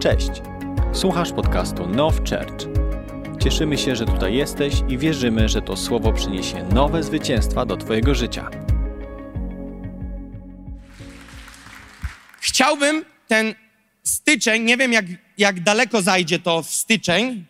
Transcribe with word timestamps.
Cześć! 0.00 0.30
Słuchasz 0.92 1.32
podcastu 1.32 1.86
Now 1.86 2.14
Church. 2.16 2.68
Cieszymy 3.42 3.78
się, 3.78 3.96
że 3.96 4.06
tutaj 4.06 4.34
jesteś 4.34 4.74
i 4.88 4.98
wierzymy, 4.98 5.48
że 5.48 5.62
to 5.62 5.76
słowo 5.76 6.12
przyniesie 6.12 6.64
nowe 6.64 7.02
zwycięstwa 7.02 7.66
do 7.66 7.76
Twojego 7.76 8.14
życia. 8.14 8.50
Chciałbym 12.40 13.04
ten 13.28 13.54
styczeń, 14.02 14.62
nie 14.62 14.76
wiem 14.76 14.92
jak, 14.92 15.04
jak 15.38 15.60
daleko 15.60 16.02
zajdzie 16.02 16.38
to 16.38 16.62
w 16.62 16.70
styczeń, 16.70 17.44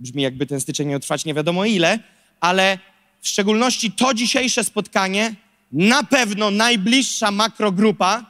brzmi 0.00 0.22
jakby 0.22 0.46
ten 0.46 0.60
styczeń 0.60 0.88
miał 0.88 1.00
trwać 1.00 1.24
nie 1.24 1.34
wiadomo 1.34 1.64
ile, 1.64 1.98
ale 2.40 2.78
w 3.20 3.28
szczególności 3.28 3.92
to 3.92 4.14
dzisiejsze 4.14 4.64
spotkanie, 4.64 5.34
na 5.72 6.04
pewno 6.04 6.50
najbliższa 6.50 7.30
makrogrupa, 7.30 8.24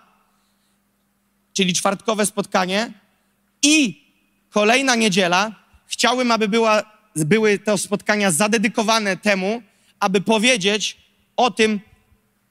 czyli 1.52 1.74
czwartkowe 1.74 2.26
spotkanie 2.26 3.01
i 3.62 4.02
kolejna 4.50 4.94
niedziela, 4.94 5.54
chciałbym, 5.86 6.30
aby 6.30 6.48
była, 6.48 6.82
były 7.16 7.58
te 7.58 7.78
spotkania 7.78 8.30
zadedykowane 8.30 9.16
temu, 9.16 9.62
aby 10.00 10.20
powiedzieć 10.20 10.96
o 11.36 11.50
tym, 11.50 11.80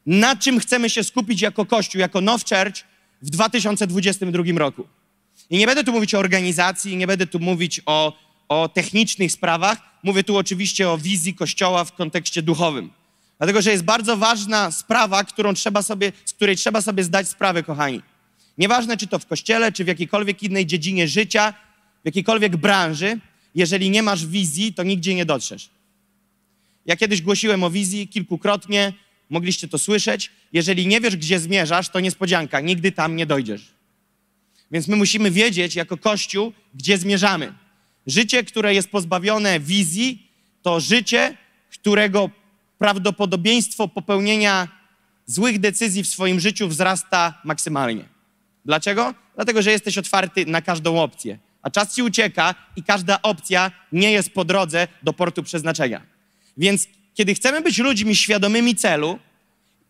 na 0.06 0.36
czym 0.36 0.60
chcemy 0.60 0.90
się 0.90 1.04
skupić 1.04 1.42
jako 1.42 1.66
Kościół, 1.66 2.02
jako 2.02 2.22
Now 2.22 2.42
Church 2.44 2.84
w 3.22 3.30
2022 3.30 4.44
roku. 4.56 4.88
I 5.50 5.58
nie 5.58 5.66
będę 5.66 5.84
tu 5.84 5.92
mówić 5.92 6.16
o 6.16 6.20
organizacji, 6.20 6.98
nie 6.98 7.08
będę 7.08 7.28
tu 7.28 7.40
mówić 7.40 7.82
o, 7.86 8.14
o 8.50 8.70
technicznych 8.70 9.32
sprawach. 9.32 9.78
Mówię 10.04 10.24
tu 10.24 10.38
oczywiście 10.38 10.90
o 10.90 10.98
wizji 10.98 11.34
Kościoła 11.34 11.84
w 11.84 11.94
kontekście 11.94 12.42
duchowym. 12.42 12.92
Dlatego, 13.38 13.62
że 13.62 13.72
jest 13.72 13.84
bardzo 13.84 14.18
ważna 14.18 14.72
sprawa, 14.72 15.24
którą 15.24 15.54
trzeba 15.54 15.82
sobie, 15.82 16.12
z 16.26 16.34
której 16.34 16.56
trzeba 16.56 16.82
sobie 16.82 17.04
zdać 17.04 17.28
sprawę, 17.28 17.64
kochani. 17.64 18.02
Nieważne, 18.62 18.98
czy 18.98 19.08
to 19.08 19.20
w 19.20 19.26
kościele, 19.26 19.72
czy 19.72 19.84
w 19.84 19.88
jakiejkolwiek 19.88 20.44
innej 20.44 20.66
dziedzinie 20.66 21.08
życia, 21.08 21.54
w 22.04 22.06
jakiejkolwiek 22.06 22.58
branży, 22.58 23.20
jeżeli 23.56 23.90
nie 23.90 24.04
masz 24.04 24.26
wizji, 24.26 24.74
to 24.74 24.84
nigdzie 24.84 25.16
nie 25.16 25.26
dotrzesz. 25.26 25.70
Ja 26.86 26.96
kiedyś 26.96 27.22
głosiłem 27.22 27.64
o 27.64 27.70
wizji 27.70 28.08
kilkukrotnie, 28.08 28.94
mogliście 29.30 29.68
to 29.68 29.78
słyszeć. 29.78 30.32
Jeżeli 30.54 30.88
nie 30.88 31.02
wiesz, 31.02 31.18
gdzie 31.18 31.40
zmierzasz, 31.40 31.90
to 31.90 32.00
niespodzianka, 32.00 32.60
nigdy 32.60 32.92
tam 32.92 33.16
nie 33.16 33.26
dojdziesz. 33.26 33.68
Więc 34.72 34.88
my 34.88 34.96
musimy 34.96 35.32
wiedzieć 35.32 35.76
jako 35.76 35.98
Kościół, 35.98 36.54
gdzie 36.74 36.98
zmierzamy. 36.98 37.54
Życie, 38.08 38.44
które 38.44 38.74
jest 38.74 38.90
pozbawione 38.90 39.60
wizji, 39.60 40.28
to 40.62 40.80
życie, 40.80 41.38
którego 41.70 42.30
prawdopodobieństwo 42.78 43.88
popełnienia 43.88 44.68
złych 45.26 45.60
decyzji 45.60 46.04
w 46.04 46.08
swoim 46.08 46.40
życiu 46.40 46.68
wzrasta 46.68 47.42
maksymalnie. 47.44 48.21
Dlaczego? 48.66 49.14
Dlatego, 49.36 49.62
że 49.62 49.72
jesteś 49.72 49.98
otwarty 49.98 50.46
na 50.46 50.62
każdą 50.62 51.02
opcję, 51.02 51.38
a 51.62 51.70
czas 51.70 51.96
ci 51.96 52.04
ucieka 52.04 52.56
i 52.76 52.84
każda 52.84 53.22
opcja 53.22 53.72
nie 53.92 54.12
jest 54.12 54.34
po 54.34 54.46
drodze 54.46 54.88
do 55.04 55.14
portu 55.14 55.44
przeznaczenia. 55.44 56.02
Więc 56.58 56.88
kiedy 57.14 57.34
chcemy 57.34 57.62
być 57.62 57.78
ludźmi 57.78 58.16
świadomymi 58.16 58.76
celu 58.76 59.20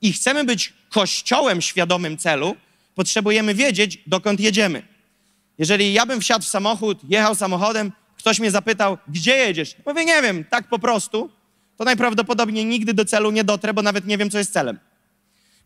i 0.02 0.14
chcemy 0.14 0.44
być 0.44 0.74
kościołem 0.90 1.62
świadomym 1.62 2.18
celu, 2.18 2.56
potrzebujemy 2.96 3.56
wiedzieć, 3.56 3.98
dokąd 4.08 4.40
jedziemy. 4.40 4.84
Jeżeli 5.58 5.94
ja 5.94 6.06
bym 6.06 6.22
wsiadł 6.22 6.46
w 6.46 6.48
samochód, 6.48 7.00
jechał 7.10 7.36
samochodem, 7.36 7.92
ktoś 8.18 8.40
mnie 8.40 8.52
zapytał, 8.52 8.98
gdzie 9.08 9.38
jedziesz? 9.38 9.76
Mówię, 9.86 10.06
nie 10.06 10.22
wiem, 10.22 10.46
tak 10.46 10.68
po 10.68 10.80
prostu, 10.80 11.30
to 11.78 11.84
najprawdopodobniej 11.84 12.66
nigdy 12.66 12.94
do 12.94 13.06
celu 13.06 13.32
nie 13.32 13.44
dotrę, 13.44 13.74
bo 13.74 13.82
nawet 13.82 14.06
nie 14.06 14.18
wiem, 14.18 14.30
co 14.30 14.38
jest 14.38 14.54
celem. 14.54 14.80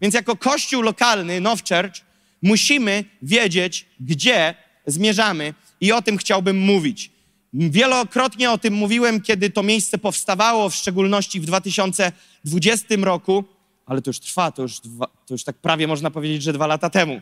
Więc 0.01 0.15
jako 0.15 0.35
kościół 0.35 0.81
lokalny, 0.81 1.41
Now 1.41 1.59
Church, 1.59 2.04
musimy 2.45 3.03
wiedzieć, 3.21 3.85
gdzie 3.99 4.55
zmierzamy 4.85 5.53
i 5.81 5.91
o 5.91 6.01
tym 6.01 6.17
chciałbym 6.17 6.57
mówić. 6.57 7.11
Wielokrotnie 7.53 8.51
o 8.51 8.57
tym 8.57 8.73
mówiłem, 8.73 9.21
kiedy 9.21 9.49
to 9.49 9.63
miejsce 9.63 9.97
powstawało, 9.97 10.69
w 10.69 10.75
szczególności 10.75 11.39
w 11.39 11.45
2020 11.45 12.95
roku, 13.01 13.43
ale 13.85 14.01
to 14.01 14.09
już 14.09 14.19
trwa, 14.19 14.51
to 14.51 14.61
już, 14.61 14.79
dwa, 14.79 15.07
to 15.07 15.33
już 15.33 15.43
tak 15.43 15.55
prawie 15.55 15.87
można 15.87 16.11
powiedzieć, 16.11 16.43
że 16.43 16.53
dwa 16.53 16.67
lata 16.67 16.89
temu. 16.89 17.21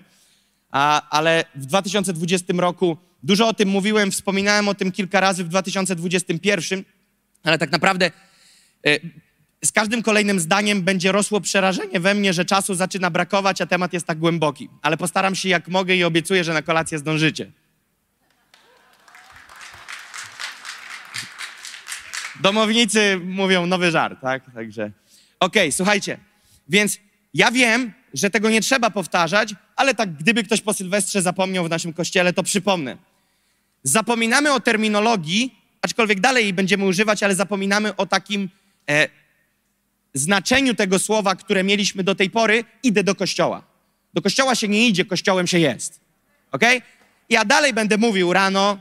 A, 0.72 1.10
ale 1.10 1.44
w 1.56 1.66
2020 1.66 2.54
roku 2.58 2.98
dużo 3.24 3.48
o 3.48 3.54
tym 3.54 3.70
mówiłem, 3.70 4.12
wspominałem 4.12 4.68
o 4.68 4.74
tym 4.74 4.92
kilka 4.92 5.20
razy 5.20 5.44
w 5.44 5.48
2021, 5.48 6.84
ale 7.44 7.58
tak 7.58 7.72
naprawdę 7.72 8.12
y, 8.88 9.00
z 9.66 9.72
każdym 9.72 10.04
kolejnym 10.04 10.40
zdaniem 10.40 10.82
będzie 10.82 11.12
rosło 11.12 11.42
przerażenie 11.42 12.00
we 12.00 12.14
mnie, 12.14 12.34
że 12.34 12.46
czasu 12.46 12.76
zaczyna 12.76 13.10
brakować, 13.10 13.62
a 13.62 13.66
temat 13.66 13.94
jest 13.94 14.06
tak 14.06 14.20
głęboki. 14.20 14.70
Ale 14.82 14.98
postaram 14.98 15.36
się 15.36 15.50
jak 15.50 15.68
mogę 15.68 15.96
i 15.96 16.04
obiecuję, 16.04 16.44
że 16.44 16.54
na 16.54 16.62
kolację 16.62 17.00
zdążycie. 17.00 17.52
Domownicy 22.42 23.22
mówią 23.26 23.66
nowy 23.66 23.92
żart, 23.92 24.22
tak? 24.22 24.44
Także. 24.54 24.84
Okej, 25.40 25.64
okay, 25.64 25.72
słuchajcie. 25.72 26.18
Więc 26.70 27.00
ja 27.34 27.52
wiem, 27.52 27.94
że 28.14 28.30
tego 28.30 28.50
nie 28.50 28.62
trzeba 28.62 28.90
powtarzać, 28.90 29.56
ale 29.76 29.96
tak 29.96 30.14
gdyby 30.14 30.44
ktoś 30.44 30.62
po 30.62 30.74
Sylwestrze 30.74 31.22
zapomniał 31.22 31.66
w 31.66 31.70
naszym 31.70 31.94
kościele, 31.94 32.34
to 32.34 32.44
przypomnę. 32.44 32.98
Zapominamy 33.84 34.54
o 34.54 34.60
terminologii, 34.60 35.56
aczkolwiek 35.82 36.20
dalej 36.20 36.44
jej 36.44 36.54
będziemy 36.54 36.86
używać, 36.86 37.24
ale 37.24 37.36
zapominamy 37.36 37.96
o 37.96 38.06
takim 38.06 38.50
e, 38.90 39.23
znaczeniu 40.14 40.76
tego 40.76 41.00
słowa, 41.00 41.36
które 41.36 41.64
mieliśmy 41.64 42.04
do 42.04 42.16
tej 42.16 42.30
pory, 42.30 42.64
idę 42.84 43.04
do 43.04 43.16
kościoła. 43.16 43.64
Do 44.14 44.22
kościoła 44.22 44.56
się 44.56 44.68
nie 44.68 44.88
idzie, 44.88 45.06
kościołem 45.06 45.48
się 45.48 45.60
jest. 45.60 46.00
Ok? 46.52 46.62
Ja 47.30 47.46
dalej 47.46 47.74
będę 47.74 47.98
mówił 47.98 48.34
rano, 48.34 48.78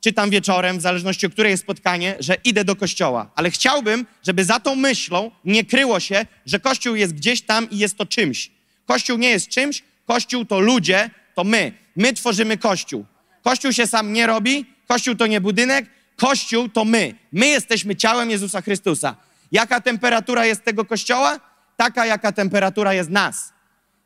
czy 0.00 0.12
tam 0.12 0.30
wieczorem, 0.30 0.78
w 0.78 0.82
zależności 0.82 1.26
o 1.26 1.30
której 1.30 1.50
jest 1.50 1.62
spotkanie, 1.62 2.16
że 2.20 2.36
idę 2.44 2.64
do 2.64 2.76
kościoła. 2.76 3.30
Ale 3.34 3.50
chciałbym, 3.50 4.06
żeby 4.22 4.44
za 4.44 4.60
tą 4.60 4.76
myślą 4.76 5.30
nie 5.44 5.64
kryło 5.64 6.00
się, 6.00 6.26
że 6.46 6.60
kościół 6.60 6.94
jest 6.94 7.14
gdzieś 7.14 7.42
tam 7.42 7.70
i 7.70 7.78
jest 7.78 7.96
to 7.96 8.06
czymś. 8.06 8.50
Kościół 8.86 9.18
nie 9.18 9.30
jest 9.30 9.48
czymś, 9.48 9.82
kościół 10.06 10.44
to 10.44 10.60
ludzie, 10.60 11.10
to 11.34 11.44
my. 11.44 11.72
My 11.96 12.12
tworzymy 12.12 12.58
kościół. 12.58 13.06
Kościół 13.42 13.72
się 13.72 13.86
sam 13.86 14.12
nie 14.12 14.26
robi, 14.26 14.66
kościół 14.88 15.14
to 15.14 15.26
nie 15.26 15.40
budynek, 15.40 15.86
kościół 16.16 16.68
to 16.68 16.84
my. 16.84 17.14
My 17.32 17.46
jesteśmy 17.46 17.96
ciałem 17.96 18.30
Jezusa 18.30 18.60
Chrystusa. 18.60 19.16
Jaka 19.52 19.80
temperatura 19.80 20.46
jest 20.46 20.64
tego 20.64 20.84
kościoła? 20.84 21.40
Taka, 21.76 22.06
jaka 22.06 22.32
temperatura 22.32 22.94
jest 22.94 23.10
nas. 23.10 23.52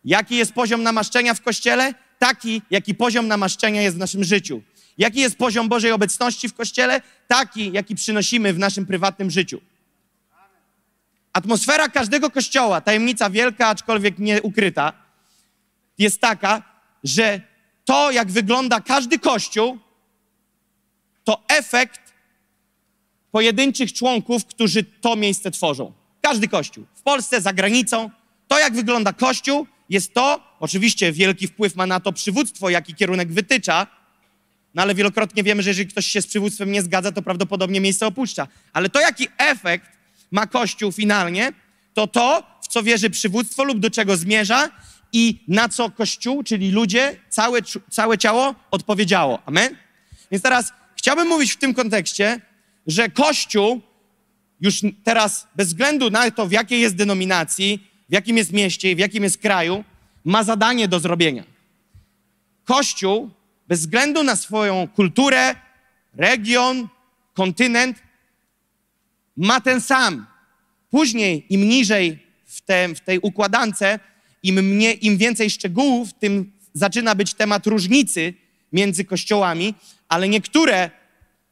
Jaki 0.05 0.37
jest 0.37 0.53
poziom 0.53 0.83
namaszczenia 0.83 1.35
w 1.35 1.41
kościele? 1.41 1.95
Taki, 2.19 2.63
jaki 2.71 2.95
poziom 2.95 3.29
namaszczenia 3.29 3.83
jest 3.83 3.97
w 3.97 3.99
naszym 3.99 4.25
życiu. 4.25 4.63
Jaki 4.99 5.21
jest 5.21 5.37
poziom 5.37 5.69
Bożej 5.69 5.93
obecności 5.93 6.49
w 6.49 6.55
kościele? 6.55 7.01
Taki, 7.29 7.73
jaki 7.73 7.95
przynosimy 7.95 8.53
w 8.53 8.59
naszym 8.59 8.87
prywatnym 8.87 9.31
życiu. 9.31 9.61
Atmosfera 11.33 11.89
każdego 11.89 12.31
kościoła, 12.31 12.81
tajemnica 12.81 13.31
wielka, 13.31 13.67
aczkolwiek 13.67 14.19
nie 14.19 14.43
ukryta, 14.43 14.93
jest 15.99 16.21
taka, 16.21 16.63
że 17.05 17.41
to, 17.85 18.11
jak 18.11 18.31
wygląda 18.31 18.81
każdy 18.81 19.19
kościół, 19.19 19.79
to 21.25 21.43
efekt 21.49 22.10
pojedynczych 23.33 23.93
członków, 23.93 24.47
którzy 24.47 24.85
to 24.85 25.17
miejsce 25.17 25.51
tworzą. 25.51 25.93
Każdy 26.21 26.49
kościół. 26.49 26.85
W 26.95 27.03
Polsce, 27.03 27.41
za 27.41 27.53
granicą. 27.53 28.11
To, 28.49 28.59
jak 28.59 28.75
wygląda 28.75 29.13
kościół, 29.13 29.67
jest 29.91 30.15
to, 30.15 30.41
oczywiście 30.61 31.13
wielki 31.13 31.47
wpływ 31.47 31.77
ma 31.77 31.87
na 31.87 32.01
to 32.01 32.13
przywództwo, 32.13 32.71
jaki 32.71 32.95
kierunek 32.95 33.33
wytycza, 33.33 33.87
no 34.75 34.83
ale 34.83 34.95
wielokrotnie 34.95 35.43
wiemy, 35.43 35.63
że 35.63 35.71
jeżeli 35.71 35.89
ktoś 35.89 36.07
się 36.07 36.23
z 36.23 36.27
przywództwem 36.27 36.73
nie 36.73 36.83
zgadza, 36.83 37.13
to 37.13 37.23
prawdopodobnie 37.23 37.81
miejsce 37.81 38.07
opuszcza. 38.07 38.49
Ale 38.73 38.89
to, 38.89 39.01
jaki 39.01 39.29
efekt 39.39 39.87
ma 40.31 40.47
Kościół 40.47 40.93
finalnie, 40.93 41.53
to 41.95 42.07
to, 42.07 42.43
w 42.63 42.69
co 42.69 42.83
wierzy 42.83 43.11
przywództwo 43.11 43.65
lub 43.65 43.79
do 43.79 43.91
czego 43.91 44.17
zmierza 44.17 44.71
i 45.13 45.45
na 45.49 45.69
co 45.69 45.91
Kościół, 45.91 46.43
czyli 46.43 46.71
ludzie, 46.71 47.17
całe, 47.29 47.61
całe 47.91 48.19
ciało 48.19 48.55
odpowiedziało. 48.71 49.43
Amen? 49.47 49.77
Więc 50.31 50.43
teraz 50.43 50.73
chciałbym 50.97 51.29
mówić 51.29 51.53
w 51.53 51.57
tym 51.57 51.75
kontekście, 51.75 52.41
że 52.87 53.09
Kościół 53.09 53.81
już 54.61 54.81
teraz, 55.05 55.47
bez 55.57 55.69
względu 55.69 56.11
na 56.11 56.31
to, 56.31 56.47
w 56.47 56.53
jakiej 56.53 56.81
jest 56.81 56.97
denominacji, 56.97 57.91
w 58.09 58.13
jakim 58.13 58.37
jest 58.37 58.53
mieście 58.53 58.97
w 58.97 58.99
jakim 58.99 59.23
jest 59.23 59.39
kraju, 59.39 59.85
ma 60.25 60.45
zadanie 60.45 60.89
do 60.89 61.01
zrobienia. 61.01 61.45
Kościół, 62.65 63.31
bez 63.69 63.81
względu 63.81 64.23
na 64.23 64.37
swoją 64.37 64.89
kulturę, 64.89 65.55
region, 66.15 66.89
kontynent, 67.35 68.03
ma 69.37 69.61
ten 69.61 69.81
sam. 69.81 70.27
Później, 70.91 71.47
im 71.49 71.69
niżej 71.69 72.19
w, 72.47 72.61
te, 72.61 72.95
w 72.95 73.01
tej 73.01 73.19
układance, 73.19 73.99
im, 74.43 74.55
mnie, 74.55 74.93
im 74.93 75.17
więcej 75.17 75.51
szczegółów, 75.51 76.13
tym 76.13 76.53
zaczyna 76.75 77.15
być 77.15 77.35
temat 77.35 77.67
różnicy 77.67 78.35
między 78.73 79.05
kościołami, 79.05 79.75
ale 80.09 80.29
niektóre 80.29 80.91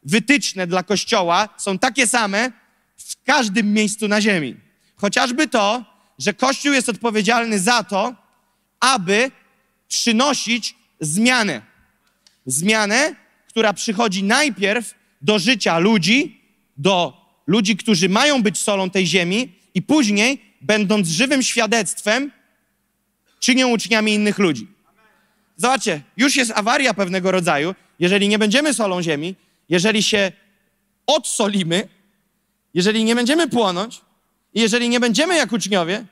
wytyczne 0.04 0.66
dla 0.66 0.82
Kościoła 0.82 1.48
są 1.56 1.78
takie 1.78 2.06
same 2.06 2.52
w 2.96 3.24
każdym 3.24 3.72
miejscu 3.72 4.08
na 4.08 4.20
ziemi. 4.20 4.56
Chociażby 4.96 5.48
to, 5.48 5.84
że 6.18 6.34
Kościół 6.34 6.72
jest 6.72 6.88
odpowiedzialny 6.88 7.58
za 7.58 7.84
to, 7.84 8.14
aby 8.80 9.30
przynosić 9.88 10.74
zmianę. 11.00 11.62
Zmianę 12.46 13.14
która 13.58 13.72
przychodzi 13.72 14.22
najpierw 14.22 14.94
do 15.22 15.38
życia 15.38 15.78
ludzi, 15.78 16.40
do 16.76 17.26
ludzi, 17.46 17.76
którzy 17.76 18.08
mają 18.08 18.42
być 18.42 18.58
solą 18.58 18.90
tej 18.90 19.06
ziemi, 19.06 19.52
i 19.74 19.82
później, 19.82 20.42
będąc 20.60 21.08
żywym 21.08 21.42
świadectwem, 21.42 22.30
czynią 23.40 23.68
uczniami 23.68 24.14
innych 24.14 24.38
ludzi. 24.38 24.66
Zobaczcie, 25.56 26.00
już 26.16 26.36
jest 26.36 26.50
awaria 26.54 26.94
pewnego 26.94 27.30
rodzaju, 27.30 27.74
jeżeli 27.98 28.28
nie 28.28 28.38
będziemy 28.38 28.74
solą 28.74 29.02
ziemi, 29.02 29.34
jeżeli 29.68 30.02
się 30.02 30.32
odsolimy, 31.06 31.88
jeżeli 32.74 33.04
nie 33.04 33.14
będziemy 33.14 33.48
płonąć 33.48 34.00
jeżeli 34.54 34.88
nie 34.88 35.00
będziemy 35.00 35.36
jak 35.36 35.52
uczniowie, 35.52 36.04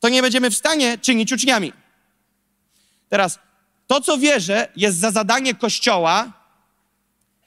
to 0.00 0.08
nie 0.08 0.22
będziemy 0.22 0.50
w 0.50 0.56
stanie 0.56 0.98
czynić 0.98 1.32
uczniami. 1.32 1.72
Teraz, 3.08 3.38
to 3.86 4.00
co 4.00 4.18
wierzę, 4.18 4.68
jest 4.76 4.98
za 4.98 5.10
zadanie 5.10 5.54
Kościoła 5.54 6.32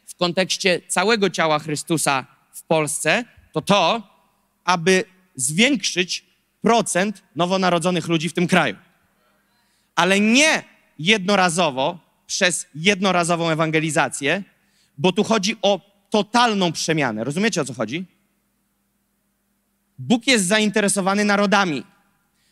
w 0.06 0.16
kontekście 0.16 0.82
całego 0.88 1.30
ciała 1.30 1.60
Chrystusa 1.60 2.26
w 2.54 2.64
Polsce, 2.64 3.26
to 3.52 3.62
to, 3.62 4.02
aby 4.64 5.04
zwiększyć 5.36 6.26
procent 6.62 7.24
nowonarodzonych 7.36 8.08
ludzi 8.08 8.30
w 8.30 8.34
tym 8.34 8.48
kraju. 8.48 8.76
Ale 9.96 10.20
nie 10.20 10.64
jednorazowo, 11.00 12.00
przez 12.28 12.68
jednorazową 12.76 13.50
ewangelizację, 13.50 14.44
bo 14.98 15.12
tu 15.12 15.24
chodzi 15.24 15.58
o 15.62 15.82
totalną 16.10 16.72
przemianę. 16.72 17.24
Rozumiecie 17.24 17.62
o 17.62 17.66
co 17.66 17.74
chodzi? 17.74 18.06
Bóg 20.00 20.28
jest 20.28 20.46
zainteresowany 20.46 21.26
narodami. 21.26 21.84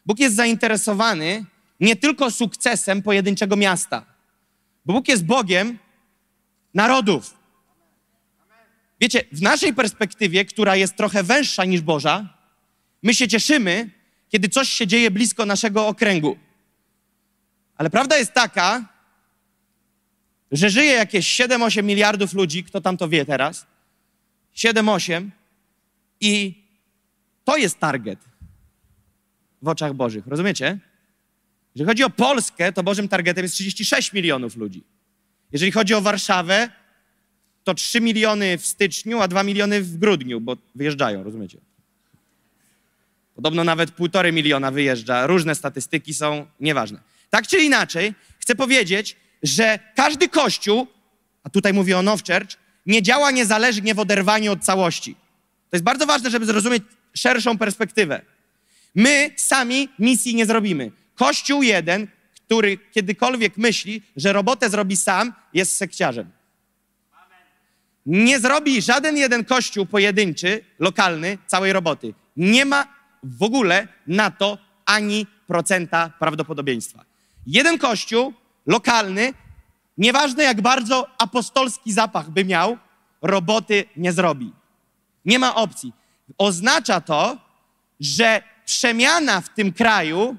Bóg 0.06 0.20
jest 0.20 0.36
zainteresowany 0.36 1.46
nie 1.80 1.96
tylko 1.96 2.32
sukcesem 2.32 3.02
pojedynczego 3.02 3.56
miasta, 3.56 4.06
bo 4.86 4.94
Bóg 4.94 5.08
jest 5.08 5.26
Bogiem 5.26 5.80
narodów. 6.74 7.38
Wiecie, 9.02 9.24
w 9.32 9.42
naszej 9.42 9.74
perspektywie, 9.74 10.46
która 10.46 10.76
jest 10.76 10.96
trochę 10.96 11.24
węższa 11.24 11.66
niż 11.66 11.82
Boża, 11.82 12.38
my 13.04 13.14
się 13.14 13.28
cieszymy, 13.28 13.90
kiedy 14.30 14.50
coś 14.50 14.70
się 14.70 14.88
dzieje 14.88 15.12
blisko 15.12 15.46
naszego 15.46 15.88
okręgu. 15.88 16.38
Ale 17.76 17.90
prawda 17.90 18.18
jest 18.18 18.34
taka, 18.34 18.93
że 20.52 20.70
żyje 20.70 20.92
jakieś 20.92 21.40
7-8 21.40 21.84
miliardów 21.84 22.34
ludzi, 22.34 22.64
kto 22.64 22.82
tam 22.82 22.98
to 22.98 23.10
wie 23.10 23.26
teraz? 23.26 23.66
7-8 24.56 25.30
i 26.22 26.64
to 27.44 27.58
jest 27.58 27.80
target 27.80 28.20
w 29.62 29.68
oczach 29.68 29.94
Bożych, 29.94 30.28
rozumiecie? 30.28 30.80
Jeżeli 31.76 31.88
chodzi 31.88 32.04
o 32.04 32.10
Polskę, 32.10 32.74
to 32.74 32.84
Bożym 32.84 33.08
targetem 33.08 33.44
jest 33.44 33.56
36 33.56 34.14
milionów 34.14 34.56
ludzi. 34.56 34.84
Jeżeli 35.52 35.72
chodzi 35.72 35.94
o 35.94 36.02
Warszawę, 36.02 36.70
to 37.64 37.74
3 37.74 38.02
miliony 38.02 38.58
w 38.58 38.66
styczniu, 38.66 39.22
a 39.22 39.28
2 39.28 39.44
miliony 39.44 39.82
w 39.82 39.98
grudniu, 39.98 40.42
bo 40.42 40.58
wyjeżdżają, 40.76 41.24
rozumiecie? 41.24 41.58
Podobno 43.36 43.64
nawet 43.64 43.92
półtorej 43.92 44.34
miliona 44.34 44.72
wyjeżdża. 44.72 45.28
Różne 45.28 45.56
statystyki 45.56 46.14
są, 46.14 46.46
nieważne. 46.60 47.00
Tak 47.30 47.48
czy 47.48 47.64
inaczej, 47.64 48.14
chcę 48.40 48.56
powiedzieć, 48.56 49.16
że 49.44 49.80
każdy 49.96 50.30
kościół, 50.30 50.88
a 51.44 51.50
tutaj 51.50 51.74
mówię 51.74 51.98
o 51.98 52.02
Now 52.02 52.22
Church, 52.24 52.58
nie 52.86 53.02
działa 53.02 53.32
niezależnie 53.32 53.96
w 53.96 54.00
oderwaniu 54.00 54.52
od 54.52 54.64
całości. 54.64 55.16
To 55.70 55.76
jest 55.76 55.84
bardzo 55.84 56.06
ważne, 56.06 56.30
żeby 56.30 56.46
zrozumieć 56.46 56.84
szerszą 57.14 57.58
perspektywę. 57.58 58.22
My 58.96 59.32
sami 59.36 59.90
misji 60.00 60.36
nie 60.36 60.46
zrobimy. 60.46 60.92
Kościół 61.16 61.64
jeden, 61.64 62.08
który 62.34 62.78
kiedykolwiek 62.78 63.58
myśli, 63.58 64.02
że 64.16 64.34
robotę 64.34 64.70
zrobi 64.70 64.98
sam, 64.98 65.34
jest 65.54 65.72
sekciarzem. 65.78 66.32
Nie 68.06 68.40
zrobi 68.40 68.82
żaden 68.82 69.18
jeden 69.18 69.46
kościół 69.46 69.86
pojedynczy, 69.86 70.64
lokalny, 70.80 71.38
całej 71.48 71.74
roboty. 71.74 72.14
Nie 72.38 72.66
ma 72.66 72.88
w 73.24 73.44
ogóle 73.44 73.88
na 74.08 74.32
to 74.32 74.58
ani 74.86 75.28
procenta 75.48 76.10
prawdopodobieństwa. 76.20 77.06
Jeden 77.48 77.78
kościół 77.78 78.34
lokalny, 78.66 79.34
nieważne 79.98 80.44
jak 80.44 80.62
bardzo 80.62 81.08
apostolski 81.18 81.94
zapach 81.94 82.30
by 82.30 82.46
miał, 82.46 82.78
roboty 83.22 83.86
nie 83.98 84.14
zrobi. 84.14 84.54
Nie 85.26 85.40
ma 85.40 85.56
opcji. 85.56 85.94
Oznacza 86.38 87.02
to, 87.02 87.38
że 88.00 88.44
przemiana 88.66 89.42
w 89.42 89.50
tym 89.50 89.74
kraju 89.74 90.36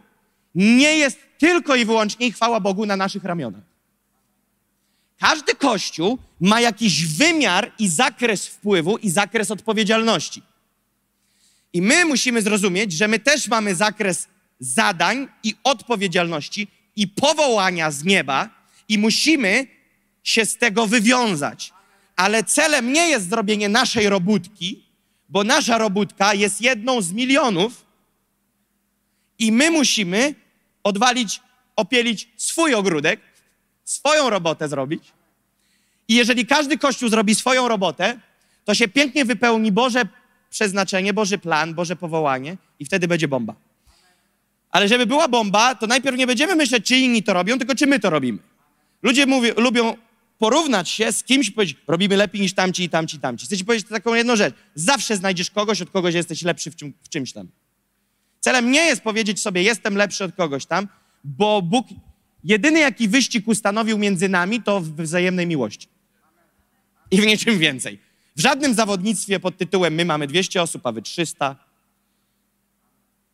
nie 0.55 0.99
jest 0.99 1.19
tylko 1.39 1.77
i 1.77 1.85
wyłącznie, 1.85 2.33
chwała 2.33 2.61
Bogu, 2.61 2.87
na 2.87 2.97
naszych 2.97 3.25
ramionach. 3.25 3.63
Każdy 5.19 5.55
kościół 5.55 6.19
ma 6.41 6.61
jakiś 6.61 7.07
wymiar 7.07 7.73
i 7.79 7.89
zakres 7.89 8.47
wpływu 8.47 8.97
i 8.97 9.11
zakres 9.11 9.51
odpowiedzialności. 9.51 10.43
I 11.73 11.83
my 11.83 12.05
musimy 12.05 12.43
zrozumieć, 12.43 12.93
że 12.93 13.09
my 13.09 13.19
też 13.19 13.49
mamy 13.49 13.75
zakres 13.75 14.29
zadań 14.61 15.29
i 15.43 15.55
odpowiedzialności 15.65 16.69
i 16.97 17.09
powołania 17.09 17.91
z 17.91 18.05
nieba 18.05 18.49
i 18.89 18.99
musimy 18.99 19.67
się 20.23 20.47
z 20.47 20.57
tego 20.57 20.87
wywiązać. 20.87 21.73
Ale 22.17 22.45
celem 22.45 22.93
nie 22.93 23.09
jest 23.09 23.29
zrobienie 23.29 23.69
naszej 23.69 24.09
robótki, 24.09 24.85
bo 25.29 25.45
nasza 25.45 25.79
robótka 25.79 26.35
jest 26.35 26.61
jedną 26.61 27.03
z 27.03 27.13
milionów 27.13 27.87
i 29.39 29.53
my 29.53 29.71
musimy 29.71 30.35
odwalić, 30.83 31.41
opielić 31.77 32.29
swój 32.37 32.75
ogródek, 32.75 33.21
swoją 33.85 34.31
robotę 34.31 34.69
zrobić. 34.69 35.03
I 36.09 36.15
jeżeli 36.15 36.47
każdy 36.47 36.79
kościół 36.79 37.09
zrobi 37.09 37.35
swoją 37.35 37.69
robotę, 37.69 38.21
to 38.65 38.75
się 38.75 38.89
pięknie 38.89 39.25
wypełni 39.25 39.73
Boże 39.73 40.03
przeznaczenie, 40.51 41.13
Boży 41.13 41.39
plan, 41.39 41.75
Boże 41.75 41.97
powołanie 41.97 42.57
i 42.79 42.85
wtedy 42.85 43.09
będzie 43.09 43.29
bomba. 43.29 43.55
Ale 44.75 44.89
żeby 44.89 45.07
była 45.07 45.29
bomba, 45.29 45.75
to 45.75 45.87
najpierw 45.87 46.17
nie 46.17 46.27
będziemy 46.27 46.55
myśleć, 46.57 46.87
czy 46.87 46.97
inni 46.97 47.23
to 47.23 47.33
robią, 47.33 47.59
tylko 47.59 47.75
czy 47.75 47.87
my 47.87 48.01
to 48.01 48.11
robimy. 48.11 48.39
Ludzie 49.03 49.27
mówią, 49.27 49.55
lubią 49.57 49.97
porównać 50.39 50.89
się 50.89 51.13
z 51.13 51.25
kimś 51.25 51.49
i 51.49 51.53
powiedzieć, 51.53 51.77
robimy 51.87 52.17
lepiej 52.17 52.41
niż 52.41 52.55
tamci 52.55 52.83
i 52.83 52.89
tamci 52.89 53.17
i 53.17 53.21
tamci. 53.21 53.47
Chcę 53.47 53.57
ci 53.57 53.65
powiedzieć 53.65 53.89
taką 53.89 54.15
jedną 54.15 54.37
rzecz. 54.37 54.55
Zawsze 54.75 55.17
znajdziesz 55.17 55.51
kogoś, 55.51 55.83
od 55.83 55.91
kogoś 55.91 56.15
jesteś 56.15 56.43
lepszy 56.43 56.71
w, 56.71 56.77
czym, 56.77 56.93
w 57.03 57.09
czymś 57.09 57.33
tam. 57.33 57.49
Celem 58.41 58.71
nie 58.71 58.81
jest 58.81 59.03
powiedzieć 59.03 59.41
sobie, 59.41 59.63
jestem 59.63 59.97
lepszy 59.97 60.25
od 60.25 60.35
kogoś 60.35 60.67
tam, 60.67 60.89
bo 61.25 61.63
Bóg, 61.63 61.87
jedyny 62.45 62.79
jaki 62.79 63.09
wyścig 63.09 63.49
ustanowił 63.49 63.99
między 63.99 64.29
nami, 64.29 64.63
to 64.63 64.81
w 64.81 64.91
wzajemnej 64.91 65.47
miłości. 65.47 65.89
I 67.11 67.21
w 67.21 67.27
niczym 67.27 67.59
więcej. 67.59 67.99
W 68.37 68.41
żadnym 68.41 68.75
zawodnictwie 68.75 69.41
pod 69.41 69.57
tytułem 69.57 69.95
my 69.95 70.05
mamy 70.05 70.27
200 70.27 70.63
osób, 70.63 70.87
a 70.87 70.93
wy 70.93 71.03
300. 71.03 71.64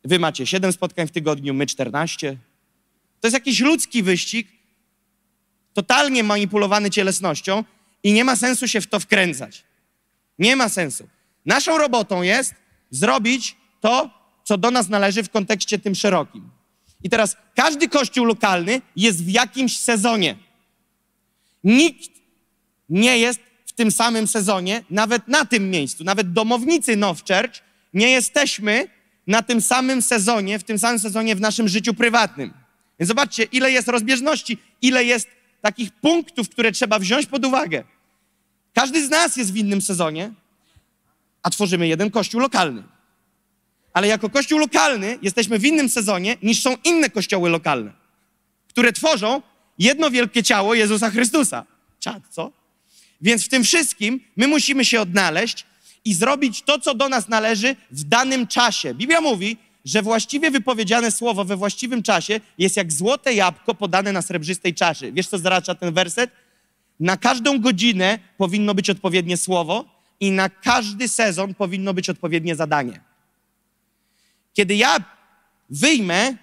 Wy 0.03 0.19
macie 0.19 0.45
7 0.45 0.73
spotkań 0.73 1.07
w 1.07 1.11
tygodniu, 1.11 1.53
my 1.53 1.65
14. 1.65 2.37
To 3.19 3.27
jest 3.27 3.33
jakiś 3.33 3.59
ludzki 3.59 4.03
wyścig, 4.03 4.47
totalnie 5.73 6.23
manipulowany 6.23 6.89
cielesnością 6.89 7.63
i 8.03 8.13
nie 8.13 8.23
ma 8.23 8.35
sensu 8.35 8.67
się 8.67 8.81
w 8.81 8.87
to 8.87 8.99
wkręcać. 8.99 9.63
Nie 10.39 10.55
ma 10.55 10.69
sensu. 10.69 11.07
Naszą 11.45 11.77
robotą 11.77 12.21
jest 12.21 12.53
zrobić 12.89 13.55
to, 13.81 14.09
co 14.43 14.57
do 14.57 14.71
nas 14.71 14.89
należy 14.89 15.23
w 15.23 15.29
kontekście 15.29 15.79
tym 15.79 15.95
szerokim. 15.95 16.49
I 17.03 17.09
teraz 17.09 17.37
każdy 17.55 17.89
kościół 17.89 18.25
lokalny 18.25 18.81
jest 18.95 19.23
w 19.23 19.29
jakimś 19.29 19.79
sezonie. 19.79 20.35
Nikt 21.63 22.11
nie 22.89 23.17
jest 23.17 23.39
w 23.65 23.71
tym 23.73 23.91
samym 23.91 24.27
sezonie, 24.27 24.83
nawet 24.89 25.27
na 25.27 25.45
tym 25.45 25.69
miejscu, 25.69 26.03
nawet 26.03 26.33
domownicy 26.33 26.95
Now 26.95 27.19
Church, 27.19 27.61
nie 27.93 28.09
jesteśmy 28.09 28.87
na 29.27 29.41
tym 29.41 29.61
samym 29.61 30.01
sezonie, 30.01 30.59
w 30.59 30.63
tym 30.63 30.79
samym 30.79 30.99
sezonie 30.99 31.35
w 31.35 31.41
naszym 31.41 31.67
życiu 31.67 31.93
prywatnym. 31.93 32.53
Więc 32.99 33.07
zobaczcie, 33.07 33.43
ile 33.43 33.71
jest 33.71 33.87
rozbieżności, 33.87 34.57
ile 34.81 35.03
jest 35.03 35.27
takich 35.61 35.91
punktów, 35.91 36.49
które 36.49 36.71
trzeba 36.71 36.99
wziąć 36.99 37.25
pod 37.25 37.45
uwagę. 37.45 37.83
Każdy 38.73 39.05
z 39.05 39.09
nas 39.09 39.37
jest 39.37 39.53
w 39.53 39.55
innym 39.55 39.81
sezonie, 39.81 40.31
a 41.43 41.49
tworzymy 41.49 41.87
jeden 41.87 42.11
kościół 42.11 42.41
lokalny. 42.41 42.83
Ale 43.93 44.07
jako 44.07 44.29
kościół 44.29 44.59
lokalny 44.59 45.19
jesteśmy 45.21 45.59
w 45.59 45.65
innym 45.65 45.89
sezonie 45.89 46.37
niż 46.43 46.61
są 46.61 46.75
inne 46.83 47.09
kościoły 47.09 47.49
lokalne, 47.49 47.93
które 48.67 48.93
tworzą 48.93 49.41
jedno 49.79 50.11
wielkie 50.11 50.43
ciało 50.43 50.73
Jezusa 50.73 51.09
Chrystusa. 51.09 51.65
Czad, 51.99 52.23
co? 52.29 52.51
Więc 53.21 53.45
w 53.45 53.49
tym 53.49 53.63
wszystkim 53.63 54.19
my 54.35 54.47
musimy 54.47 54.85
się 54.85 55.01
odnaleźć 55.01 55.65
i 56.05 56.13
zrobić 56.13 56.61
to, 56.61 56.79
co 56.79 56.95
do 56.95 57.09
nas 57.09 57.27
należy 57.27 57.75
w 57.91 58.03
danym 58.03 58.47
czasie. 58.47 58.93
Biblia 58.93 59.21
mówi, 59.21 59.57
że 59.85 60.01
właściwie 60.01 60.51
wypowiedziane 60.51 61.11
słowo 61.11 61.45
we 61.45 61.57
właściwym 61.57 62.03
czasie 62.03 62.39
jest 62.57 62.77
jak 62.77 62.93
złote 62.93 63.33
jabłko 63.33 63.75
podane 63.75 64.11
na 64.11 64.21
srebrzystej 64.21 64.73
czaszy. 64.73 65.11
Wiesz, 65.11 65.27
co 65.27 65.37
zaracza 65.37 65.75
ten 65.75 65.93
werset? 65.93 66.31
Na 66.99 67.17
każdą 67.17 67.59
godzinę 67.59 68.19
powinno 68.37 68.73
być 68.73 68.89
odpowiednie 68.89 69.37
słowo 69.37 69.85
i 70.19 70.31
na 70.31 70.49
każdy 70.49 71.07
sezon 71.07 71.53
powinno 71.53 71.93
być 71.93 72.09
odpowiednie 72.09 72.55
zadanie. 72.55 73.01
Kiedy 74.53 74.75
ja 74.75 74.97
wyjmę 75.69 76.33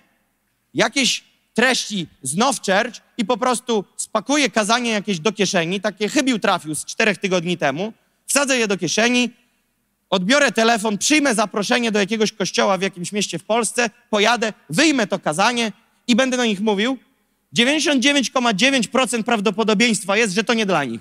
jakieś 0.74 1.24
treści 1.54 2.06
z 2.22 2.36
Now 2.36 2.56
Church, 2.56 3.00
i 3.18 3.24
po 3.24 3.36
prostu 3.36 3.84
spakuję 3.96 4.50
kazanie 4.50 4.90
jakieś 4.90 5.20
do 5.20 5.32
kieszeni, 5.32 5.80
takie 5.80 6.08
chybił 6.08 6.38
trafił 6.38 6.74
z 6.74 6.84
czterech 6.84 7.18
tygodni 7.18 7.58
temu, 7.58 7.92
wsadzę 8.26 8.58
je 8.58 8.68
do 8.68 8.78
kieszeni, 8.78 9.30
odbiorę 10.10 10.52
telefon, 10.52 10.98
przyjmę 10.98 11.34
zaproszenie 11.34 11.92
do 11.92 11.98
jakiegoś 11.98 12.32
kościoła 12.32 12.78
w 12.78 12.82
jakimś 12.82 13.12
mieście 13.12 13.38
w 13.38 13.44
Polsce, 13.44 13.90
pojadę, 14.10 14.52
wyjmę 14.70 15.06
to 15.06 15.18
kazanie 15.18 15.72
i 16.06 16.16
będę 16.16 16.36
do 16.36 16.44
nich 16.44 16.60
mówił. 16.60 16.98
99,9% 17.56 19.22
prawdopodobieństwa 19.22 20.16
jest, 20.16 20.34
że 20.34 20.44
to 20.44 20.54
nie 20.54 20.66
dla 20.66 20.84
nich. 20.84 21.00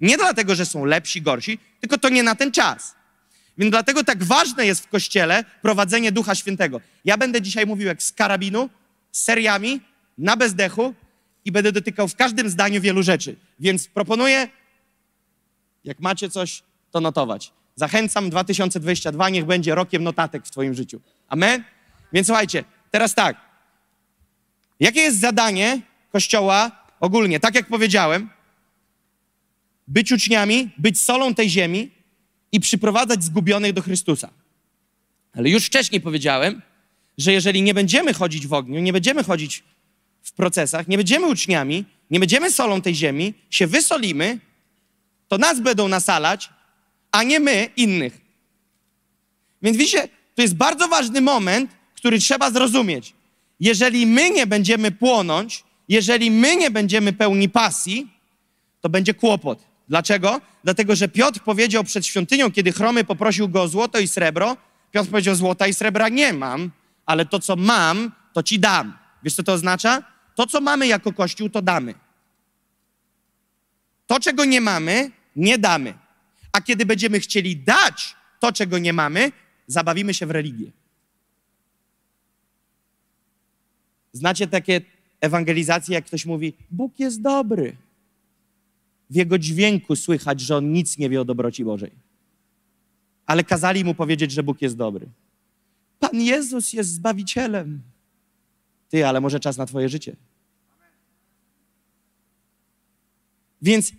Nie 0.00 0.16
dlatego, 0.16 0.54
że 0.54 0.66
są 0.66 0.84
lepsi, 0.84 1.22
gorsi, 1.22 1.58
tylko 1.80 1.98
to 1.98 2.08
nie 2.08 2.22
na 2.22 2.34
ten 2.34 2.52
czas. 2.52 2.94
Więc 3.58 3.70
dlatego 3.70 4.04
tak 4.04 4.24
ważne 4.24 4.66
jest 4.66 4.84
w 4.84 4.88
kościele 4.88 5.44
prowadzenie 5.62 6.12
Ducha 6.12 6.34
Świętego. 6.34 6.80
Ja 7.04 7.18
będę 7.18 7.42
dzisiaj 7.42 7.66
mówił 7.66 7.86
jak 7.86 8.02
z 8.02 8.12
karabinu, 8.12 8.70
z 9.12 9.22
seriami, 9.22 9.80
na 10.18 10.36
bezdechu 10.36 10.94
i 11.44 11.52
będę 11.52 11.72
dotykał 11.72 12.08
w 12.08 12.16
każdym 12.16 12.50
zdaniu 12.50 12.80
wielu 12.80 13.02
rzeczy. 13.02 13.36
Więc 13.60 13.88
proponuję, 13.88 14.48
jak 15.84 16.00
macie 16.00 16.30
coś, 16.30 16.62
to 16.90 17.00
notować. 17.00 17.52
Zachęcam 17.76 18.30
2022, 18.30 19.30
niech 19.30 19.44
będzie 19.44 19.74
rokiem 19.74 20.02
notatek 20.02 20.46
w 20.46 20.50
Twoim 20.50 20.74
życiu. 20.74 21.00
Amen? 21.28 21.64
Więc 22.12 22.26
słuchajcie, 22.26 22.64
teraz 22.90 23.14
tak. 23.14 23.36
Jakie 24.80 25.00
jest 25.00 25.20
zadanie 25.20 25.80
Kościoła 26.12 26.70
ogólnie? 27.00 27.40
Tak 27.40 27.54
jak 27.54 27.68
powiedziałem, 27.68 28.30
być 29.88 30.12
uczniami, 30.12 30.70
być 30.78 31.00
solą 31.00 31.34
tej 31.34 31.50
ziemi 31.50 31.90
i 32.52 32.60
przyprowadzać 32.60 33.24
zgubionych 33.24 33.72
do 33.72 33.82
Chrystusa. 33.82 34.30
Ale 35.32 35.50
już 35.50 35.66
wcześniej 35.66 36.00
powiedziałem, 36.00 36.62
że 37.18 37.32
jeżeli 37.32 37.62
nie 37.62 37.74
będziemy 37.74 38.14
chodzić 38.14 38.46
w 38.46 38.52
ogniu, 38.52 38.80
nie 38.80 38.92
będziemy 38.92 39.24
chodzić 39.24 39.62
w 40.22 40.32
procesach, 40.32 40.88
nie 40.88 40.96
będziemy 40.96 41.26
uczniami, 41.26 41.84
nie 42.10 42.20
będziemy 42.20 42.50
solą 42.50 42.80
tej 42.80 42.94
ziemi, 42.94 43.34
się 43.50 43.66
wysolimy, 43.66 44.38
to 45.28 45.38
nas 45.38 45.60
będą 45.60 45.88
nasalać, 45.88 46.50
a 47.14 47.22
nie 47.22 47.40
my 47.40 47.68
innych. 47.76 48.20
Więc 49.62 49.76
widzicie, 49.76 50.08
to 50.34 50.42
jest 50.42 50.54
bardzo 50.54 50.88
ważny 50.88 51.20
moment, 51.20 51.70
który 51.94 52.18
trzeba 52.18 52.50
zrozumieć. 52.50 53.14
Jeżeli 53.60 54.06
my 54.06 54.30
nie 54.30 54.46
będziemy 54.46 54.90
płonąć, 54.90 55.64
jeżeli 55.88 56.30
my 56.30 56.56
nie 56.56 56.70
będziemy 56.70 57.12
pełni 57.12 57.48
pasji, 57.48 58.08
to 58.80 58.88
będzie 58.88 59.14
kłopot. 59.14 59.58
Dlaczego? 59.88 60.40
Dlatego, 60.64 60.96
że 60.96 61.08
Piotr 61.08 61.40
powiedział 61.40 61.84
przed 61.84 62.06
świątynią, 62.06 62.52
kiedy 62.52 62.72
chromy 62.72 63.04
poprosił 63.04 63.48
go 63.48 63.62
o 63.62 63.68
złoto 63.68 63.98
i 63.98 64.08
srebro, 64.08 64.56
Piotr 64.92 65.10
powiedział: 65.10 65.34
Złota 65.34 65.66
i 65.66 65.74
srebra 65.74 66.08
nie 66.08 66.32
mam, 66.32 66.70
ale 67.06 67.26
to, 67.26 67.38
co 67.38 67.56
mam, 67.56 68.12
to 68.32 68.42
ci 68.42 68.58
dam. 68.58 68.98
Wiesz, 69.22 69.34
co 69.34 69.42
to 69.42 69.52
oznacza? 69.52 70.02
To, 70.34 70.46
co 70.46 70.60
mamy 70.60 70.86
jako 70.86 71.12
Kościół, 71.12 71.48
to 71.48 71.62
damy. 71.62 71.94
To, 74.06 74.20
czego 74.20 74.44
nie 74.44 74.60
mamy, 74.60 75.10
nie 75.36 75.58
damy. 75.58 76.03
A 76.54 76.60
kiedy 76.60 76.86
będziemy 76.86 77.20
chcieli 77.20 77.56
dać 77.56 78.16
to, 78.40 78.52
czego 78.52 78.78
nie 78.78 78.92
mamy, 78.92 79.32
zabawimy 79.66 80.14
się 80.14 80.26
w 80.26 80.30
religię. 80.30 80.70
Znacie 84.12 84.46
takie 84.46 84.80
ewangelizacje, 85.20 85.94
jak 85.94 86.04
ktoś 86.04 86.26
mówi: 86.26 86.54
Bóg 86.70 86.98
jest 86.98 87.22
dobry. 87.22 87.76
W 89.10 89.14
jego 89.14 89.38
dźwięku 89.38 89.96
słychać, 89.96 90.40
że 90.40 90.56
on 90.56 90.72
nic 90.72 90.98
nie 90.98 91.10
wie 91.10 91.20
o 91.20 91.24
dobroci 91.24 91.64
Bożej. 91.64 91.90
Ale 93.26 93.44
kazali 93.44 93.84
mu 93.84 93.94
powiedzieć, 93.94 94.32
że 94.32 94.42
Bóg 94.42 94.62
jest 94.62 94.76
dobry. 94.76 95.06
Pan 95.98 96.20
Jezus 96.20 96.72
jest 96.72 96.90
zbawicielem. 96.90 97.82
Ty, 98.88 99.06
ale 99.06 99.20
może 99.20 99.40
czas 99.40 99.56
na 99.56 99.66
Twoje 99.66 99.88
życie. 99.88 100.16
Więc 103.62 103.92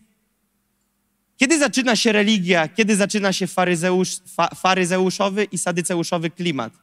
kiedy 1.38 1.60
zaczyna 1.60 1.96
się 1.96 2.12
religia, 2.12 2.68
kiedy 2.68 2.96
zaczyna 2.96 3.34
się 3.34 3.48
faryzeusz, 3.48 4.18
fa, 4.36 4.48
faryzeuszowy 4.48 5.44
i 5.44 5.58
sadyceuszowy 5.58 6.30
klimat? 6.30 6.74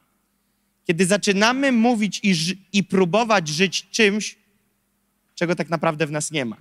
Kiedy 0.87 1.05
zaczynamy 1.05 1.71
mówić 1.71 2.19
i, 2.23 2.33
i 2.73 2.83
próbować 2.83 3.47
żyć 3.47 3.87
czymś, 3.91 4.35
czego 5.35 5.55
tak 5.55 5.69
naprawdę 5.69 6.07
w 6.07 6.11
nas 6.11 6.31
nie 6.31 6.45
ma. 6.45 6.57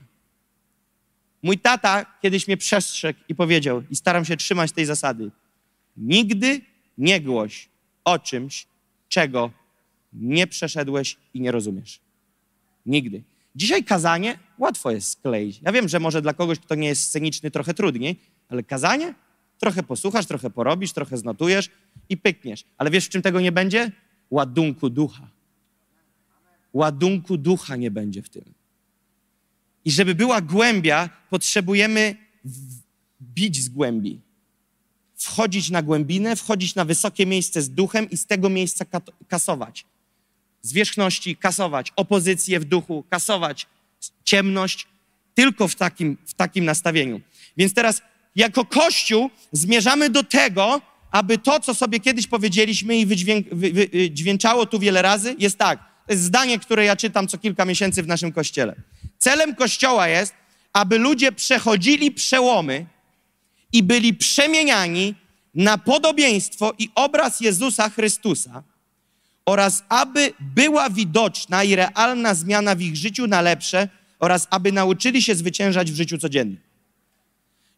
Mój 1.42 1.58
tata 1.58 2.06
kiedyś 2.22 2.46
mnie 2.46 2.56
przestrzegł 2.56 3.20
i 3.28 3.34
powiedział, 3.34 3.82
i 3.90 3.96
staram 3.96 4.24
się 4.24 4.36
trzymać 4.36 4.72
tej 4.72 4.86
zasady: 4.86 5.30
nigdy 5.96 6.60
nie 6.98 7.20
głoś 7.20 7.68
o 8.04 8.18
czymś, 8.18 8.66
czego 9.08 9.50
nie 10.12 10.46
przeszedłeś 10.46 11.16
i 11.34 11.40
nie 11.40 11.52
rozumiesz. 11.52 12.00
Nigdy. 12.86 13.22
Dzisiaj 13.54 13.84
kazanie 13.84 14.38
łatwo 14.58 14.90
jest 14.90 15.10
skleić. 15.10 15.60
Ja 15.62 15.72
wiem, 15.72 15.88
że 15.88 16.00
może 16.00 16.22
dla 16.22 16.34
kogoś, 16.34 16.58
kto 16.58 16.74
nie 16.74 16.88
jest 16.88 17.02
sceniczny, 17.02 17.50
trochę 17.50 17.74
trudniej, 17.74 18.16
ale 18.48 18.62
kazanie 18.62 19.14
trochę 19.58 19.82
posłuchasz, 19.82 20.26
trochę 20.26 20.50
porobisz, 20.50 20.92
trochę 20.92 21.16
znotujesz 21.18 21.70
i 22.08 22.16
pykniesz. 22.16 22.64
Ale 22.78 22.90
wiesz, 22.90 23.06
w 23.06 23.08
czym 23.08 23.22
tego 23.22 23.40
nie 23.40 23.52
będzie? 23.52 23.92
Ładunku 24.30 24.90
ducha. 24.90 25.28
Ładunku 26.72 27.36
ducha 27.36 27.76
nie 27.76 27.90
będzie 27.90 28.22
w 28.22 28.28
tym. 28.28 28.44
I 29.84 29.90
żeby 29.90 30.14
była 30.14 30.40
głębia, 30.40 31.10
potrzebujemy 31.30 32.16
bić 33.22 33.62
z 33.62 33.68
głębi. 33.68 34.20
Wchodzić 35.16 35.70
na 35.70 35.82
głębinę, 35.82 36.36
wchodzić 36.36 36.74
na 36.74 36.84
wysokie 36.84 37.26
miejsce 37.26 37.62
z 37.62 37.70
duchem 37.70 38.10
i 38.10 38.16
z 38.16 38.26
tego 38.26 38.48
miejsca 38.48 38.84
kasować. 39.28 39.86
Zwierzchności 40.62 41.36
kasować, 41.36 41.92
opozycję 41.96 42.60
w 42.60 42.64
duchu 42.64 43.04
kasować, 43.10 43.66
ciemność, 44.24 44.86
tylko 45.34 45.68
w 45.68 45.74
takim, 45.74 46.16
w 46.26 46.34
takim 46.34 46.64
nastawieniu. 46.64 47.20
Więc 47.56 47.74
teraz 47.74 48.02
jako 48.36 48.64
Kościół 48.64 49.30
zmierzamy 49.52 50.10
do 50.10 50.24
tego, 50.24 50.80
aby 51.10 51.38
to, 51.38 51.60
co 51.60 51.74
sobie 51.74 52.00
kiedyś 52.00 52.26
powiedzieliśmy 52.26 52.96
i 52.96 53.06
wydźwięczało 53.06 54.66
tu 54.66 54.78
wiele 54.78 55.02
razy, 55.02 55.36
jest 55.38 55.58
tak. 55.58 55.78
To 56.06 56.12
jest 56.12 56.24
zdanie, 56.24 56.58
które 56.58 56.84
ja 56.84 56.96
czytam 56.96 57.28
co 57.28 57.38
kilka 57.38 57.64
miesięcy 57.64 58.02
w 58.02 58.06
naszym 58.06 58.32
kościele. 58.32 58.74
Celem 59.18 59.54
Kościoła 59.54 60.08
jest, 60.08 60.34
aby 60.72 60.98
ludzie 60.98 61.32
przechodzili 61.32 62.10
przełomy 62.10 62.86
i 63.72 63.82
byli 63.82 64.14
przemieniani 64.14 65.14
na 65.54 65.78
podobieństwo 65.78 66.74
i 66.78 66.90
obraz 66.94 67.40
Jezusa 67.40 67.88
Chrystusa 67.88 68.62
oraz 69.46 69.84
aby 69.88 70.32
była 70.40 70.90
widoczna 70.90 71.64
i 71.64 71.76
realna 71.76 72.34
zmiana 72.34 72.74
w 72.74 72.80
ich 72.80 72.96
życiu 72.96 73.26
na 73.26 73.40
lepsze 73.40 73.88
oraz 74.18 74.46
aby 74.50 74.72
nauczyli 74.72 75.22
się 75.22 75.34
zwyciężać 75.34 75.92
w 75.92 75.96
życiu 75.96 76.18
codziennym. 76.18 76.60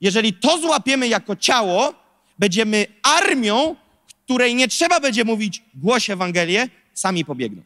Jeżeli 0.00 0.32
to 0.32 0.58
złapiemy 0.58 1.08
jako 1.08 1.36
ciało, 1.36 1.94
będziemy 2.38 2.86
armią, 3.02 3.76
której 4.24 4.54
nie 4.54 4.68
trzeba 4.68 5.00
będzie 5.00 5.24
mówić 5.24 5.62
głoś 5.74 6.10
Ewangelię, 6.10 6.68
sami 6.94 7.24
pobiegną. 7.24 7.62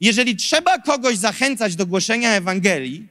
Jeżeli 0.00 0.36
trzeba 0.36 0.78
kogoś 0.78 1.16
zachęcać 1.16 1.76
do 1.76 1.86
głoszenia 1.86 2.30
Ewangelii, 2.30 3.08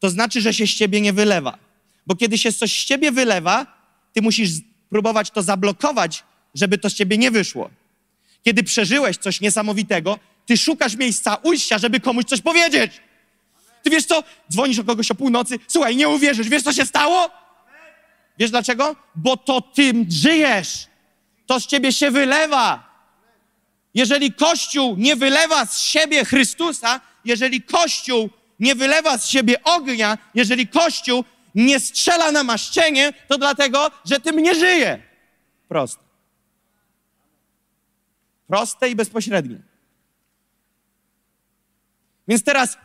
to 0.00 0.10
znaczy, 0.10 0.40
że 0.40 0.54
się 0.54 0.66
z 0.66 0.74
ciebie 0.74 1.00
nie 1.00 1.12
wylewa. 1.12 1.58
Bo 2.06 2.16
kiedy 2.16 2.38
się 2.38 2.52
coś 2.52 2.82
z 2.82 2.84
ciebie 2.84 3.12
wylewa, 3.12 3.66
ty 4.12 4.22
musisz 4.22 4.50
próbować 4.94 5.30
to 5.30 5.42
zablokować, 5.42 6.24
żeby 6.54 6.78
to 6.78 6.90
z 6.90 6.94
ciebie 6.94 7.18
nie 7.18 7.30
wyszło. 7.30 7.70
Kiedy 8.42 8.62
przeżyłeś 8.62 9.16
coś 9.16 9.40
niesamowitego, 9.40 10.18
ty 10.46 10.56
szukasz 10.56 10.96
miejsca 10.96 11.34
ujścia, 11.42 11.78
żeby 11.78 12.00
komuś 12.00 12.24
coś 12.24 12.40
powiedzieć. 12.40 12.92
Ty 13.82 13.90
wiesz 13.90 14.04
co? 14.04 14.22
Dzwonisz 14.52 14.78
o 14.78 14.84
kogoś 14.84 15.10
o 15.10 15.14
północy, 15.14 15.58
słuchaj, 15.68 15.96
nie 15.96 16.08
uwierzysz, 16.08 16.48
wiesz 16.48 16.62
co 16.62 16.72
się 16.72 16.86
stało? 16.86 17.30
Wiesz 18.38 18.50
dlaczego? 18.50 18.96
Bo 19.14 19.36
to 19.36 19.60
tym 19.60 20.06
żyjesz. 20.10 20.86
To 21.46 21.60
z 21.60 21.66
ciebie 21.66 21.92
się 21.92 22.10
wylewa. 22.10 22.68
Jeżeli 23.94 24.32
Kościół 24.32 24.96
nie 24.98 25.16
wylewa 25.16 25.66
z 25.66 25.80
siebie 25.80 26.24
Chrystusa, 26.24 27.00
jeżeli 27.24 27.62
Kościół 27.62 28.30
nie 28.60 28.74
wylewa 28.74 29.18
z 29.18 29.28
siebie 29.28 29.62
ognia, 29.62 30.18
jeżeli 30.34 30.68
Kościół 30.68 31.24
nie 31.54 31.80
strzela 31.80 32.32
na 32.32 32.44
maszczenie, 32.44 33.12
to 33.28 33.38
dlatego, 33.38 33.90
że 34.04 34.20
tym 34.20 34.36
nie 34.36 34.54
żyje. 34.54 35.02
Proste. 35.68 36.02
Proste 38.46 38.88
i 38.88 38.94
bezpośrednie. 38.96 39.58
Więc 42.28 42.42
teraz 42.42 42.78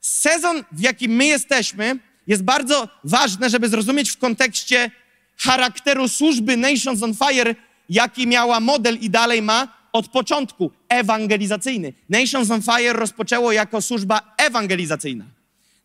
sezon, 0.00 0.64
w 0.72 0.80
jakim 0.80 1.12
my 1.12 1.26
jesteśmy, 1.26 1.98
jest 2.26 2.42
bardzo 2.42 2.88
ważne, 3.04 3.50
żeby 3.50 3.68
zrozumieć 3.68 4.10
w 4.10 4.18
kontekście 4.18 4.90
charakteru 5.36 6.08
służby 6.08 6.56
Nations 6.56 7.02
on 7.02 7.14
Fire, 7.14 7.54
jaki 7.88 8.26
miała 8.26 8.60
model 8.60 8.98
i 9.00 9.10
dalej 9.10 9.42
ma, 9.42 9.80
od 9.92 10.08
początku 10.08 10.70
ewangelizacyjny. 10.88 11.92
Nations 12.08 12.50
on 12.50 12.62
Fire 12.62 12.92
rozpoczęło 12.92 13.52
jako 13.52 13.82
służba 13.82 14.34
ewangelizacyjna. 14.36 15.24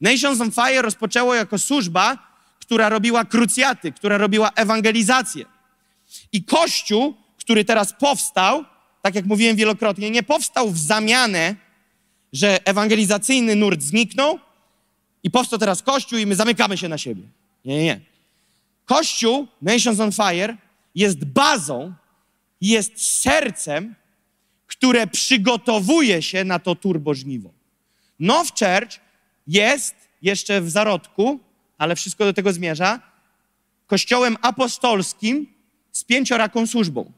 Nations 0.02 0.42
on 0.42 0.52
Fire 0.52 0.82
rozpoczęło 0.82 1.36
jako 1.36 1.60
służba, 1.60 2.18
która 2.60 2.90
robiła 2.90 3.26
krucjaty, 3.26 3.92
która 3.92 4.18
robiła 4.18 4.52
ewangelizację. 4.56 5.46
I 6.32 6.44
Kościół, 6.44 7.16
który 7.40 7.66
teraz 7.66 7.94
powstał, 7.94 8.66
tak 9.02 9.16
jak 9.16 9.26
mówiłem 9.26 9.56
wielokrotnie, 9.56 10.12
nie 10.12 10.24
powstał 10.24 10.72
w 10.72 10.78
zamianę, 10.78 11.56
że 12.34 12.68
ewangelizacyjny 12.68 13.56
nurt 13.56 13.82
zniknął 13.82 14.40
i 15.24 15.32
powstał 15.32 15.60
teraz 15.60 15.82
Kościół 15.82 16.20
i 16.20 16.26
my 16.26 16.36
zamykamy 16.36 16.78
się 16.78 16.90
na 16.90 16.98
siebie. 16.98 17.24
Nie, 17.66 17.78
nie, 17.78 17.84
nie. 17.84 18.02
Kościół, 18.86 19.48
Nations 19.62 20.00
on 20.00 20.12
Fire, 20.12 20.58
jest 20.96 21.26
bazą, 21.26 21.94
jest 22.62 23.22
sercem, 23.22 23.96
które 24.68 25.08
przygotowuje 25.08 26.22
się 26.22 26.44
na 26.44 26.60
to 26.60 26.76
turbożniwo. 26.76 27.50
Now 28.20 28.48
Church 28.50 29.00
jest 29.48 29.96
jeszcze 30.22 30.62
w 30.62 30.70
zarodku, 30.70 31.40
ale 31.78 31.96
wszystko 31.96 32.26
do 32.26 32.34
tego 32.34 32.54
zmierza, 32.54 33.00
kościołem 33.88 34.38
apostolskim 34.42 35.48
z 35.92 36.04
pięcioraką 36.04 36.68
służbą. 36.68 37.12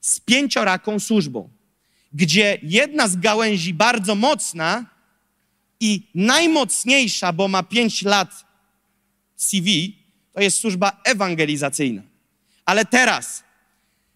Z 0.00 0.20
pięcioraką 0.20 1.00
służbą, 1.00 1.48
gdzie 2.12 2.58
jedna 2.62 3.08
z 3.08 3.16
gałęzi 3.16 3.74
bardzo 3.74 4.14
mocna 4.14 4.86
i 5.80 6.02
najmocniejsza, 6.14 7.32
bo 7.32 7.48
ma 7.48 7.62
pięć 7.62 8.02
lat 8.02 8.44
CV, 9.36 9.96
to 10.32 10.40
jest 10.40 10.58
służba 10.58 11.00
ewangelizacyjna. 11.04 12.02
Ale 12.64 12.84
teraz 12.84 13.44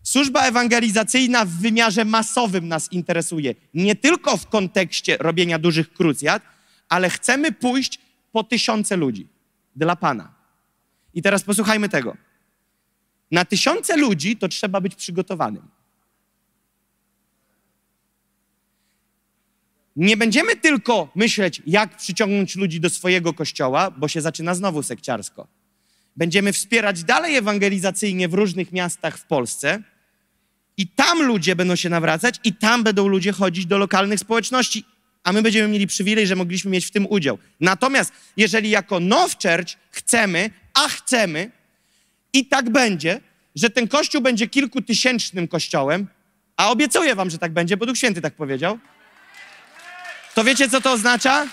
służba 0.05 0.43
ewangelizacyjna 0.43 1.45
w 1.45 1.49
wymiarze 1.49 2.05
masowym 2.05 2.69
nas 2.69 2.93
interesuje. 2.93 3.55
Nie 3.75 3.97
tylko 3.97 4.37
w 4.37 4.47
kontekście 4.47 5.17
robienia 5.21 5.59
dużych 5.59 5.93
krucjat, 5.93 6.43
ale 6.89 7.11
chcemy 7.11 7.53
pójść 7.53 7.99
po 8.33 8.45
tysiące 8.45 8.97
ludzi 8.97 9.29
dla 9.77 9.97
Pana. 9.97 10.35
I 11.15 11.23
teraz 11.23 11.43
posłuchajmy 11.43 11.89
tego. 11.89 12.17
Na 13.31 13.45
tysiące 13.45 13.97
ludzi 13.97 14.37
to 14.37 14.49
trzeba 14.49 14.81
być 14.81 14.95
przygotowanym. 14.95 15.69
Nie 19.97 20.17
będziemy 20.17 20.57
tylko 20.57 21.09
myśleć, 21.15 21.63
jak 21.67 21.97
przyciągnąć 21.97 22.57
ludzi 22.57 22.81
do 22.81 22.91
swojego 22.91 23.35
kościoła, 23.35 23.91
bo 23.91 24.09
się 24.09 24.21
zaczyna 24.21 24.55
znowu 24.55 24.83
sekciarsko. 24.83 25.47
Będziemy 26.17 26.53
wspierać 26.53 27.05
dalej 27.05 27.37
ewangelizacyjnie 27.37 28.29
w 28.29 28.35
różnych 28.35 28.73
miastach 28.73 29.19
w 29.19 29.25
Polsce 29.25 29.83
i 30.77 30.87
tam 30.89 31.23
ludzie 31.23 31.57
będą 31.57 31.77
się 31.77 31.89
nawracać 31.89 32.41
i 32.45 32.53
tam 32.53 32.83
będą 32.83 33.09
ludzie 33.09 33.33
chodzić 33.33 33.67
do 33.67 33.79
lokalnych 33.79 34.21
społeczności, 34.21 34.85
a 35.25 35.33
my 35.33 35.43
będziemy 35.43 35.69
mieli 35.69 35.87
przywilej, 35.87 36.27
że 36.27 36.37
mogliśmy 36.37 36.71
mieć 36.71 36.87
w 36.87 36.91
tym 36.91 37.07
udział. 37.11 37.39
Natomiast 37.61 38.13
jeżeli 38.37 38.71
jako 38.71 39.01
Now 39.01 39.33
Church 39.33 39.77
chcemy, 39.91 40.51
a 40.75 40.89
chcemy, 40.89 41.51
i 42.33 42.47
tak 42.47 42.71
będzie, 42.71 43.21
że 43.55 43.71
ten 43.71 43.89
kościół 43.89 44.21
będzie 44.21 44.49
kilkutysięcznym 44.49 45.49
kościołem, 45.49 46.07
a 46.57 46.71
obiecuję 46.71 47.15
wam, 47.15 47.31
że 47.31 47.39
tak 47.39 47.53
będzie, 47.53 47.77
bo 47.77 47.87
Duch 47.87 47.97
Święty 47.97 48.21
tak 48.21 48.35
powiedział, 48.35 48.79
to 50.35 50.45
wiecie, 50.45 50.69
co 50.69 50.81
to 50.81 50.93
oznacza? 50.93 51.47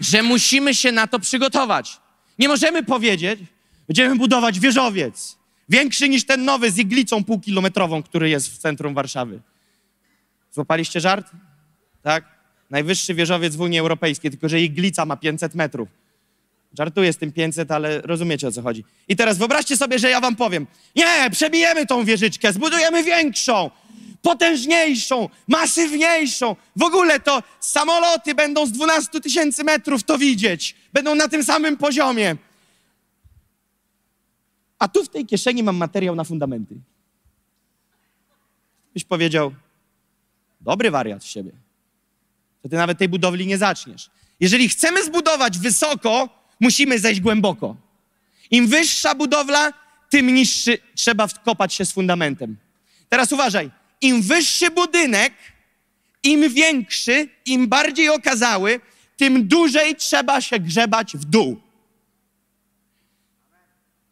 Że 0.00 0.22
musimy 0.22 0.74
się 0.74 0.92
na 0.92 1.06
to 1.06 1.18
przygotować. 1.18 2.00
Nie 2.38 2.48
możemy 2.48 2.82
powiedzieć, 2.82 3.40
będziemy 3.88 4.16
budować 4.16 4.60
wieżowiec, 4.60 5.36
większy 5.68 6.08
niż 6.08 6.26
ten 6.26 6.44
nowy 6.44 6.70
z 6.70 6.78
iglicą 6.78 7.24
półkilometrową, 7.24 8.02
który 8.02 8.28
jest 8.28 8.48
w 8.48 8.58
centrum 8.58 8.94
Warszawy. 8.94 9.40
Złapaliście 10.52 11.00
żart? 11.00 11.30
Tak? 12.02 12.24
Najwyższy 12.70 13.14
wieżowiec 13.14 13.56
w 13.56 13.60
Unii 13.60 13.78
Europejskiej, 13.78 14.30
tylko 14.30 14.48
że 14.48 14.60
iglica 14.60 15.06
ma 15.06 15.16
500 15.16 15.54
metrów. 15.54 15.88
Żartuję 16.78 17.12
z 17.12 17.16
tym 17.16 17.32
500, 17.32 17.70
ale 17.70 18.00
rozumiecie 18.00 18.48
o 18.48 18.52
co 18.52 18.62
chodzi. 18.62 18.84
I 19.08 19.16
teraz 19.16 19.38
wyobraźcie 19.38 19.76
sobie, 19.76 19.98
że 19.98 20.10
ja 20.10 20.20
wam 20.20 20.36
powiem: 20.36 20.66
Nie, 20.96 21.30
przebijemy 21.30 21.86
tą 21.86 22.04
wieżyczkę, 22.04 22.52
zbudujemy 22.52 23.04
większą, 23.04 23.70
potężniejszą, 24.22 25.28
masywniejszą. 25.48 26.56
W 26.76 26.82
ogóle 26.82 27.20
to 27.20 27.42
samoloty 27.60 28.34
będą 28.34 28.66
z 28.66 28.72
12 28.72 29.20
tysięcy 29.20 29.64
metrów 29.64 30.04
to 30.04 30.18
widzieć. 30.18 30.74
Będą 30.92 31.14
na 31.14 31.28
tym 31.28 31.44
samym 31.44 31.76
poziomie. 31.76 32.36
A 34.78 34.88
tu 34.88 35.04
w 35.04 35.08
tej 35.08 35.26
kieszeni 35.26 35.62
mam 35.62 35.76
materiał 35.76 36.14
na 36.14 36.24
fundamenty. 36.24 36.74
Byś 38.94 39.04
powiedział, 39.04 39.54
dobry 40.60 40.90
wariat 40.90 41.24
z 41.24 41.26
siebie. 41.26 41.52
To 42.62 42.68
ty 42.68 42.76
nawet 42.76 42.98
tej 42.98 43.08
budowli 43.08 43.46
nie 43.46 43.58
zaczniesz. 43.58 44.10
Jeżeli 44.40 44.68
chcemy 44.68 45.04
zbudować 45.04 45.58
wysoko, 45.58 46.28
musimy 46.60 46.98
zejść 46.98 47.20
głęboko. 47.20 47.76
Im 48.50 48.66
wyższa 48.66 49.14
budowla, 49.14 49.72
tym 50.10 50.34
niższy 50.34 50.78
trzeba 50.94 51.26
wkopać 51.26 51.74
się 51.74 51.84
z 51.84 51.92
fundamentem. 51.92 52.56
Teraz 53.08 53.32
uważaj, 53.32 53.70
im 54.00 54.22
wyższy 54.22 54.70
budynek, 54.70 55.32
im 56.22 56.48
większy, 56.48 57.28
im 57.46 57.68
bardziej 57.68 58.08
okazały, 58.08 58.80
tym 59.16 59.48
dłużej 59.48 59.96
trzeba 59.96 60.40
się 60.40 60.58
grzebać 60.58 61.16
w 61.16 61.24
dół. 61.24 61.60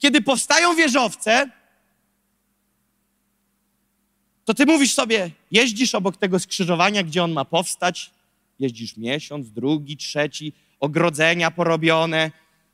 Kiedy 0.02 0.22
powstają 0.22 0.74
wieżowce, 0.74 1.50
to 4.44 4.54
ty 4.54 4.66
mówisz 4.66 4.94
sobie, 4.94 5.30
jeździsz 5.50 5.94
obok 5.94 6.16
tego 6.16 6.38
skrzyżowania, 6.38 7.02
gdzie 7.02 7.24
on 7.24 7.32
ma 7.32 7.44
powstać, 7.44 8.10
jeździsz 8.58 8.96
miesiąc, 8.96 9.50
drugi, 9.50 9.96
trzeci, 9.96 10.52
ogrodzenia 10.80 11.50
porobione. 11.50 12.30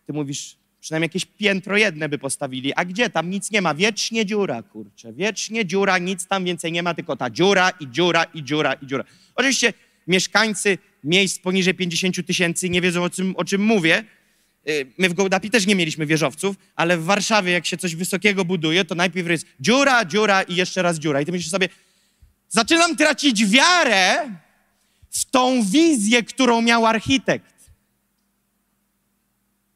Ty 0.07 0.12
mówisz, 0.12 0.57
przynajmniej 0.81 1.07
jakieś 1.07 1.25
piętro 1.25 1.77
jedne 1.77 2.09
by 2.09 2.19
postawili. 2.19 2.75
A 2.75 2.85
gdzie? 2.85 3.11
Tam 3.11 3.31
nic 3.31 3.51
nie 3.51 3.62
ma. 3.62 3.75
Wiecznie 3.75 4.27
dziura, 4.27 4.62
kurczę. 4.62 5.12
Wiecznie 5.12 5.67
dziura, 5.67 5.99
nic 5.99 6.27
tam 6.27 6.45
więcej 6.45 6.73
nie 6.73 6.83
ma, 6.83 6.95
tylko 6.95 7.17
ta 7.17 7.31
dziura 7.31 7.71
i 7.71 7.91
dziura 7.91 8.25
i 8.25 8.45
dziura 8.45 8.73
i 8.73 8.87
dziura. 8.87 9.05
Oczywiście 9.35 9.73
mieszkańcy 10.07 10.79
miejsc 11.05 11.38
poniżej 11.38 11.75
50 11.75 12.27
tysięcy 12.27 12.71
nie 12.71 12.81
wiedzą, 12.81 13.05
o 13.05 13.11
czym, 13.11 13.37
o 13.37 13.45
czym 13.45 13.62
mówię. 13.62 14.05
Y, 14.68 14.92
My 14.99 15.09
w 15.09 15.14
Gołdapi 15.14 15.51
też 15.51 15.66
nie 15.66 15.75
mieliśmy 15.75 16.07
wieżowców, 16.07 16.57
ale 16.77 16.99
w 16.99 17.05
Warszawie, 17.05 17.53
jak 17.53 17.66
się 17.66 17.77
coś 17.77 17.94
wysokiego 17.94 18.44
buduje, 18.44 18.85
to 18.85 18.94
najpierw 18.94 19.29
jest 19.29 19.47
dziura, 19.61 20.05
dziura 20.05 20.42
i 20.42 20.57
jeszcze 20.57 20.83
raz 20.83 20.99
dziura. 20.99 21.21
I 21.21 21.25
ty 21.25 21.33
myślisz 21.33 21.51
sobie, 21.51 21.68
zaczynam 22.49 22.97
tracić 22.97 23.47
wiarę 23.47 24.31
w 25.11 25.25
tą 25.25 25.62
wizję, 25.62 26.23
którą 26.23 26.62
miał 26.62 26.87
architekt. 26.87 27.55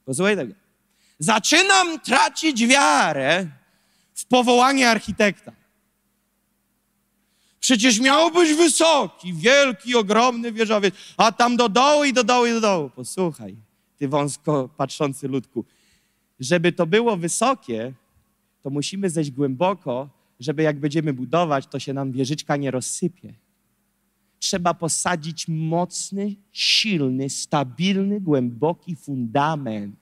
Posłuchaj 0.04 0.36
tego. 0.36 0.54
Zaczynam 1.18 2.00
tracić 2.00 2.66
wiarę 2.66 3.46
w 4.14 4.24
powołanie 4.24 4.90
architekta. 4.90 5.52
Przecież 7.60 8.00
miał 8.00 8.30
być 8.30 8.54
wysoki, 8.54 9.34
wielki, 9.34 9.94
ogromny 9.94 10.52
wieżowiec, 10.52 10.94
a 11.16 11.32
tam 11.32 11.56
do 11.56 11.68
dołu 11.68 12.04
i 12.04 12.12
do 12.12 12.24
dołu 12.24 12.46
i 12.46 12.50
do 12.50 12.60
dołu. 12.60 12.90
Posłuchaj, 12.90 13.56
ty 14.02 14.08
wąsko 14.08 14.68
patrzący 14.76 15.28
ludku. 15.28 15.64
Żeby 16.40 16.72
to 16.72 16.86
było 16.86 17.16
wysokie, 17.16 17.92
to 18.62 18.70
musimy 18.70 19.10
zejść 19.10 19.30
głęboko, 19.30 20.08
żeby 20.40 20.62
jak 20.62 20.80
będziemy 20.80 21.12
budować, 21.12 21.66
to 21.66 21.78
się 21.78 21.92
nam 21.92 22.12
wieżyczka 22.12 22.56
nie 22.56 22.70
rozsypie. 22.70 23.34
Trzeba 24.38 24.74
posadzić 24.74 25.48
mocny, 25.48 26.34
silny, 26.52 27.30
stabilny, 27.30 28.20
głęboki 28.20 28.96
fundament. 28.96 29.96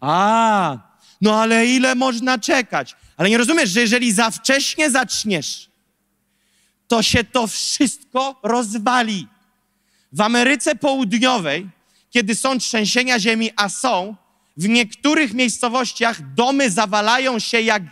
A, 0.00 0.78
no 1.20 1.40
ale 1.40 1.66
ile 1.66 1.94
można 1.94 2.38
czekać? 2.38 2.96
Ale 3.16 3.30
nie 3.30 3.38
rozumiesz, 3.38 3.70
że 3.70 3.80
jeżeli 3.80 4.12
za 4.12 4.30
wcześnie 4.30 4.90
zaczniesz, 4.90 5.70
to 6.88 7.02
się 7.02 7.24
to 7.24 7.46
wszystko 7.46 8.40
rozwali. 8.42 9.26
W 10.12 10.20
Ameryce 10.20 10.74
Południowej, 10.74 11.70
kiedy 12.12 12.34
są 12.34 12.58
trzęsienia 12.58 13.20
ziemi, 13.20 13.50
a 13.56 13.68
są, 13.68 14.16
w 14.56 14.68
niektórych 14.68 15.34
miejscowościach 15.34 16.34
domy 16.34 16.70
zawalają 16.70 17.38
się 17.38 17.60
jak 17.60 17.82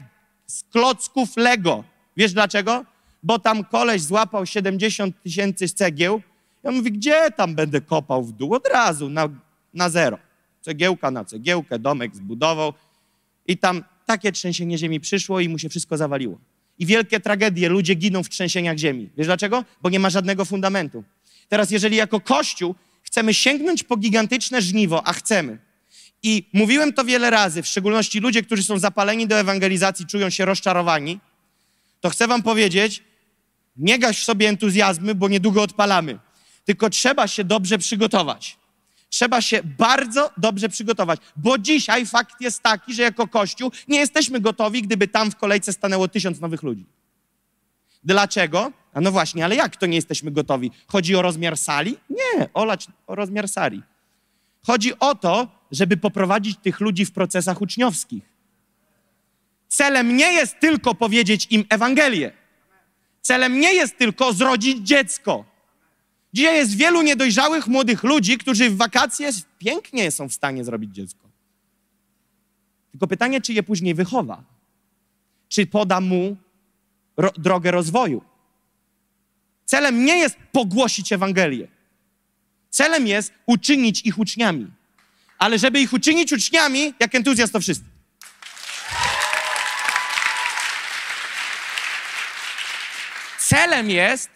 z 0.46 0.62
klocków 0.62 1.36
Lego. 1.36 1.84
Wiesz 2.16 2.32
dlaczego? 2.32 2.84
Bo 3.22 3.38
tam 3.38 3.64
koleś 3.64 4.02
złapał 4.02 4.46
70 4.46 5.22
tysięcy 5.22 5.68
cegieł. 5.68 6.22
Ja 6.62 6.70
mówię, 6.70 6.90
gdzie 6.90 7.30
tam 7.30 7.54
będę 7.54 7.80
kopał 7.80 8.24
w 8.24 8.32
dół? 8.32 8.54
Od 8.54 8.68
razu, 8.68 9.08
na, 9.08 9.28
na 9.74 9.90
zero. 9.90 10.18
Cegiełka 10.60 11.10
na 11.10 11.24
cegiełkę, 11.24 11.78
domek 11.78 12.16
zbudował 12.16 12.72
i 13.46 13.58
tam 13.58 13.84
takie 14.06 14.32
trzęsienie 14.32 14.78
ziemi 14.78 15.00
przyszło 15.00 15.40
i 15.40 15.48
mu 15.48 15.58
się 15.58 15.68
wszystko 15.68 15.96
zawaliło. 15.96 16.38
I 16.78 16.86
wielkie 16.86 17.20
tragedie, 17.20 17.68
ludzie 17.68 17.94
giną 17.94 18.22
w 18.22 18.28
trzęsieniach 18.28 18.78
ziemi. 18.78 19.10
Wiesz 19.16 19.26
dlaczego? 19.26 19.64
Bo 19.82 19.90
nie 19.90 20.00
ma 20.00 20.10
żadnego 20.10 20.44
fundamentu. 20.44 21.04
Teraz, 21.48 21.70
jeżeli 21.70 21.96
jako 21.96 22.20
Kościół 22.20 22.74
chcemy 23.10 23.34
sięgnąć 23.34 23.82
po 23.82 23.96
gigantyczne 23.96 24.62
żniwo, 24.62 25.06
a 25.06 25.12
chcemy, 25.12 25.58
i 26.22 26.48
mówiłem 26.52 26.92
to 26.92 27.04
wiele 27.04 27.30
razy, 27.30 27.62
w 27.62 27.66
szczególności 27.66 28.20
ludzie, 28.20 28.42
którzy 28.42 28.62
są 28.62 28.78
zapaleni 28.78 29.26
do 29.26 29.38
ewangelizacji, 29.38 30.06
czują 30.06 30.30
się 30.30 30.44
rozczarowani, 30.44 31.20
to 32.00 32.10
chcę 32.10 32.26
wam 32.26 32.42
powiedzieć, 32.42 33.02
nie 33.76 33.98
gaś 33.98 34.24
sobie 34.24 34.48
entuzjazmy, 34.48 35.14
bo 35.14 35.28
niedługo 35.28 35.62
odpalamy. 35.62 36.18
Tylko 36.64 36.90
trzeba 36.90 37.28
się 37.28 37.44
dobrze 37.44 37.78
przygotować. 37.78 38.56
trzeba 39.10 39.40
się 39.42 39.62
bardzo 39.62 40.30
dobrze 40.36 40.68
przygotować, 40.68 41.20
bo 41.36 41.58
dzisiaj 41.58 42.06
fakt 42.06 42.40
jest 42.40 42.62
taki, 42.62 42.94
że 42.94 43.02
jako 43.02 43.28
Kościół 43.28 43.72
nie 43.88 43.98
jesteśmy 43.98 44.40
gotowi, 44.40 44.82
gdyby 44.82 45.08
tam 45.08 45.30
w 45.30 45.36
kolejce 45.36 45.72
stanęło 45.72 46.08
tysiąc 46.08 46.40
nowych 46.40 46.62
ludzi. 46.62 46.86
Dlaczego? 48.04 48.72
A 48.94 49.00
no 49.00 49.12
właśnie, 49.12 49.44
ale 49.44 49.56
jak 49.56 49.76
to 49.76 49.86
nie 49.86 49.96
jesteśmy 49.96 50.30
gotowi? 50.30 50.70
Chodzi 50.86 51.16
o 51.16 51.22
rozmiar 51.22 51.56
sali? 51.56 51.96
Nie, 52.10 52.48
olać 52.54 52.86
o 53.06 53.14
rozmiar 53.14 53.48
sali. 53.48 53.82
Chodzi 54.62 54.98
o 54.98 55.14
to, 55.14 55.48
żeby 55.70 55.96
poprowadzić 55.96 56.58
tych 56.62 56.80
ludzi 56.80 57.04
w 57.04 57.12
procesach 57.12 57.60
uczniowskich. 57.60 58.24
Celem 59.68 60.16
nie 60.16 60.32
jest 60.32 60.60
tylko 60.60 60.94
powiedzieć 60.94 61.46
im 61.50 61.64
Ewangelię. 61.68 62.32
Celem 63.22 63.60
nie 63.60 63.74
jest 63.74 63.98
tylko 63.98 64.32
zrodzić 64.32 64.78
dziecko. 64.78 65.44
Dzisiaj 66.32 66.56
jest 66.56 66.76
wielu 66.76 67.02
niedojrzałych 67.02 67.66
młodych 67.66 68.02
ludzi, 68.02 68.38
którzy 68.38 68.70
w 68.70 68.76
wakacje 68.76 69.30
pięknie 69.58 70.10
są 70.10 70.28
w 70.28 70.32
stanie 70.32 70.64
zrobić 70.64 70.94
dziecko. 70.94 71.28
Tylko 72.90 73.06
pytanie, 73.06 73.40
czy 73.40 73.52
je 73.52 73.62
później 73.62 73.94
wychowa? 73.94 74.42
Czy 75.48 75.66
poda 75.66 76.00
mu 76.00 76.36
ro 77.16 77.30
drogę 77.36 77.70
rozwoju? 77.70 78.22
Celem 79.70 80.04
nie 80.04 80.16
jest 80.18 80.36
pogłosić 80.52 81.12
Ewangelię. 81.12 81.68
Celem 82.70 83.06
jest 83.06 83.32
uczynić 83.46 84.00
ich 84.04 84.18
uczniami. 84.18 84.66
Ale 85.38 85.58
żeby 85.58 85.80
ich 85.80 85.92
uczynić 85.92 86.32
uczniami, 86.32 86.94
jak 87.00 87.14
entuzjast 87.14 87.52
to 87.52 87.60
wszyscy. 87.60 87.84
Celem 93.38 93.90
jest 93.90 94.30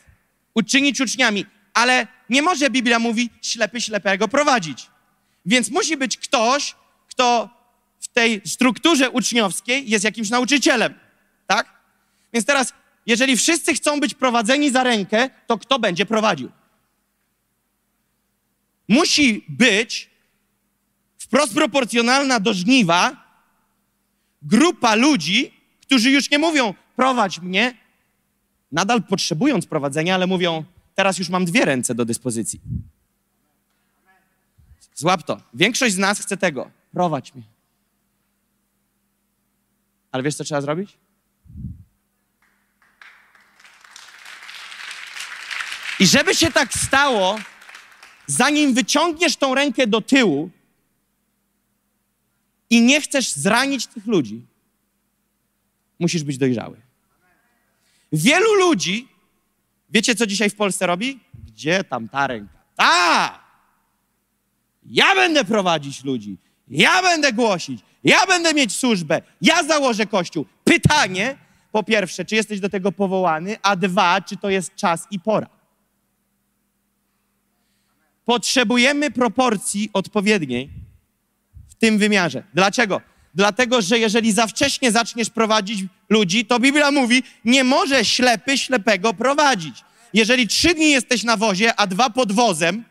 uczynić 0.55 1.01
uczniami, 1.01 1.47
ale 1.75 2.07
nie 2.31 2.43
może 2.43 2.71
Biblia 2.71 2.99
mówi 2.99 3.31
ślepy 3.43 3.81
ślepego 3.81 4.29
prowadzić. 4.29 4.87
Więc 5.47 5.71
musi 5.71 5.97
być 5.97 6.17
ktoś, 6.17 6.75
kto 7.09 7.49
w 8.01 8.09
tej 8.09 8.43
strukturze 8.47 9.11
uczniowskiej 9.11 9.91
jest 9.91 10.05
jakimś 10.05 10.31
nauczycielem, 10.31 10.95
tak? 11.47 11.67
Więc 12.33 12.47
teraz, 12.47 12.73
jeżeli 13.07 13.37
wszyscy 13.37 13.75
chcą 13.75 14.01
być 14.01 14.15
prowadzeni 14.15 14.71
za 14.71 14.83
rękę, 14.83 15.31
to 15.47 15.59
kto 15.59 15.79
będzie 15.79 16.07
prowadził? 16.07 16.51
Musi 18.89 19.45
być 19.49 20.11
wprost 21.19 21.55
proporcjonalna 21.55 22.41
do 22.41 22.55
żniwa 22.55 23.25
grupa 24.43 24.95
ludzi, 24.95 25.55
którzy 25.83 26.11
już 26.11 26.31
nie 26.31 26.39
mówią 26.39 26.75
prowadź 26.97 27.41
mnie, 27.41 27.75
nadal 28.73 29.03
potrzebując 29.03 29.67
prowadzenia, 29.67 30.15
ale 30.15 30.27
mówią 30.27 30.65
teraz 30.95 31.19
już 31.19 31.29
mam 31.29 31.45
dwie 31.45 31.65
ręce 31.65 31.95
do 31.95 32.05
dyspozycji. 32.05 32.61
Złap 34.95 35.23
to. 35.23 35.41
Większość 35.55 35.95
z 35.95 35.99
nas 35.99 36.21
chce 36.21 36.37
tego. 36.37 36.71
Prowadź 36.93 37.35
mnie. 37.35 37.45
Ale 40.13 40.23
wiesz, 40.23 40.35
co 40.35 40.45
trzeba 40.45 40.61
zrobić? 40.61 40.97
I 46.05 46.07
żeby 46.07 46.35
się 46.35 46.53
tak 46.53 46.75
stało, 46.75 47.39
zanim 48.27 48.75
wyciągniesz 48.75 49.37
tą 49.37 49.55
rękę 49.55 49.87
do 49.87 50.01
tyłu 50.01 50.51
i 52.71 52.81
nie 52.81 53.01
chcesz 53.01 53.33
zranić 53.33 53.87
tych 53.87 54.07
ludzi, 54.07 54.43
musisz 55.99 56.25
być 56.25 56.39
dojrzały. 56.39 56.81
Wielu 58.13 58.55
ludzi, 58.55 59.09
wiecie 59.91 60.15
co 60.15 60.27
dzisiaj 60.27 60.51
w 60.51 60.55
Polsce 60.55 60.87
robi? 60.87 61.21
Gdzie 61.47 61.85
tam 61.85 62.09
ta 62.09 62.27
ręka? 62.27 62.59
Ta! 62.77 63.41
Ja 64.87 65.15
będę 65.15 65.45
prowadzić 65.45 66.05
ludzi, 66.05 66.37
ja 66.69 67.03
będę 67.03 67.33
głosić, 67.33 67.81
ja 68.05 68.27
będę 68.27 68.55
mieć 68.55 68.77
służbę, 68.77 69.23
ja 69.41 69.63
założę 69.63 70.07
kościół. 70.07 70.47
Pytanie, 70.65 71.37
po 71.73 71.83
pierwsze, 71.83 72.25
czy 72.25 72.35
jesteś 72.35 72.61
do 72.61 72.69
tego 72.69 72.93
powołany, 72.93 73.57
a 73.63 73.77
dwa, 73.77 74.21
czy 74.21 74.37
to 74.37 74.51
jest 74.51 74.75
czas 74.75 75.07
i 75.11 75.21
pora. 75.21 75.54
Potrzebujemy 78.25 79.11
proporcji 79.11 79.91
odpowiedniej 79.93 80.71
w 81.69 81.75
tym 81.75 81.99
wymiarze. 81.99 82.43
Dlaczego? 82.55 83.01
Dlatego, 83.35 83.83
że 83.83 83.99
jeżeli 83.99 84.33
za 84.33 84.47
wcześnie 84.47 84.93
zaczniesz 84.93 85.31
prowadzić 85.31 85.85
ludzi, 86.09 86.47
to 86.47 86.61
Biblia 86.61 86.91
mówi, 86.91 87.23
nie 87.45 87.65
może 87.65 88.05
ślepy 88.05 88.59
ślepego 88.59 89.15
prowadzić. 89.15 89.85
Jeżeli 90.13 90.49
trzy 90.49 90.75
dni 90.75 90.91
jesteś 90.91 91.23
na 91.23 91.37
wozie, 91.37 91.75
a 91.77 91.87
dwa 91.87 92.11
pod 92.11 92.33
wozem, 92.33 92.85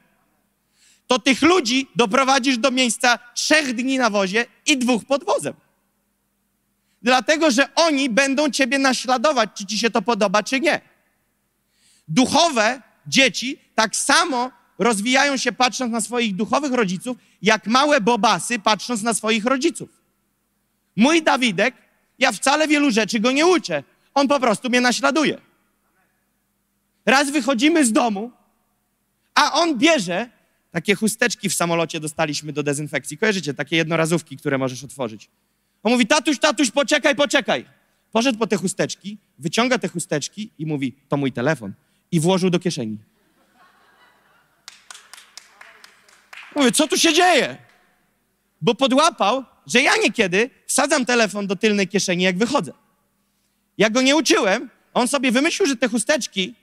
to 1.07 1.19
tych 1.19 1.41
ludzi 1.41 1.87
doprowadzisz 1.95 2.57
do 2.57 2.71
miejsca 2.71 3.19
trzech 3.33 3.73
dni 3.73 3.97
na 3.97 4.09
wozie 4.09 4.45
i 4.65 4.77
dwóch 4.77 5.05
pod 5.05 5.23
wozem. 5.23 5.53
Dlatego, 7.01 7.51
że 7.51 7.75
oni 7.75 8.09
będą 8.09 8.49
ciebie 8.49 8.79
naśladować, 8.79 9.49
czy 9.57 9.65
ci 9.65 9.79
się 9.79 9.89
to 9.89 10.01
podoba, 10.01 10.43
czy 10.43 10.59
nie. 10.59 10.81
Duchowe 12.07 12.81
dzieci 13.07 13.59
tak 13.75 13.95
samo 13.95 14.51
rozwijają 14.83 15.37
się 15.37 15.51
patrząc 15.51 15.91
na 15.91 16.01
swoich 16.01 16.35
duchowych 16.35 16.71
rodziców, 16.71 17.17
jak 17.41 17.67
małe 17.67 18.01
bobasy 18.01 18.59
patrząc 18.59 19.01
na 19.01 19.13
swoich 19.13 19.45
rodziców. 19.45 19.89
Mój 20.95 21.23
Dawidek, 21.23 21.75
ja 22.19 22.31
wcale 22.31 22.67
wielu 22.67 22.91
rzeczy 22.91 23.19
go 23.19 23.31
nie 23.31 23.45
uczę. 23.45 23.83
On 24.13 24.27
po 24.27 24.39
prostu 24.39 24.69
mnie 24.69 24.81
naśladuje. 24.81 25.41
Raz 27.05 27.31
wychodzimy 27.31 27.85
z 27.85 27.91
domu, 27.91 28.31
a 29.35 29.53
on 29.53 29.77
bierze 29.77 30.29
takie 30.71 30.95
chusteczki 30.95 31.49
w 31.49 31.53
samolocie 31.53 31.99
dostaliśmy 31.99 32.53
do 32.53 32.63
dezynfekcji. 32.63 33.17
Kojarzycie, 33.17 33.53
takie 33.53 33.75
jednorazówki, 33.75 34.37
które 34.37 34.57
możesz 34.57 34.83
otworzyć. 34.83 35.29
On 35.83 35.91
mówi, 35.91 36.07
tatuś, 36.07 36.39
tatuś, 36.39 36.71
poczekaj, 36.71 37.15
poczekaj. 37.15 37.65
Poszedł 38.11 38.39
po 38.39 38.47
te 38.47 38.57
chusteczki, 38.57 39.17
wyciąga 39.39 39.77
te 39.77 39.87
chusteczki 39.87 40.49
i 40.59 40.65
mówi, 40.65 40.95
to 41.09 41.17
mój 41.17 41.31
telefon. 41.31 41.73
I 42.11 42.19
włożył 42.19 42.49
do 42.49 42.59
kieszeni. 42.59 42.97
Mówię, 46.55 46.71
co 46.71 46.87
tu 46.87 46.97
się 46.97 47.13
dzieje? 47.13 47.57
Bo 48.61 48.75
podłapał, 48.75 49.43
że 49.67 49.81
ja 49.81 49.97
niekiedy 49.97 50.49
wsadzam 50.67 51.05
telefon 51.05 51.47
do 51.47 51.55
tylnej 51.55 51.87
kieszeni, 51.87 52.23
jak 52.23 52.37
wychodzę. 52.37 52.73
Ja 53.77 53.89
go 53.89 54.01
nie 54.01 54.15
uczyłem, 54.15 54.69
on 54.93 55.07
sobie 55.07 55.31
wymyślił, 55.31 55.67
że 55.67 55.75
te 55.75 55.87
chusteczki 55.87 56.55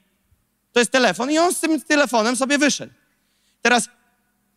to 0.72 0.80
jest 0.80 0.90
telefon 0.90 1.30
i 1.30 1.38
on 1.38 1.54
z 1.54 1.60
tym 1.60 1.80
telefonem 1.80 2.36
sobie 2.36 2.58
wyszedł. 2.58 2.92
Teraz 3.62 3.88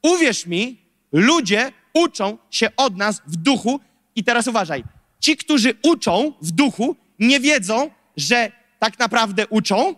uwierz 0.02 0.46
mi, 0.46 0.82
ludzie 1.12 1.72
uczą 1.94 2.38
się 2.52 2.70
od 2.78 2.98
nas 2.98 3.22
w 3.28 3.36
duchu 3.36 3.80
i 4.16 4.24
teraz 4.24 4.48
uważaj. 4.48 4.84
Ci, 5.20 5.38
którzy 5.38 5.74
uczą 5.84 6.34
w 6.42 6.52
duchu, 6.52 6.96
nie 7.20 7.40
wiedzą, 7.40 7.92
że 8.18 8.52
tak 8.80 9.00
naprawdę 9.00 9.48
uczą. 9.48 9.96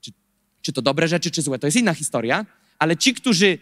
Czy, 0.00 0.10
czy 0.62 0.72
to 0.72 0.82
dobre 0.82 1.08
rzeczy, 1.08 1.30
czy 1.30 1.42
złe, 1.42 1.58
to 1.58 1.66
jest 1.66 1.76
inna 1.76 1.94
historia, 1.94 2.46
ale 2.78 2.96
ci, 2.96 3.14
którzy 3.14 3.58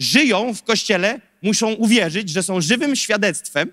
żyją 0.00 0.54
w 0.54 0.62
kościele, 0.62 1.20
muszą 1.42 1.72
uwierzyć, 1.72 2.30
że 2.30 2.42
są 2.42 2.60
żywym 2.60 2.96
świadectwem, 2.96 3.72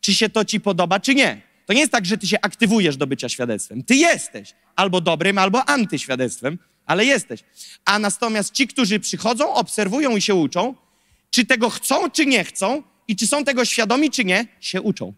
czy 0.00 0.14
się 0.14 0.28
to 0.28 0.44
ci 0.44 0.60
podoba, 0.60 1.00
czy 1.00 1.14
nie. 1.14 1.42
To 1.66 1.72
nie 1.72 1.80
jest 1.80 1.92
tak, 1.92 2.06
że 2.06 2.18
ty 2.18 2.26
się 2.26 2.36
aktywujesz 2.42 2.96
do 2.96 3.06
bycia 3.06 3.28
świadectwem. 3.28 3.82
Ty 3.82 3.94
jesteś 3.94 4.54
albo 4.76 5.00
dobrym, 5.00 5.38
albo 5.38 5.68
antyświadectwem, 5.68 6.58
ale 6.86 7.04
jesteś. 7.04 7.44
A 7.84 7.98
natomiast 7.98 8.52
ci, 8.52 8.68
którzy 8.68 9.00
przychodzą, 9.00 9.54
obserwują 9.54 10.16
i 10.16 10.22
się 10.22 10.34
uczą, 10.34 10.74
czy 11.30 11.46
tego 11.46 11.70
chcą, 11.70 12.10
czy 12.10 12.26
nie 12.26 12.44
chcą, 12.44 12.82
i 13.08 13.16
czy 13.16 13.26
są 13.26 13.44
tego 13.44 13.64
świadomi, 13.64 14.10
czy 14.10 14.24
nie, 14.24 14.46
się 14.60 14.82
uczą. 14.82 15.12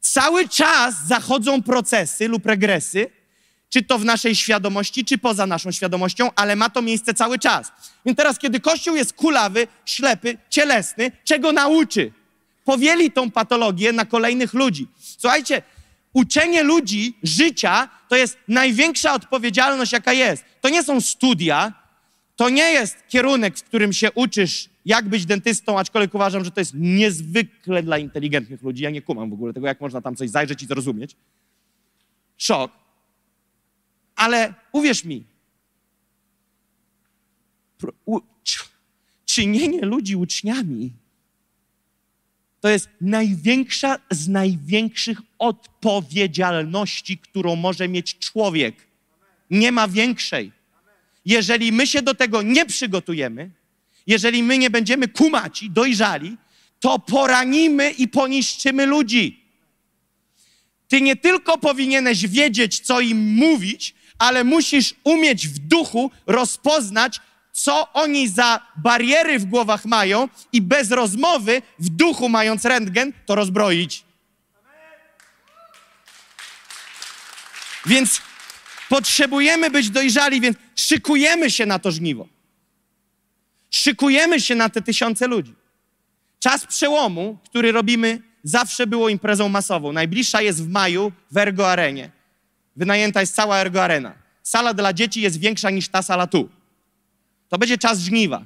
Cały 0.00 0.48
czas 0.48 1.06
zachodzą 1.06 1.62
procesy 1.62 2.28
lub 2.28 2.46
regresy, 2.46 3.10
czy 3.74 3.82
to 3.82 3.98
w 3.98 4.04
naszej 4.04 4.34
świadomości, 4.34 5.04
czy 5.04 5.18
poza 5.18 5.46
naszą 5.46 5.72
świadomością, 5.72 6.30
ale 6.36 6.56
ma 6.56 6.70
to 6.70 6.82
miejsce 6.82 7.14
cały 7.14 7.38
czas. 7.38 7.72
Więc 8.06 8.16
teraz, 8.18 8.38
kiedy 8.38 8.60
Kościół 8.60 8.96
jest 8.96 9.12
kulawy, 9.12 9.66
ślepy, 9.84 10.38
cielesny, 10.50 11.12
czego 11.24 11.52
nauczy? 11.52 12.12
Powieli 12.64 13.10
tą 13.10 13.30
patologię 13.30 13.92
na 13.92 14.04
kolejnych 14.04 14.54
ludzi. 14.54 14.88
Słuchajcie, 15.18 15.62
uczenie 16.12 16.62
ludzi 16.62 17.16
życia 17.22 17.88
to 18.08 18.16
jest 18.16 18.38
największa 18.48 19.14
odpowiedzialność, 19.14 19.92
jaka 19.92 20.12
jest. 20.12 20.44
To 20.60 20.68
nie 20.68 20.82
są 20.82 21.00
studia, 21.00 21.72
to 22.36 22.48
nie 22.48 22.72
jest 22.72 22.96
kierunek, 23.08 23.58
w 23.58 23.62
którym 23.62 23.92
się 23.92 24.12
uczysz, 24.12 24.68
jak 24.84 25.08
być 25.08 25.26
dentystą, 25.26 25.78
aczkolwiek 25.78 26.14
uważam, 26.14 26.44
że 26.44 26.50
to 26.50 26.60
jest 26.60 26.72
niezwykle 26.74 27.82
dla 27.82 27.98
inteligentnych 27.98 28.62
ludzi. 28.62 28.82
Ja 28.82 28.90
nie 28.90 29.02
kumam 29.02 29.30
w 29.30 29.32
ogóle 29.32 29.52
tego, 29.52 29.66
jak 29.66 29.80
można 29.80 30.00
tam 30.00 30.16
coś 30.16 30.30
zajrzeć 30.30 30.62
i 30.62 30.66
zrozumieć. 30.66 31.16
Szok. 32.38 32.83
Ale 34.16 34.54
uwierz 34.72 35.04
mi, 35.04 35.24
czynienie 39.24 39.80
ludzi 39.80 40.16
uczniami 40.16 40.92
to 42.60 42.68
jest 42.68 42.88
największa 43.00 43.98
z 44.10 44.28
największych 44.28 45.18
odpowiedzialności, 45.38 47.18
którą 47.18 47.56
może 47.56 47.88
mieć 47.88 48.18
człowiek. 48.18 48.74
Nie 49.50 49.72
ma 49.72 49.88
większej. 49.88 50.52
jeżeli 51.24 51.72
my 51.72 51.86
się 51.86 52.02
do 52.02 52.14
tego 52.14 52.42
nie 52.42 52.66
przygotujemy, 52.66 53.50
jeżeli 54.06 54.42
my 54.42 54.58
nie 54.58 54.70
będziemy 54.70 55.08
kumaci, 55.08 55.70
dojrzali, 55.70 56.36
to 56.80 56.98
poranimy 56.98 57.90
i 57.90 58.08
poniszczymy 58.08 58.86
ludzi. 58.86 59.40
Ty 60.88 61.00
nie 61.00 61.16
tylko 61.16 61.58
powinieneś 61.58 62.28
wiedzieć, 62.28 62.80
co 62.80 63.00
im 63.00 63.34
mówić, 63.34 63.94
ale 64.18 64.44
musisz 64.44 64.94
umieć 65.04 65.48
w 65.48 65.58
duchu 65.58 66.10
rozpoznać, 66.26 67.20
co 67.52 67.92
oni 67.92 68.28
za 68.28 68.60
bariery 68.76 69.38
w 69.38 69.44
głowach 69.44 69.84
mają 69.84 70.28
i 70.52 70.62
bez 70.62 70.90
rozmowy, 70.90 71.62
w 71.78 71.88
duchu 71.88 72.28
mając 72.28 72.64
rentgen, 72.64 73.12
to 73.26 73.34
rozbroić. 73.34 74.04
Więc 77.86 78.20
potrzebujemy 78.88 79.70
być 79.70 79.90
dojrzali, 79.90 80.40
więc 80.40 80.56
szykujemy 80.76 81.50
się 81.50 81.66
na 81.66 81.78
to 81.78 81.90
żniwo. 81.90 82.28
Szykujemy 83.70 84.40
się 84.40 84.54
na 84.54 84.68
te 84.68 84.82
tysiące 84.82 85.26
ludzi. 85.26 85.54
Czas 86.40 86.66
przełomu, 86.66 87.38
który 87.44 87.72
robimy, 87.72 88.22
zawsze 88.42 88.86
było 88.86 89.08
imprezą 89.08 89.48
masową. 89.48 89.92
Najbliższa 89.92 90.42
jest 90.42 90.64
w 90.64 90.68
maju 90.68 91.12
w 91.30 91.36
Ergo 91.36 91.70
Arenie. 91.70 92.10
Wynajęta 92.76 93.20
jest 93.20 93.34
cała 93.34 93.58
Ergo 93.58 93.84
Arena. 93.84 94.14
Sala 94.42 94.74
dla 94.74 94.92
dzieci 94.92 95.20
jest 95.20 95.40
większa 95.40 95.70
niż 95.70 95.88
ta 95.88 96.02
sala 96.02 96.26
tu. 96.26 96.48
To 97.48 97.58
będzie 97.58 97.78
czas 97.78 97.98
żniwa. 97.98 98.44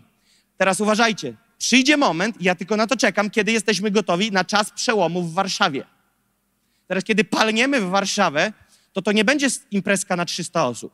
Teraz 0.56 0.80
uważajcie. 0.80 1.34
Przyjdzie 1.58 1.96
moment, 1.96 2.36
ja 2.40 2.54
tylko 2.54 2.76
na 2.76 2.86
to 2.86 2.96
czekam, 2.96 3.30
kiedy 3.30 3.52
jesteśmy 3.52 3.90
gotowi 3.90 4.32
na 4.32 4.44
czas 4.44 4.70
przełomu 4.70 5.22
w 5.22 5.34
Warszawie. 5.34 5.84
Teraz, 6.86 7.04
kiedy 7.04 7.24
palniemy 7.24 7.80
w 7.80 7.90
Warszawę, 7.90 8.52
to 8.92 9.02
to 9.02 9.12
nie 9.12 9.24
będzie 9.24 9.46
imprezka 9.70 10.16
na 10.16 10.24
300 10.24 10.66
osób. 10.66 10.92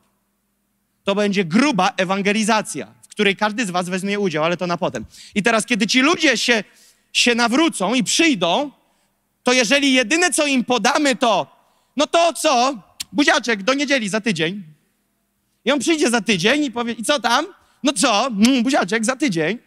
To 1.03 1.15
będzie 1.15 1.45
gruba 1.45 1.93
ewangelizacja, 1.97 2.93
w 3.03 3.07
której 3.07 3.35
każdy 3.35 3.65
z 3.65 3.69
was 3.69 3.89
weźmie 3.89 4.19
udział, 4.19 4.43
ale 4.43 4.57
to 4.57 4.67
na 4.67 4.77
potem. 4.77 5.05
I 5.35 5.43
teraz, 5.43 5.65
kiedy 5.65 5.87
ci 5.87 6.01
ludzie 6.01 6.37
się, 6.37 6.63
się 7.13 7.35
nawrócą 7.35 7.93
i 7.93 8.03
przyjdą, 8.03 8.71
to 9.43 9.53
jeżeli 9.53 9.93
jedyne, 9.93 10.29
co 10.29 10.45
im 10.47 10.63
podamy, 10.63 11.15
to 11.15 11.55
no 11.95 12.07
to 12.07 12.33
co? 12.33 12.73
Buziaczek, 13.15 13.63
do 13.63 13.73
niedzieli, 13.73 14.09
za 14.09 14.21
tydzień. 14.21 14.63
I 15.65 15.71
on 15.71 15.79
przyjdzie 15.79 16.09
za 16.09 16.21
tydzień 16.21 16.63
i 16.63 16.71
powie, 16.71 16.93
i 16.93 17.03
co 17.03 17.19
tam? 17.19 17.45
No 17.83 17.93
co? 17.93 18.27
Mm, 18.27 18.63
buziaczek, 18.63 19.05
za 19.05 19.15
tydzień. 19.15 19.57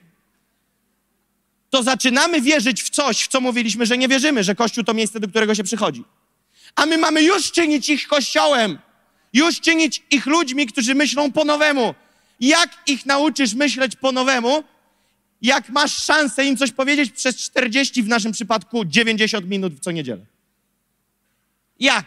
To 1.71 1.83
zaczynamy 1.83 2.41
wierzyć 2.41 2.83
w 2.83 2.91
coś, 2.91 3.23
w 3.23 3.29
co 3.29 3.41
mówiliśmy, 3.41 3.87
że 3.87 3.99
nie 3.99 4.09
wierzymy, 4.09 4.45
że 4.45 4.55
Kościół 4.55 4.85
to 4.85 4.95
miejsce, 4.95 5.21
do 5.21 5.29
którego 5.29 5.55
się 5.55 5.65
przychodzi. 5.65 6.05
A 6.75 6.87
my 6.87 6.99
mamy 6.99 7.23
już 7.23 7.53
czynić 7.53 7.89
ich 7.89 8.09
kościołem, 8.09 8.79
już 9.33 9.61
czynić 9.61 10.03
ich 10.11 10.27
ludźmi, 10.27 10.67
którzy 10.67 10.95
myślą 10.95 11.33
po 11.33 11.45
nowemu. 11.45 11.95
Jak 12.41 12.71
ich 12.87 13.07
nauczysz 13.07 13.55
myśleć 13.55 13.97
po 13.97 14.13
nowemu, 14.13 14.65
jak 15.43 15.69
masz 15.69 16.03
szansę 16.03 16.47
im 16.47 16.57
coś 16.57 16.73
powiedzieć 16.73 17.13
przez 17.13 17.37
40, 17.37 18.03
w 18.03 18.09
naszym 18.09 18.33
przypadku 18.33 18.85
90 18.85 19.49
minut 19.49 19.75
w 19.75 19.81
co 19.81 19.91
niedzielę? 19.91 20.25
Jak? 21.81 22.07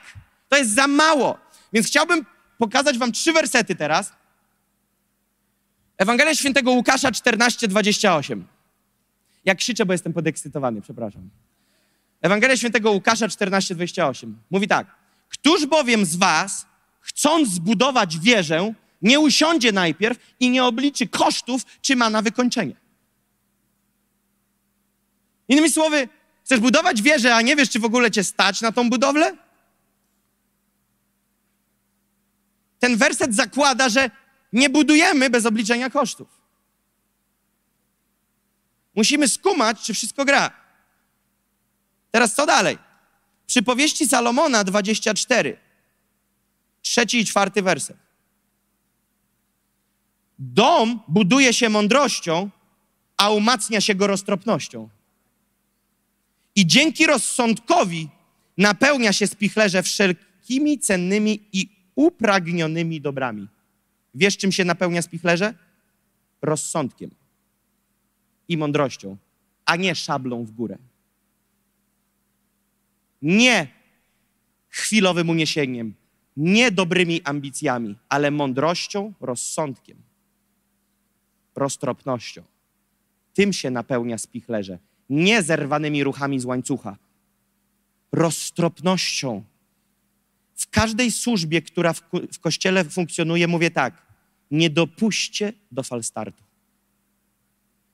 To 0.52 0.58
jest 0.58 0.74
za 0.74 0.88
mało. 0.88 1.38
Więc 1.74 1.88
chciałbym 1.88 2.26
pokazać 2.58 2.98
wam 2.98 3.12
trzy 3.12 3.34
wersety 3.34 3.76
teraz. 3.76 4.14
Ewangelia 5.98 6.36
Świętego 6.36 6.72
Łukasza 6.72 7.12
14, 7.12 7.68
28. 7.68 8.48
Jak 9.46 9.58
krzyczę, 9.58 9.86
bo 9.86 9.94
jestem 9.94 10.14
podekscytowany, 10.14 10.82
przepraszam. 10.82 11.30
Ewangelia 12.22 12.58
Świętego 12.58 12.92
Łukasza 12.92 13.30
14, 13.30 13.76
28. 13.76 14.40
Mówi 14.52 14.68
tak. 14.68 14.88
Któż 15.30 15.66
bowiem 15.66 16.06
z 16.06 16.16
was, 16.16 16.66
chcąc 17.00 17.50
zbudować 17.50 18.20
wieżę, 18.20 18.74
nie 19.02 19.20
usiądzie 19.20 19.72
najpierw 19.72 20.18
i 20.40 20.50
nie 20.50 20.64
obliczy 20.64 21.08
kosztów, 21.08 21.62
czy 21.82 21.96
ma 21.96 22.10
na 22.10 22.22
wykończenie? 22.22 22.76
Innymi 25.48 25.72
słowy, 25.72 26.08
chcesz 26.44 26.60
budować 26.60 27.02
wieżę, 27.02 27.36
a 27.36 27.42
nie 27.42 27.56
wiesz, 27.56 27.70
czy 27.70 27.80
w 27.80 27.86
ogóle 27.86 28.12
cię 28.12 28.24
stać 28.24 28.62
na 28.62 28.72
tą 28.72 28.90
budowlę? 28.90 29.38
Ten 32.82 32.98
werset 32.98 33.36
zakłada, 33.36 33.90
że 33.90 34.10
nie 34.54 34.70
budujemy 34.70 35.30
bez 35.30 35.46
obliczenia 35.46 35.90
kosztów. 35.90 36.28
Musimy 38.96 39.28
skumać, 39.28 39.82
czy 39.82 39.94
wszystko 39.94 40.26
gra. 40.26 40.52
Teraz 42.12 42.36
co 42.36 42.46
dalej? 42.46 42.78
Przypowieści 43.48 44.08
Salomona 44.08 44.64
24, 44.64 45.58
trzeci 46.82 47.20
i 47.20 47.26
czwarty 47.26 47.62
werset. 47.62 47.98
Dom 50.40 51.00
buduje 51.08 51.54
się 51.54 51.70
mądrością, 51.70 52.50
a 53.18 53.30
umacnia 53.30 53.82
się 53.82 53.96
go 53.96 54.08
roztropnością. 54.08 54.90
I 56.56 56.68
dzięki 56.68 57.06
rozsądkowi 57.06 58.10
napełnia 58.58 59.14
się 59.14 59.28
spichlerze 59.28 59.84
wszelkimi 59.84 60.80
cennymi 60.80 61.40
i 61.54 61.81
upragnionymi 62.06 63.02
dobrami. 63.02 63.48
Wiesz, 64.16 64.38
czym 64.38 64.52
się 64.52 64.66
napełnia 64.66 65.02
spichlerze? 65.02 65.54
Rozsądkiem 66.42 67.12
i 68.48 68.58
mądrością, 68.58 69.18
a 69.66 69.76
nie 69.76 69.96
szablą 69.96 70.46
w 70.46 70.52
górę. 70.52 70.78
Nie 73.22 73.68
chwilowym 74.70 75.30
uniesieniem, 75.30 75.94
nie 76.38 76.72
dobrymi 76.72 77.22
ambicjami, 77.24 77.98
ale 78.10 78.32
mądrością, 78.32 79.14
rozsądkiem, 79.22 79.98
roztropnością. 81.56 82.44
Tym 83.34 83.54
się 83.54 83.72
napełnia 83.72 84.18
spichlerze, 84.18 84.80
nie 85.10 85.44
zerwanymi 85.44 86.04
ruchami 86.04 86.40
z 86.40 86.46
łańcucha, 86.46 86.98
roztropnością. 88.12 89.44
W 90.62 90.70
każdej 90.70 91.12
służbie, 91.12 91.62
która 91.62 91.94
w, 91.94 92.02
w 92.34 92.40
kościele 92.40 92.86
funkcjonuje, 92.86 93.48
mówię 93.48 93.72
tak: 93.72 94.06
nie 94.52 94.70
dopuśćcie 94.70 95.54
do 95.72 95.84
falstartu. 95.84 96.44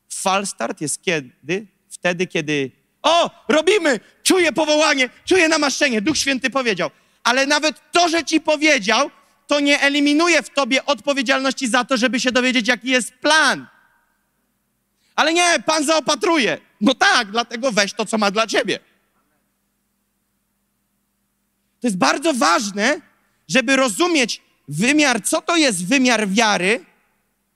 Falstart 0.09 0.81
jest 0.81 1.01
kiedy? 1.01 1.67
Wtedy, 1.89 2.27
kiedy 2.27 2.71
o, 3.03 3.31
robimy, 3.47 3.99
czuję 4.23 4.51
powołanie, 4.51 5.09
czuję 5.25 5.47
namaszczenie. 5.47 6.01
Duch 6.01 6.17
Święty 6.17 6.49
powiedział. 6.49 6.89
Ale 7.23 7.45
nawet 7.45 7.91
to, 7.91 8.09
że 8.09 8.23
ci 8.23 8.41
powiedział, 8.41 9.09
to 9.47 9.59
nie 9.59 9.81
eliminuje 9.81 10.43
w 10.43 10.49
tobie 10.49 10.85
odpowiedzialności 10.85 11.67
za 11.67 11.85
to, 11.85 11.97
żeby 11.97 12.19
się 12.19 12.31
dowiedzieć, 12.31 12.67
jaki 12.67 12.87
jest 12.87 13.13
plan. 13.13 13.67
Ale 15.15 15.33
nie, 15.33 15.55
Pan 15.65 15.83
zaopatruje. 15.83 16.57
No 16.81 16.93
tak, 16.93 17.31
dlatego 17.31 17.71
weź 17.71 17.93
to, 17.93 18.05
co 18.05 18.17
ma 18.17 18.31
dla 18.31 18.47
ciebie. 18.47 18.79
To 21.79 21.87
jest 21.87 21.97
bardzo 21.97 22.33
ważne, 22.33 23.01
żeby 23.47 23.75
rozumieć 23.75 24.41
wymiar, 24.67 25.23
co 25.23 25.41
to 25.41 25.55
jest 25.55 25.85
wymiar 25.85 26.29
wiary. 26.29 26.85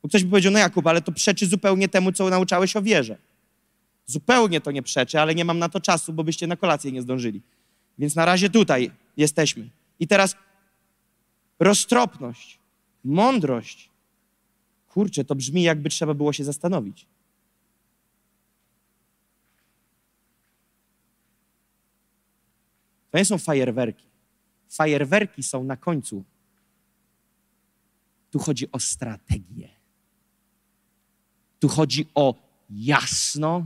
Bo 0.03 0.10
ktoś 0.10 0.23
by 0.23 0.29
powiedział, 0.29 0.53
no 0.53 0.60
Jakub, 0.60 0.88
ale 0.88 1.01
to 1.01 1.12
przeczy 1.12 1.45
zupełnie 1.45 1.89
temu, 1.89 2.12
co 2.12 2.29
nauczałeś 2.29 2.75
o 2.75 2.81
wierze. 2.81 3.17
Zupełnie 4.05 4.62
to 4.62 4.71
nie 4.71 4.84
przeczy, 4.84 5.19
ale 5.19 5.36
nie 5.36 5.45
mam 5.45 5.60
na 5.60 5.69
to 5.69 5.79
czasu, 5.79 6.13
bo 6.13 6.23
byście 6.23 6.47
na 6.47 6.55
kolację 6.55 6.91
nie 6.91 7.01
zdążyli. 7.01 7.41
Więc 7.99 8.15
na 8.15 8.25
razie 8.25 8.49
tutaj 8.49 8.91
jesteśmy. 9.17 9.69
I 9.99 10.07
teraz 10.07 10.36
roztropność, 11.60 12.60
mądrość. 13.03 13.89
Kurczę, 14.88 15.25
to 15.25 15.36
brzmi 15.36 15.63
jakby 15.63 15.89
trzeba 15.89 16.13
było 16.13 16.34
się 16.34 16.43
zastanowić. 16.43 17.05
To 23.12 23.17
nie 23.17 23.25
są 23.25 23.38
fajerwerki. 23.38 24.11
Fajerwerki 24.71 25.43
są 25.43 25.63
na 25.63 25.77
końcu. 25.77 26.23
Tu 28.31 28.39
chodzi 28.39 28.71
o 28.71 28.79
strategię. 28.79 29.69
Tu 31.60 31.67
chodzi 31.67 32.07
o 32.15 32.36
jasno 32.69 33.65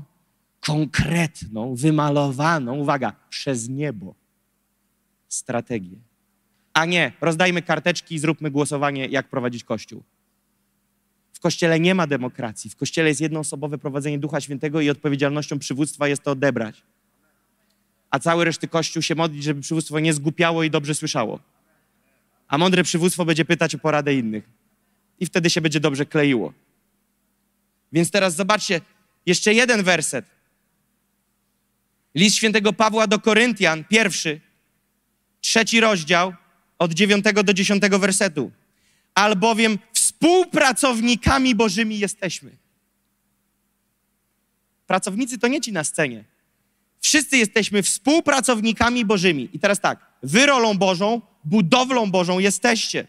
konkretną, 0.60 1.76
wymalowaną, 1.76 2.76
uwaga, 2.76 3.14
przez 3.30 3.70
niebo 3.70 4.16
strategię. 5.28 5.98
A 6.74 6.86
nie, 6.86 7.12
rozdajmy 7.22 7.62
karteczki 7.62 8.16
i 8.16 8.20
zróbmy 8.20 8.52
głosowanie, 8.52 9.06
jak 9.06 9.30
prowadzić 9.30 9.64
Kościół. 9.64 10.04
W 11.34 11.40
Kościele 11.40 11.80
nie 11.80 11.96
ma 11.96 12.08
demokracji. 12.08 12.70
W 12.70 12.76
Kościele 12.76 13.10
jest 13.10 13.22
jednoosobowe 13.22 13.78
prowadzenie 13.78 14.20
Ducha 14.20 14.42
Świętego 14.42 14.82
i 14.82 14.90
odpowiedzialnością 14.90 15.60
przywództwa 15.60 16.08
jest 16.08 16.24
to 16.24 16.32
odebrać. 16.32 16.84
A 18.16 18.20
cały 18.20 18.46
reszty 18.46 18.68
Kościół 18.68 19.02
się 19.02 19.16
modlić, 19.16 19.44
żeby 19.44 19.62
przywództwo 19.62 20.00
nie 20.00 20.14
zgupiało 20.14 20.64
i 20.64 20.70
dobrze 20.70 20.96
słyszało. 20.96 21.40
A 22.48 22.58
mądre 22.58 22.84
przywództwo 22.84 23.26
będzie 23.26 23.46
pytać 23.46 23.76
o 23.76 23.78
poradę 23.78 24.14
innych. 24.14 24.50
I 25.20 25.26
wtedy 25.26 25.50
się 25.50 25.62
będzie 25.62 25.80
dobrze 25.80 26.06
kleiło. 26.06 26.54
Więc 27.92 28.12
teraz 28.12 28.36
zobaczcie, 28.36 28.82
jeszcze 29.26 29.54
jeden 29.54 29.84
werset. 29.84 30.26
List 32.16 32.36
świętego 32.36 32.74
Pawła 32.74 33.08
do 33.08 33.20
Koryntian, 33.20 33.84
pierwszy, 33.84 34.42
trzeci 35.42 35.80
rozdział, 35.80 36.34
od 36.80 36.94
dziewiątego 36.94 37.44
do 37.44 37.54
dziesiątego 37.54 38.00
wersetu. 38.00 38.52
Albowiem 39.16 39.80
Współpracownikami 39.94 41.56
Bożymi 41.56 42.00
jesteśmy. 42.00 42.52
Pracownicy 44.88 45.38
to 45.38 45.48
nie 45.48 45.62
ci 45.62 45.72
na 45.72 45.84
scenie. 45.84 46.35
Wszyscy 47.02 47.38
jesteśmy 47.38 47.84
współpracownikami 47.84 49.06
Bożymi. 49.06 49.50
I 49.54 49.60
teraz 49.60 49.80
tak, 49.80 50.06
wy 50.24 50.46
rolą 50.46 50.78
Bożą, 50.78 51.22
budowlą 51.44 52.12
Bożą 52.12 52.40
jesteście. 52.40 53.08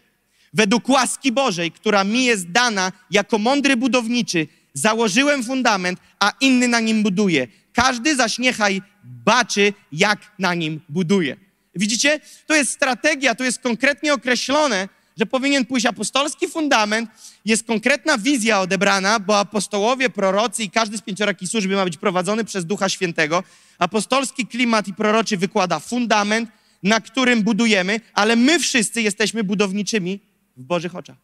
Według 0.53 0.89
łaski 0.89 1.31
Bożej, 1.31 1.71
która 1.71 2.03
mi 2.03 2.25
jest 2.25 2.51
dana 2.51 2.91
jako 3.11 3.37
mądry 3.37 3.77
budowniczy, 3.77 4.47
założyłem 4.73 5.43
fundament, 5.43 5.99
a 6.19 6.31
inny 6.41 6.67
na 6.67 6.79
nim 6.79 7.03
buduje. 7.03 7.47
Każdy 7.73 8.15
zaś 8.15 8.39
niechaj 8.39 8.81
baczy, 9.03 9.73
jak 9.91 10.19
na 10.39 10.53
nim 10.53 10.81
buduje. 10.89 11.37
Widzicie? 11.75 12.19
To 12.45 12.55
jest 12.55 12.71
strategia, 12.71 13.35
to 13.35 13.43
jest 13.43 13.59
konkretnie 13.59 14.13
określone, 14.13 14.89
że 15.17 15.25
powinien 15.25 15.65
pójść 15.65 15.85
apostolski 15.85 16.47
fundament, 16.47 17.09
jest 17.45 17.67
konkretna 17.67 18.17
wizja 18.17 18.61
odebrana, 18.61 19.19
bo 19.19 19.39
apostołowie, 19.39 20.09
prorocy 20.09 20.63
i 20.63 20.69
każdy 20.69 20.97
z 20.97 21.01
pięcioraki 21.01 21.47
służby 21.47 21.75
ma 21.75 21.83
być 21.83 21.97
prowadzony 21.97 22.45
przez 22.45 22.65
Ducha 22.65 22.89
Świętego. 22.89 23.43
Apostolski 23.79 24.47
klimat 24.47 24.87
i 24.87 24.93
proroczy 24.93 25.37
wykłada 25.37 25.79
fundament, 25.79 26.49
na 26.83 27.01
którym 27.01 27.43
budujemy, 27.43 28.01
ale 28.13 28.35
my 28.35 28.59
wszyscy 28.59 29.01
jesteśmy 29.01 29.43
budowniczymi 29.43 30.19
w 30.57 30.63
Bożych 30.63 30.95
oczach. 30.95 31.17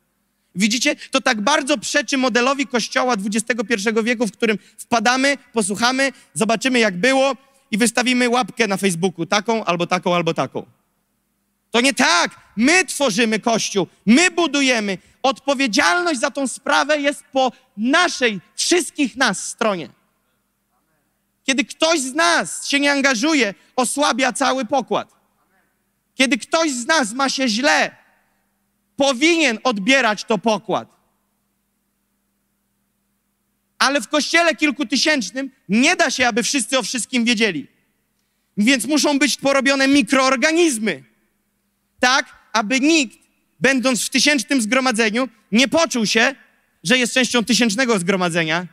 Widzicie? 0.56 0.96
To 1.12 1.22
tak 1.22 1.42
bardzo 1.42 1.78
przeczy 1.78 2.18
modelowi 2.18 2.68
Kościoła 2.68 3.14
XXI 3.14 3.90
wieku, 4.04 4.28
w 4.28 4.32
którym 4.32 4.58
wpadamy, 4.78 5.38
posłuchamy, 5.54 6.12
zobaczymy 6.34 6.80
jak 6.80 6.98
było 6.98 7.36
i 7.72 7.78
wystawimy 7.78 8.30
łapkę 8.30 8.68
na 8.68 8.78
Facebooku, 8.78 9.26
taką 9.26 9.66
albo 9.66 9.88
taką, 9.88 10.16
albo 10.16 10.34
taką. 10.34 10.66
To 11.74 11.82
nie 11.82 11.94
tak. 11.94 12.32
My 12.56 12.86
tworzymy 12.86 13.40
Kościół, 13.40 13.88
my 14.06 14.32
budujemy. 14.32 14.98
Odpowiedzialność 15.24 16.20
za 16.20 16.32
tą 16.32 16.48
sprawę 16.48 17.00
jest 17.00 17.24
po 17.32 17.52
naszej, 17.78 18.42
wszystkich 18.56 19.16
nas 19.16 19.46
stronie. 19.46 19.90
Kiedy 21.44 21.66
ktoś 21.66 22.00
z 22.00 22.14
nas 22.14 22.68
się 22.68 22.80
nie 22.80 22.92
angażuje, 22.92 23.54
osłabia 23.76 24.34
cały 24.34 24.66
pokład. 24.66 25.16
Kiedy 26.16 26.38
ktoś 26.38 26.72
z 26.72 26.86
nas 26.86 27.14
ma 27.14 27.30
się 27.30 27.48
źle, 27.48 27.96
powinien 28.96 29.60
odbierać 29.64 30.24
to 30.24 30.38
pokład. 30.38 30.96
Ale 33.80 34.02
w 34.02 34.08
kościele 34.08 34.56
kilkutysięcznym 34.56 35.52
nie 35.70 35.96
da 35.96 36.12
się, 36.12 36.28
aby 36.28 36.44
wszyscy 36.44 36.78
o 36.78 36.84
wszystkim 36.84 37.26
wiedzieli. 37.26 37.68
Więc 38.58 38.86
muszą 38.86 39.20
być 39.20 39.38
porobione 39.38 39.88
mikroorganizmy, 39.88 41.13
tak, 42.04 42.26
aby 42.54 42.80
nikt, 42.80 43.18
będąc 43.60 44.06
w 44.06 44.10
tysięcznym 44.10 44.62
zgromadzeniu, 44.62 45.30
nie 45.52 45.68
poczuł 45.68 46.06
się, 46.06 46.36
że 46.84 46.98
jest 46.98 47.14
częścią 47.14 47.44
tysięcznego 47.44 48.00
zgromadzenia, 48.00 48.68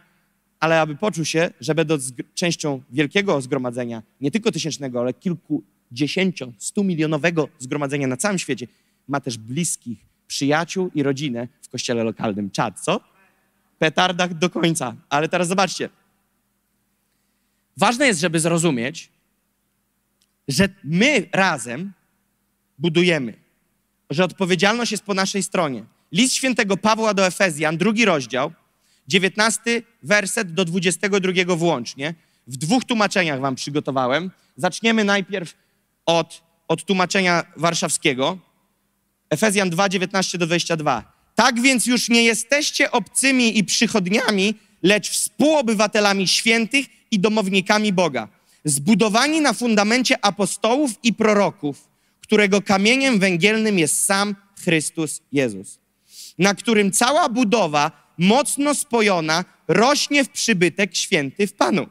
ale 0.61 0.81
aby 0.81 0.97
poczuł 0.97 1.25
się, 1.25 1.51
że 1.61 1.75
będąc 1.75 2.13
częścią 2.35 2.83
wielkiego 2.91 3.41
zgromadzenia, 3.41 4.03
nie 4.21 4.31
tylko 4.31 4.53
tysięcznego, 4.53 5.01
ale 5.01 5.15
kilkudziesięcio, 5.15 6.53
stu 6.59 6.85
milionowego 6.85 7.49
zgromadzenia 7.59 8.07
na 8.07 8.17
całym 8.17 8.39
świecie, 8.39 8.67
ma 9.09 9.21
też 9.21 9.39
bliskich, 9.39 9.99
przyjaciół 10.27 10.91
i 10.95 11.03
rodzinę 11.03 11.49
w 11.63 11.69
kościele 11.69 12.05
lokalnym. 12.05 12.51
Czad, 12.51 12.81
co? 12.81 13.01
Petardach 13.79 14.35
do 14.35 14.51
końca. 14.51 14.95
Ale 15.09 15.29
teraz 15.29 15.49
zobaczcie. 15.49 15.89
Ważne 17.77 18.07
jest, 18.07 18.21
żeby 18.21 18.41
zrozumieć, 18.41 19.11
że 20.49 20.69
my 20.85 21.29
razem 21.33 21.93
budujemy, 22.81 23.35
że 24.11 24.25
odpowiedzialność 24.25 24.93
jest 24.93 25.05
po 25.05 25.15
naszej 25.15 25.43
stronie. 25.43 25.85
List 26.13 26.35
świętego 26.35 26.77
Pawła 26.77 27.15
do 27.15 27.27
Efezjan, 27.27 27.77
drugi 27.77 28.05
rozdział, 28.05 28.53
19 29.09 29.83
werset 30.03 30.55
do 30.55 30.65
22 30.65 31.57
włącznie. 31.57 32.15
W 32.47 32.57
dwóch 32.57 32.85
tłumaczeniach 32.85 33.41
wam 33.41 33.55
przygotowałem. 33.55 34.31
Zaczniemy 34.57 35.05
najpierw 35.05 35.55
od, 36.07 36.43
od 36.69 36.85
tłumaczenia 36.85 37.45
warszawskiego. 37.57 38.39
Efezjan 39.31 39.71
2, 39.71 39.89
19 39.89 40.39
do 40.39 40.47
22. 40.47 41.13
Tak 41.35 41.61
więc 41.61 41.87
już 41.87 42.09
nie 42.09 42.25
jesteście 42.25 42.91
obcymi 42.91 43.59
i 43.59 43.65
przychodniami, 43.65 44.55
lecz 44.83 45.11
współobywatelami 45.11 46.29
świętych 46.29 46.87
i 47.11 47.21
domownikami 47.21 47.93
Boga. 47.93 48.29
Zbudowani 48.65 49.41
na 49.41 49.53
fundamencie 49.53 50.25
apostołów 50.25 50.91
i 51.03 51.13
proroków, 51.13 51.90
którego 52.31 52.63
kamieniem 52.63 53.19
węgielnym 53.19 53.79
jest 53.79 54.05
sam 54.05 54.37
Chrystus 54.65 55.23
Jezus, 55.33 55.79
na 56.39 56.55
którym 56.55 56.93
cała 56.93 57.29
budowa 57.29 58.15
mocno 58.19 58.75
spojona 58.75 59.45
rośnie 59.69 60.25
w 60.25 60.29
przybytek 60.29 60.97
święty 60.97 61.47
w 61.47 61.53
Panu, 61.53 61.87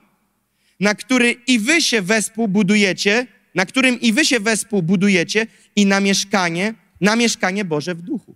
na 0.79 0.95
który 0.95 1.31
i 1.31 1.59
wy 1.59 1.81
się 1.81 2.01
wespół 2.01 2.47
budujecie, 2.47 3.27
na 3.55 3.65
którym 3.65 4.01
i 4.01 4.13
wy 4.13 4.25
się 4.25 4.39
wespół 4.39 4.81
budujecie 4.81 5.47
i 5.75 5.85
na 5.85 5.99
mieszkanie, 5.99 6.73
na 7.01 7.15
mieszkanie 7.15 7.65
Boże 7.65 7.95
w 7.95 8.01
duchu. 8.01 8.35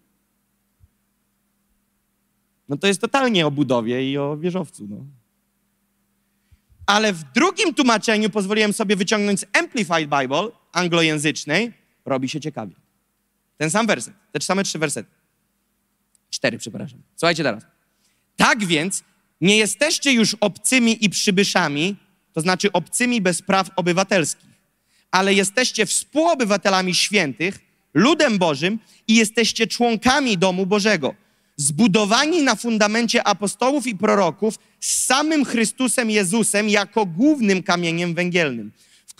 No 2.69 2.77
to 2.77 2.87
jest 2.87 3.01
totalnie 3.01 3.47
o 3.47 3.51
budowie 3.51 4.11
i 4.11 4.17
o 4.17 4.37
wieżowcu. 4.37 4.87
No. 4.89 4.97
Ale 6.85 7.13
w 7.13 7.23
drugim 7.23 7.73
tłumaczeniu 7.73 8.29
pozwoliłem 8.29 8.73
sobie 8.73 8.95
wyciągnąć 8.95 9.39
z 9.39 9.45
Amplified 9.53 10.09
Bible, 10.09 10.49
anglojęzycznej, 10.73 11.82
robi 12.05 12.29
się 12.29 12.39
ciekawie. 12.39 12.75
Ten 13.57 13.69
sam 13.69 13.87
werset, 13.87 14.13
te 14.31 14.41
same 14.41 14.63
trzy 14.63 14.79
wersety. 14.79 15.09
Cztery, 16.29 16.57
przepraszam. 16.57 17.01
Słuchajcie 17.15 17.43
teraz. 17.43 17.63
Tak 18.35 18.65
więc 18.65 19.03
nie 19.41 19.57
jesteście 19.57 20.11
już 20.11 20.35
obcymi 20.39 21.05
i 21.05 21.09
przybyszami, 21.09 21.95
to 22.33 22.41
znaczy 22.41 22.71
obcymi 22.71 23.21
bez 23.21 23.41
praw 23.41 23.69
obywatelskich, 23.75 24.49
ale 25.11 25.33
jesteście 25.33 25.85
współobywatelami 25.85 26.95
świętych, 26.95 27.59
ludem 27.93 28.37
Bożym 28.37 28.79
i 29.07 29.15
jesteście 29.15 29.67
członkami 29.67 30.37
domu 30.37 30.65
Bożego, 30.65 31.15
zbudowani 31.55 32.43
na 32.43 32.55
fundamencie 32.55 33.27
apostołów 33.27 33.87
i 33.87 33.95
proroków 33.95 34.55
z 34.79 35.05
samym 35.05 35.45
Chrystusem 35.45 36.09
Jezusem 36.09 36.69
jako 36.69 37.05
głównym 37.05 37.63
kamieniem 37.63 38.13
węgielnym, 38.13 38.71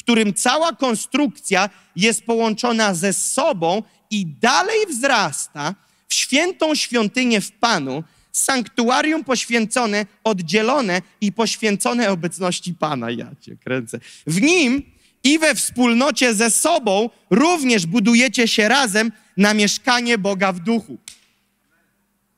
którym 0.04 0.34
cała 0.34 0.72
konstrukcja 0.72 1.70
jest 1.96 2.24
połączona 2.24 2.94
ze 2.94 3.14
sobą 3.14 3.84
i 4.10 4.26
dalej 4.26 4.88
wzrasta 4.88 5.76
w 6.08 6.14
świętą 6.14 6.76
świątynię 6.76 7.42
w 7.42 7.52
Panu, 7.52 8.04
sanktuarium 8.32 9.24
poświęcone, 9.24 10.06
oddzielone 10.24 11.02
i 11.22 11.32
poświęcone 11.32 12.10
obecności 12.10 12.74
Pana. 12.74 13.12
Ja 13.12 13.32
cię 13.42 13.56
kręcę. 13.56 14.00
W 14.28 14.42
nim 14.42 14.84
i 15.24 15.40
we 15.40 15.56
wspólnocie 15.56 16.34
ze 16.34 16.52
sobą 16.52 17.10
również 17.30 17.86
budujecie 17.86 18.48
się 18.48 18.68
razem 18.68 19.12
na 19.38 19.54
mieszkanie 19.54 20.18
Boga 20.18 20.52
w 20.52 20.60
duchu. 20.60 20.98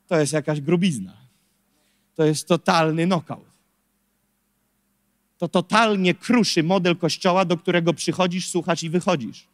To 0.08 0.20
jest 0.20 0.34
jakaś 0.34 0.62
grubizna. 0.62 1.14
To 2.16 2.26
jest 2.26 2.48
totalny 2.48 3.06
knockout. 3.06 3.55
To 5.38 5.48
totalnie 5.48 6.14
kruszy 6.14 6.64
model 6.64 6.96
kościoła, 6.96 7.46
do 7.46 7.58
którego 7.58 7.94
przychodzisz, 7.94 8.50
słuchasz 8.50 8.84
i 8.84 8.90
wychodzisz. 8.90 9.48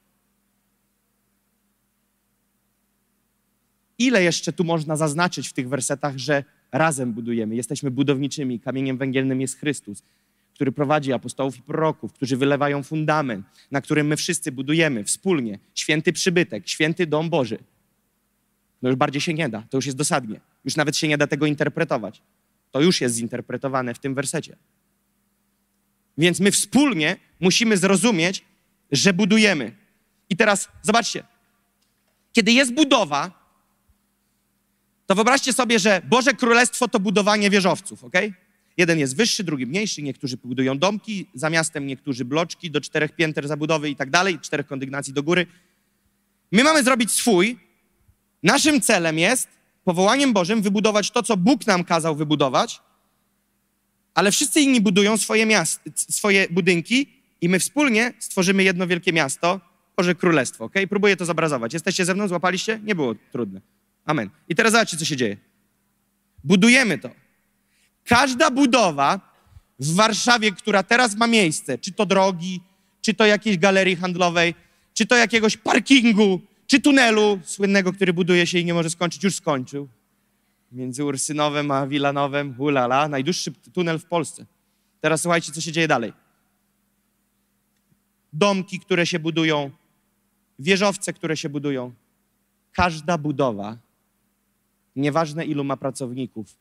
Ile 3.98 4.24
jeszcze 4.24 4.54
tu 4.54 4.64
można 4.64 4.96
zaznaczyć 4.96 5.48
w 5.48 5.54
tych 5.54 5.70
wersetach, 5.70 6.18
że 6.18 6.44
razem 6.72 7.14
budujemy, 7.14 7.56
jesteśmy 7.56 7.92
budowniczymi, 7.92 8.60
kamieniem 8.60 8.98
węgielnym 8.98 9.42
jest 9.42 9.60
Chrystus, 9.60 10.04
który 10.54 10.72
prowadzi 10.72 11.14
apostołów 11.14 11.58
i 11.58 11.62
proroków, 11.62 12.14
którzy 12.14 12.38
wylewają 12.38 12.84
fundament, 12.84 13.46
na 13.72 13.82
którym 13.82 14.08
my 14.08 14.18
wszyscy 14.18 14.52
budujemy 14.52 15.04
wspólnie 15.04 15.60
święty 15.76 16.14
przybytek, 16.14 16.68
święty 16.68 17.08
dom 17.08 17.30
Boży. 17.30 17.58
No 18.82 18.90
już 18.90 18.96
bardziej 18.96 19.22
się 19.22 19.34
nie 19.34 19.50
da, 19.50 19.62
to 19.70 19.78
już 19.78 19.86
jest 19.86 19.98
dosadnie. 19.98 20.40
Już 20.66 20.76
nawet 20.76 20.98
się 20.98 21.08
nie 21.08 21.18
da 21.18 21.28
tego 21.28 21.46
interpretować. 21.46 22.22
To 22.72 22.82
już 22.82 23.02
jest 23.02 23.16
zinterpretowane 23.16 23.94
w 23.94 24.00
tym 24.00 24.16
wersecie. 24.16 24.56
Więc 26.18 26.40
my 26.40 26.52
wspólnie 26.52 27.18
musimy 27.40 27.78
zrozumieć, 27.78 28.46
że 28.92 29.14
budujemy. 29.14 29.76
I 30.30 30.38
teraz 30.38 30.68
zobaczcie, 30.82 31.24
kiedy 32.34 32.52
jest 32.52 32.74
budowa, 32.74 33.42
to 35.08 35.16
wyobraźcie 35.16 35.54
sobie, 35.54 35.80
że 35.80 36.02
Boże 36.10 36.34
Królestwo 36.34 36.88
to 36.88 37.00
budowanie 37.00 37.50
wieżowców, 37.50 38.04
ok? 38.04 38.14
Jeden 38.78 39.00
jest 39.00 39.16
wyższy, 39.16 39.44
drugi 39.44 39.68
mniejszy, 39.68 40.02
niektórzy 40.02 40.38
budują 40.38 40.78
domki, 40.78 41.28
za 41.34 41.50
miastem 41.50 41.88
niektórzy 41.88 42.26
bloczki 42.26 42.72
do 42.72 42.82
czterech 42.82 43.16
pięter 43.16 43.48
zabudowy 43.48 43.90
i 43.90 43.96
tak 43.96 44.10
dalej, 44.10 44.40
czterech 44.40 44.68
kondygnacji 44.68 45.14
do 45.14 45.24
góry. 45.24 45.48
My 46.52 46.64
mamy 46.64 46.84
zrobić 46.84 47.12
swój. 47.12 47.60
Naszym 48.44 48.82
celem 48.82 49.20
jest, 49.20 49.48
powołaniem 49.84 50.34
Bożym, 50.34 50.62
wybudować 50.62 51.12
to, 51.12 51.24
co 51.24 51.38
Bóg 51.38 51.68
nam 51.68 51.84
kazał 51.84 52.16
wybudować, 52.16 52.82
ale 54.14 54.32
wszyscy 54.32 54.62
inni 54.62 54.82
budują 54.82 55.18
swoje, 55.18 55.46
miast, 55.46 55.82
swoje 55.96 56.48
budynki 56.50 57.08
i 57.42 57.50
my 57.50 57.60
wspólnie 57.60 58.14
stworzymy 58.20 58.64
jedno 58.64 58.88
wielkie 58.88 59.14
miasto, 59.14 59.62
Boże 59.98 60.16
Królestwo, 60.16 60.66
ok? 60.66 60.74
Próbuję 60.90 61.18
to 61.18 61.26
zobrazować. 61.26 61.74
Jesteście 61.74 62.06
ze 62.06 62.16
mną? 62.16 62.28
Złapaliście? 62.28 62.80
Nie 62.84 62.96
było 62.96 63.16
trudne. 63.32 63.62
Amen. 64.06 64.30
I 64.50 64.56
teraz 64.56 64.72
zobaczcie, 64.72 64.98
co 64.98 65.06
się 65.06 65.16
dzieje. 65.16 65.38
Budujemy 66.44 66.98
to. 66.98 67.10
Każda 68.06 68.52
budowa 68.52 69.20
w 69.80 69.96
Warszawie, 69.96 70.52
która 70.52 70.84
teraz 70.84 71.16
ma 71.16 71.28
miejsce, 71.28 71.78
czy 71.78 71.92
to 71.92 72.06
drogi, 72.06 72.62
czy 73.02 73.14
to 73.14 73.26
jakiejś 73.26 73.58
galerii 73.58 73.96
handlowej, 73.96 74.56
czy 74.94 75.06
to 75.06 75.16
jakiegoś 75.16 75.58
parkingu, 75.58 76.42
czy 76.68 76.80
tunelu 76.80 77.40
słynnego, 77.44 77.94
który 77.94 78.14
buduje 78.14 78.48
się 78.48 78.60
i 78.60 78.66
nie 78.66 78.74
może 78.74 78.90
skończyć, 78.90 79.24
już 79.24 79.36
skończył. 79.36 79.88
Między 80.72 81.06
Ursynowem 81.06 81.72
a 81.72 81.88
Wilanowem, 81.88 82.56
ulala, 82.58 83.08
najdłuższy 83.08 83.52
tunel 83.52 84.00
w 84.00 84.06
Polsce. 84.06 84.46
Teraz 85.02 85.22
słuchajcie, 85.22 85.52
co 85.52 85.62
się 85.62 85.72
dzieje 85.72 85.88
dalej. 85.88 86.14
Domki, 88.34 88.80
które 88.80 89.06
się 89.06 89.20
budują, 89.20 89.72
wieżowce, 90.60 91.14
które 91.14 91.38
się 91.38 91.50
budują. 91.50 91.94
Każda 92.72 93.18
budowa, 93.18 93.78
nieważne 94.96 95.46
ilu 95.46 95.64
ma 95.64 95.78
pracowników, 95.78 96.58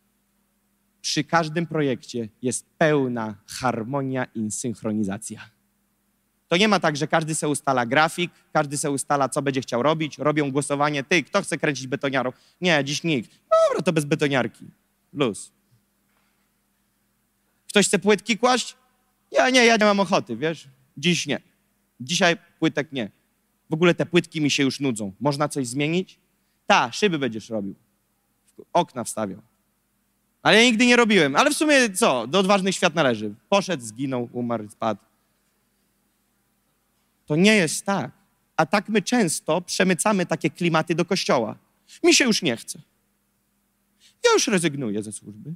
przy 1.01 1.25
każdym 1.25 1.67
projekcie 1.67 2.29
jest 2.43 2.67
pełna 2.79 3.35
harmonia 3.47 4.27
i 4.35 4.51
synchronizacja. 4.51 5.51
To 6.51 6.57
nie 6.57 6.69
ma 6.69 6.81
tak, 6.81 6.97
że 6.97 7.07
każdy 7.07 7.35
se 7.35 7.49
ustala 7.49 7.87
grafik, 7.87 8.31
każdy 8.53 8.79
se 8.79 8.91
ustala, 8.91 9.29
co 9.29 9.43
będzie 9.43 9.61
chciał 9.61 9.83
robić, 9.83 10.19
robią 10.19 10.51
głosowanie, 10.51 11.05
ty, 11.05 11.23
kto 11.23 11.43
chce 11.43 11.59
kręcić 11.59 11.87
betoniarą? 11.87 12.33
Nie, 12.61 12.85
dziś 12.85 13.05
nikt. 13.05 13.31
Dobra, 13.69 13.83
to 13.83 13.93
bez 13.93 14.05
betoniarki. 14.05 14.65
Luz. 15.13 15.53
Ktoś 17.69 17.87
chce 17.87 17.99
płytki 17.99 18.39
kłaść? 18.39 18.77
Ja 19.31 19.51
nie, 19.51 19.65
ja 19.67 19.77
nie 19.77 19.85
mam 19.85 20.01
ochoty, 20.01 20.37
wiesz? 20.37 20.69
Dziś 20.97 21.27
nie. 21.27 21.41
Dzisiaj 22.01 22.37
płytek 22.59 22.93
nie. 22.93 23.11
W 23.71 23.75
ogóle 23.75 23.95
te 23.95 24.07
płytki 24.07 24.41
mi 24.41 24.51
się 24.51 24.63
już 24.63 24.81
nudzą. 24.81 25.13
Można 25.21 25.49
coś 25.49 25.67
zmienić? 25.67 26.19
Ta, 26.67 26.93
szyby 26.93 27.19
będziesz 27.19 27.51
robił. 27.51 27.75
Okna 28.73 29.05
wstawiał. 29.05 29.43
Ale 30.43 30.57
ja 30.57 30.65
nigdy 30.65 30.87
nie 30.87 30.97
robiłem. 30.97 31.37
Ale 31.37 31.51
w 31.51 31.57
sumie 31.57 31.91
co? 31.91 32.27
Do 32.27 32.39
odważnych 32.39 32.75
świat 32.75 32.95
należy. 32.95 33.35
Poszedł, 33.49 33.83
zginął, 33.83 34.29
umarł, 34.33 34.69
spadł. 34.69 35.10
To 37.31 37.37
nie 37.37 37.57
jest 37.57 37.85
tak. 37.85 38.11
A 38.57 38.67
tak 38.67 38.89
my 38.89 39.03
często 39.03 39.61
przemycamy 39.61 40.27
takie 40.27 40.51
klimaty 40.51 40.95
do 40.95 41.05
kościoła. 41.05 41.57
Mi 42.05 42.15
się 42.15 42.25
już 42.25 42.43
nie 42.43 42.57
chce. 42.57 42.79
Ja 44.25 44.33
już 44.33 44.49
rezygnuję 44.49 45.03
ze 45.03 45.13
służby. 45.13 45.55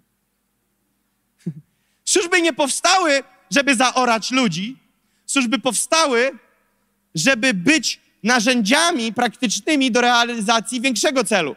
Służby 2.05 2.43
nie 2.43 2.53
powstały, 2.53 3.23
żeby 3.51 3.77
zaorać 3.77 4.31
ludzi. 4.31 4.77
Służby 5.27 5.59
powstały, 5.59 6.39
żeby 7.15 7.55
być 7.55 8.01
narzędziami 8.23 9.13
praktycznymi 9.13 9.91
do 9.91 10.01
realizacji 10.01 10.81
większego 10.81 11.25
celu. 11.25 11.57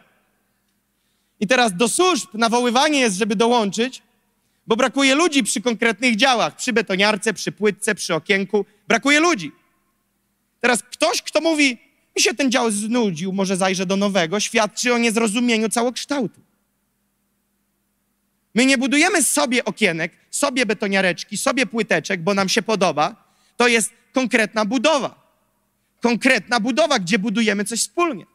I 1.40 1.46
teraz 1.46 1.76
do 1.76 1.88
służb 1.88 2.28
nawoływanie 2.34 3.00
jest, 3.00 3.16
żeby 3.16 3.36
dołączyć, 3.36 4.02
bo 4.66 4.76
brakuje 4.76 5.14
ludzi 5.14 5.42
przy 5.42 5.62
konkretnych 5.62 6.16
działach, 6.16 6.56
przy 6.56 6.72
betoniarce, 6.72 7.34
przy 7.34 7.52
płytce, 7.52 7.94
przy 7.94 8.14
okienku. 8.14 8.64
Brakuje 8.88 9.20
ludzi. 9.20 9.52
Teraz 10.60 10.82
ktoś, 10.82 11.22
kto 11.22 11.40
mówi, 11.40 11.78
mi 12.16 12.22
się 12.22 12.34
ten 12.34 12.50
dział 12.50 12.70
znudził, 12.70 13.32
może 13.32 13.56
zajrzę 13.56 13.86
do 13.86 13.96
nowego, 13.96 14.40
świadczy 14.40 14.94
o 14.94 14.98
niezrozumieniu 14.98 15.68
całokształtu. 15.68 16.40
My 18.54 18.66
nie 18.66 18.78
budujemy 18.78 19.22
sobie 19.22 19.64
okienek, 19.64 20.12
sobie 20.30 20.66
betoniareczki, 20.66 21.38
sobie 21.38 21.66
płyteczek, 21.66 22.22
bo 22.22 22.34
nam 22.34 22.48
się 22.48 22.62
podoba. 22.62 23.24
To 23.56 23.68
jest 23.68 23.92
konkretna 24.12 24.64
budowa. 24.64 25.28
Konkretna 26.00 26.60
budowa, 26.60 26.98
gdzie 26.98 27.18
budujemy 27.18 27.64
coś 27.64 27.80
wspólnie. 27.80 28.26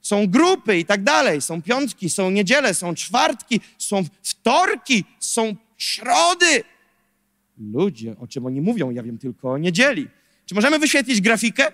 Są 0.00 0.26
grupy 0.26 0.78
i 0.78 0.84
tak 0.84 1.02
dalej, 1.02 1.40
są 1.40 1.62
piątki, 1.62 2.10
są 2.10 2.30
niedziele, 2.30 2.74
są 2.74 2.94
czwartki, 2.94 3.60
są 3.78 4.04
wtorki, 4.22 5.04
są 5.18 5.56
środy. 5.78 6.64
Ludzie, 7.58 8.16
o 8.18 8.26
czym 8.26 8.46
oni 8.46 8.60
mówią, 8.60 8.90
ja 8.90 9.02
wiem 9.02 9.18
tylko 9.18 9.50
o 9.50 9.58
niedzieli. 9.58 10.08
Czy 10.50 10.54
możemy 10.54 10.78
wyświetlić 10.78 11.20
grafikę? 11.20 11.72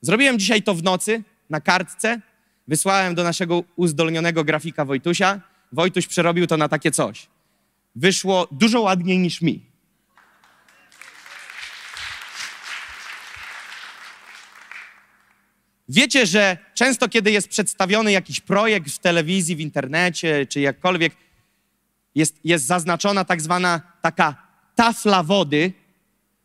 Zrobiłem 0.00 0.38
dzisiaj 0.38 0.62
to 0.62 0.74
w 0.74 0.82
nocy 0.82 1.22
na 1.50 1.60
kartce. 1.60 2.20
Wysłałem 2.68 3.14
do 3.14 3.24
naszego 3.24 3.64
uzdolnionego 3.76 4.44
grafika 4.44 4.84
Wojtusia. 4.84 5.40
Wojtuś 5.72 6.06
przerobił 6.06 6.46
to 6.46 6.56
na 6.56 6.68
takie 6.68 6.90
coś. 6.90 7.26
Wyszło 7.94 8.48
dużo 8.50 8.80
ładniej 8.80 9.18
niż 9.18 9.42
mi. 9.42 9.66
Wiecie, 15.88 16.26
że 16.26 16.56
często, 16.74 17.08
kiedy 17.08 17.30
jest 17.30 17.48
przedstawiony 17.48 18.12
jakiś 18.12 18.40
projekt 18.40 18.90
w 18.90 18.98
telewizji, 18.98 19.56
w 19.56 19.60
internecie, 19.60 20.46
czy 20.46 20.60
jakkolwiek, 20.60 21.12
jest, 22.14 22.36
jest 22.44 22.66
zaznaczona 22.66 23.24
tak 23.24 23.40
zwana 23.40 23.80
taka 24.02 24.47
tafla 24.78 25.22
wody 25.22 25.72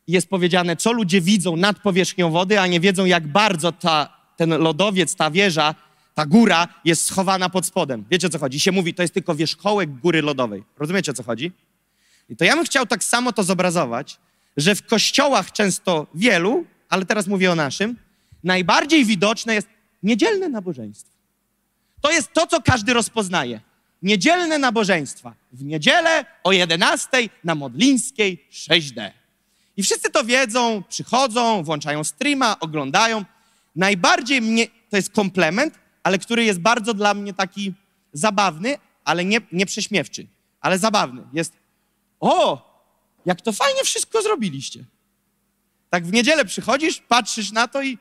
jest 0.07 0.29
powiedziane, 0.29 0.75
co 0.75 0.91
ludzie 0.91 1.21
widzą 1.21 1.55
nad 1.55 1.79
powierzchnią 1.79 2.31
wody, 2.31 2.59
a 2.59 2.67
nie 2.67 2.79
wiedzą, 2.79 3.05
jak 3.05 3.27
bardzo 3.27 3.71
ta, 3.71 4.17
ten 4.37 4.49
lodowiec, 4.49 5.15
ta 5.15 5.31
wieża, 5.31 5.75
ta 6.13 6.25
góra 6.25 6.67
jest 6.85 7.05
schowana 7.05 7.49
pod 7.49 7.65
spodem. 7.65 8.05
Wiecie, 8.11 8.29
co 8.29 8.39
chodzi? 8.39 8.57
I 8.57 8.59
się 8.59 8.71
mówi, 8.71 8.93
to 8.93 9.01
jest 9.01 9.13
tylko 9.13 9.35
wierzchołek 9.35 9.99
góry 9.99 10.21
lodowej. 10.21 10.63
Rozumiecie, 10.77 11.11
o 11.11 11.13
co 11.13 11.23
chodzi? 11.23 11.51
I 12.29 12.35
to 12.35 12.45
ja 12.45 12.55
bym 12.55 12.65
chciał 12.65 12.85
tak 12.85 13.03
samo 13.03 13.33
to 13.33 13.43
zobrazować, 13.43 14.19
że 14.57 14.75
w 14.75 14.85
kościołach 14.85 15.51
często 15.51 16.07
wielu, 16.15 16.65
ale 16.89 17.05
teraz 17.05 17.27
mówię 17.27 17.51
o 17.51 17.55
naszym, 17.55 17.97
najbardziej 18.43 19.05
widoczne 19.05 19.53
jest 19.55 19.67
niedzielne 20.03 20.49
nabożeństwo. 20.49 21.11
To 22.01 22.11
jest 22.11 22.33
to, 22.33 22.47
co 22.47 22.61
każdy 22.61 22.93
rozpoznaje. 22.93 23.61
Niedzielne 24.03 24.57
nabożeństwa. 24.57 25.33
W 25.51 25.63
niedzielę 25.63 26.25
o 26.43 26.51
11 26.51 27.09
na 27.43 27.55
Modlińskiej 27.55 28.47
6D. 28.51 29.11
I 29.77 29.83
wszyscy 29.83 30.11
to 30.11 30.23
wiedzą, 30.23 30.83
przychodzą, 30.89 31.63
włączają 31.63 32.03
streama, 32.03 32.59
oglądają. 32.59 33.25
Najbardziej 33.75 34.41
mnie, 34.41 34.67
to 34.89 34.97
jest 34.97 35.11
komplement, 35.11 35.79
ale 36.03 36.19
który 36.19 36.43
jest 36.43 36.59
bardzo 36.59 36.93
dla 36.93 37.13
mnie 37.13 37.33
taki 37.33 37.73
zabawny, 38.13 38.77
ale 39.05 39.25
nie, 39.25 39.41
nie 39.51 39.65
prześmiewczy, 39.65 40.27
ale 40.61 40.79
zabawny. 40.79 41.21
Jest, 41.33 41.53
o, 42.19 42.61
jak 43.25 43.41
to 43.41 43.51
fajnie 43.51 43.83
wszystko 43.83 44.21
zrobiliście. 44.21 44.83
Tak 45.89 46.05
w 46.05 46.11
niedzielę 46.11 46.45
przychodzisz, 46.45 47.01
patrzysz 47.07 47.51
na 47.51 47.67
to 47.67 47.81
i 47.81 47.97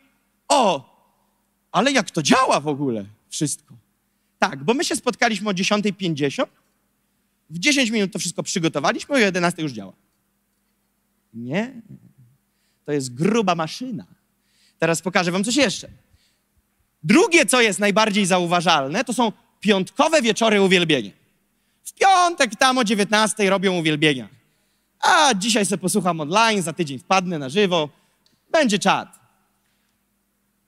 o, 0.48 0.92
ale 1.72 1.92
jak 1.92 2.10
to 2.10 2.22
działa 2.22 2.60
w 2.60 2.68
ogóle 2.68 3.04
wszystko. 3.28 3.81
Tak, 4.42 4.64
bo 4.64 4.74
my 4.74 4.84
się 4.84 4.96
spotkaliśmy 4.96 5.50
o 5.50 5.52
10.50, 5.52 6.46
w 7.50 7.58
10 7.58 7.90
minut 7.90 8.12
to 8.12 8.18
wszystko 8.18 8.42
przygotowaliśmy, 8.42 9.14
o 9.14 9.18
11 9.18 9.62
już 9.62 9.72
działa. 9.72 9.92
Nie, 11.34 11.72
to 12.84 12.92
jest 12.92 13.14
gruba 13.14 13.54
maszyna. 13.54 14.04
Teraz 14.78 15.02
pokażę 15.02 15.32
wam 15.32 15.44
coś 15.44 15.56
jeszcze. 15.56 15.88
Drugie, 17.02 17.46
co 17.46 17.60
jest 17.60 17.78
najbardziej 17.78 18.26
zauważalne, 18.26 19.04
to 19.04 19.12
są 19.12 19.32
piątkowe 19.60 20.22
wieczory 20.22 20.62
uwielbienia. 20.62 21.10
W 21.84 21.92
piątek 21.92 22.56
tam 22.56 22.78
o 22.78 22.84
19 22.84 23.50
robią 23.50 23.78
uwielbienia. 23.78 24.28
A 25.00 25.34
dzisiaj 25.34 25.66
sobie 25.66 25.80
posłucham 25.80 26.20
online, 26.20 26.62
za 26.62 26.72
tydzień 26.72 26.98
wpadnę 26.98 27.38
na 27.38 27.48
żywo, 27.48 27.88
będzie 28.52 28.78
czat. 28.78 29.20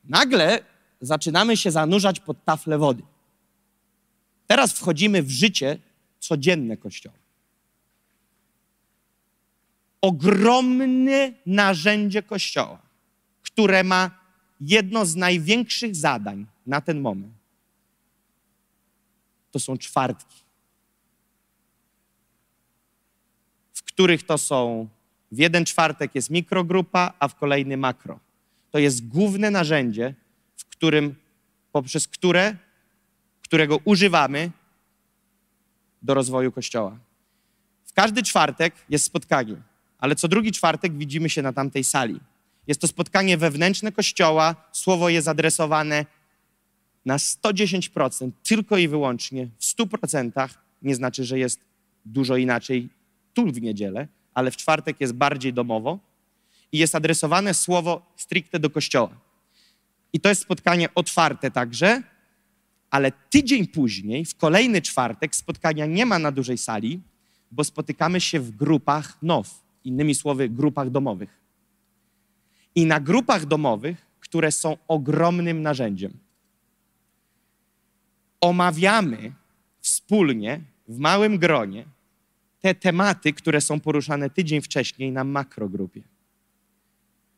Nagle 0.05 0.61
zaczynamy 1.01 1.57
się 1.57 1.70
zanurzać 1.70 2.20
pod 2.20 2.45
taflę 2.45 2.79
wody. 2.79 3.03
Teraz 4.47 4.72
wchodzimy 4.72 5.22
w 5.22 5.30
życie 5.30 5.78
codzienne 6.18 6.76
Kościoła. 6.76 7.16
Ogromne 10.01 11.32
narzędzie 11.47 12.22
Kościoła, 12.22 12.82
które 13.42 13.84
ma 13.84 14.11
jedno 14.61 15.07
z 15.07 15.16
największych 15.16 15.97
zadań 15.97 16.47
na 16.66 16.80
ten 16.80 17.01
moment. 17.01 17.34
To 19.51 19.59
są 19.59 19.78
czwartki, 19.78 20.36
w 23.72 23.82
których 23.82 24.22
to 24.22 24.38
są, 24.38 24.88
w 25.32 25.38
jeden 25.38 25.64
czwartek 25.64 26.14
jest 26.14 26.30
mikrogrupa, 26.30 27.12
a 27.18 27.28
w 27.28 27.34
kolejny 27.34 27.76
makro. 27.76 28.20
To 28.70 28.78
jest 28.78 29.09
główne 29.09 29.51
narzędzie, 29.51 30.14
w 30.57 30.64
którym, 30.64 31.14
poprzez 31.72 32.09
które, 32.09 32.57
którego 33.45 33.78
używamy 33.84 34.51
do 36.03 36.14
rozwoju 36.14 36.53
Kościoła. 36.53 36.99
W 37.84 37.92
każdy 37.92 38.22
czwartek 38.22 38.74
jest 38.88 39.05
spotkanie, 39.05 39.57
ale 39.99 40.16
co 40.16 40.28
drugi 40.28 40.53
czwartek 40.53 40.97
widzimy 40.97 41.30
się 41.30 41.42
na 41.42 41.53
tamtej 41.53 41.84
sali. 41.84 42.20
Jest 42.66 42.80
to 42.80 42.88
spotkanie 42.88 43.38
wewnętrzne 43.38 43.92
Kościoła, 43.92 44.55
słowo 44.72 45.09
jest 45.09 45.28
adresowane 45.28 46.07
na 47.05 47.16
110%, 47.16 48.30
tylko 48.42 48.76
i 48.76 48.88
wyłącznie, 48.88 49.49
w 49.59 49.64
100%. 49.64 50.49
Nie 50.82 50.95
znaczy, 50.95 51.24
że 51.24 51.38
jest 51.38 51.61
dużo 52.05 52.36
inaczej 52.36 52.88
tu 53.34 53.47
w 53.47 53.62
niedzielę, 53.62 54.09
ale 54.34 54.51
w 54.51 54.57
czwartek 54.57 55.01
jest 55.01 55.12
bardziej 55.12 55.53
domowo 55.53 55.99
i 56.72 56.78
jest 56.78 56.95
adresowane 56.95 57.55
słowo 57.55 58.03
stricte 58.16 58.59
do 58.59 58.70
Kościoła. 58.70 59.11
I 60.12 60.20
to 60.20 60.28
jest 60.28 60.42
spotkanie 60.42 60.88
otwarte 60.95 61.51
także, 61.51 62.03
Ale 62.95 63.12
tydzień 63.30 63.66
później, 63.66 64.24
w 64.24 64.36
kolejny 64.36 64.82
czwartek, 64.82 65.36
spotkania 65.36 65.86
nie 65.86 66.07
ma 66.07 66.18
na 66.18 66.32
dużej 66.32 66.59
sali, 66.59 67.01
bo 67.51 67.64
spotykamy 67.64 68.20
się 68.20 68.40
w 68.40 68.51
grupach 68.51 69.22
NOW, 69.22 69.64
innymi 69.84 70.14
słowy, 70.14 70.49
grupach 70.49 70.90
domowych. 70.90 71.40
I 72.74 72.86
na 72.86 73.01
grupach 73.01 73.47
domowych, 73.47 74.07
które 74.20 74.53
są 74.53 74.76
ogromnym 74.88 75.62
narzędziem, 75.62 76.12
omawiamy 78.40 79.32
wspólnie 79.80 80.61
w 80.88 80.99
małym 80.99 81.38
gronie 81.38 81.84
te 82.61 82.74
tematy, 82.74 83.32
które 83.32 83.61
są 83.61 83.80
poruszane 83.80 84.30
tydzień 84.30 84.61
wcześniej 84.61 85.12
na 85.12 85.24
makrogrupie. 85.24 86.03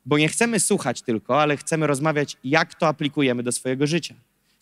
Bo 0.07 0.19
nie 0.19 0.29
chcemy 0.29 0.61
słuchać 0.61 1.03
tylko, 1.03 1.43
ale 1.43 1.57
chcemy 1.57 1.87
rozmawiać, 1.87 2.37
jak 2.45 2.75
to 2.75 2.89
aplikujemy 2.89 3.43
do 3.43 3.53
swojego 3.53 3.87
życia, 3.87 4.15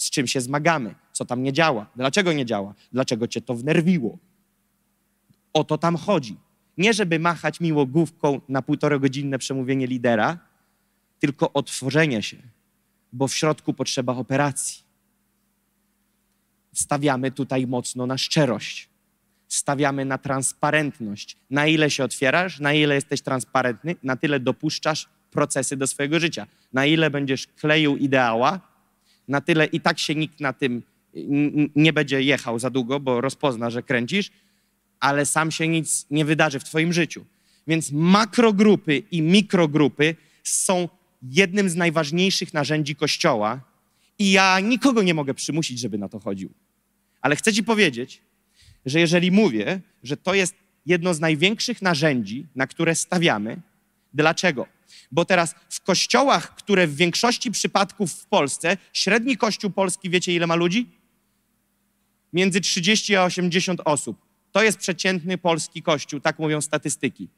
z 0.04 0.10
czym 0.10 0.26
się 0.26 0.40
zmagamy, 0.40 0.94
co 1.12 1.24
tam 1.24 1.42
nie 1.42 1.52
działa, 1.52 1.86
dlaczego 1.96 2.32
nie 2.32 2.46
działa, 2.46 2.74
dlaczego 2.92 3.28
cię 3.28 3.40
to 3.40 3.54
wnerwiło. 3.54 4.18
O 5.52 5.64
to 5.64 5.78
tam 5.78 5.96
chodzi. 5.96 6.36
Nie, 6.78 6.94
żeby 6.94 7.18
machać 7.18 7.60
miło 7.60 7.86
główką 7.86 8.40
na 8.48 8.62
półtorogodzinne 8.62 9.38
przemówienie 9.38 9.86
lidera, 9.86 10.38
tylko 11.18 11.52
otworzenie 11.52 12.22
się, 12.22 12.36
bo 13.12 13.28
w 13.28 13.34
środku 13.34 13.74
potrzeba 13.74 14.16
operacji. 14.16 14.82
Stawiamy 16.72 17.30
tutaj 17.30 17.66
mocno 17.66 18.06
na 18.06 18.18
szczerość 18.18 18.88
stawiamy 19.48 20.04
na 20.04 20.18
transparentność. 20.18 21.36
Na 21.50 21.66
ile 21.66 21.90
się 21.90 22.04
otwierasz, 22.04 22.60
na 22.60 22.72
ile 22.72 22.94
jesteś 22.94 23.22
transparentny, 23.22 23.96
na 24.02 24.16
tyle 24.16 24.40
dopuszczasz 24.40 25.08
procesy 25.30 25.76
do 25.76 25.86
swojego 25.86 26.20
życia. 26.20 26.46
Na 26.72 26.86
ile 26.86 27.10
będziesz 27.10 27.46
kleił 27.46 27.96
ideała, 27.96 28.60
na 29.28 29.40
tyle 29.40 29.66
i 29.66 29.80
tak 29.80 29.98
się 29.98 30.14
nikt 30.14 30.40
na 30.40 30.52
tym 30.52 30.82
nie 31.76 31.92
będzie 31.92 32.22
jechał 32.22 32.58
za 32.58 32.70
długo, 32.70 33.00
bo 33.00 33.20
rozpozna, 33.20 33.70
że 33.70 33.82
kręcisz, 33.82 34.30
ale 35.00 35.26
sam 35.26 35.50
się 35.50 35.68
nic 35.68 36.06
nie 36.10 36.24
wydarzy 36.24 36.60
w 36.60 36.64
Twoim 36.64 36.92
życiu. 36.92 37.24
Więc 37.66 37.92
makrogrupy 37.92 39.02
i 39.10 39.22
mikrogrupy 39.22 40.16
są 40.42 40.88
jednym 41.22 41.68
z 41.68 41.76
najważniejszych 41.76 42.54
narzędzi 42.54 42.96
Kościoła 42.96 43.60
i 44.18 44.32
ja 44.32 44.60
nikogo 44.60 45.02
nie 45.02 45.14
mogę 45.14 45.34
przymusić, 45.34 45.78
żeby 45.78 45.98
na 45.98 46.08
to 46.08 46.18
chodził. 46.18 46.50
Ale 47.20 47.36
chcę 47.36 47.52
Ci 47.52 47.64
powiedzieć, 47.64 48.20
że 48.86 49.00
jeżeli 49.00 49.30
mówię, 49.30 49.80
że 50.02 50.16
to 50.16 50.34
jest 50.34 50.54
jedno 50.86 51.14
z 51.14 51.20
największych 51.20 51.82
narzędzi, 51.82 52.46
na 52.54 52.66
które 52.66 52.94
stawiamy, 52.94 53.60
dlaczego? 54.14 54.66
Bo 55.14 55.24
teraz 55.24 55.54
w 55.68 55.80
kościołach, 55.80 56.54
które 56.54 56.86
w 56.86 56.96
większości 56.96 57.50
przypadków 57.50 58.12
w 58.12 58.26
Polsce, 58.26 58.76
średni 58.92 59.36
kościół 59.36 59.70
polski, 59.70 60.10
wiecie 60.10 60.34
ile 60.34 60.46
ma 60.46 60.54
ludzi? 60.54 60.86
Między 62.32 62.60
30 62.60 63.16
a 63.16 63.24
80 63.24 63.80
osób. 63.84 64.16
To 64.52 64.62
jest 64.62 64.78
przeciętny 64.78 65.38
polski 65.38 65.82
kościół, 65.82 66.20
tak 66.20 66.38
mówią 66.38 66.60
statystyki. 66.60 67.28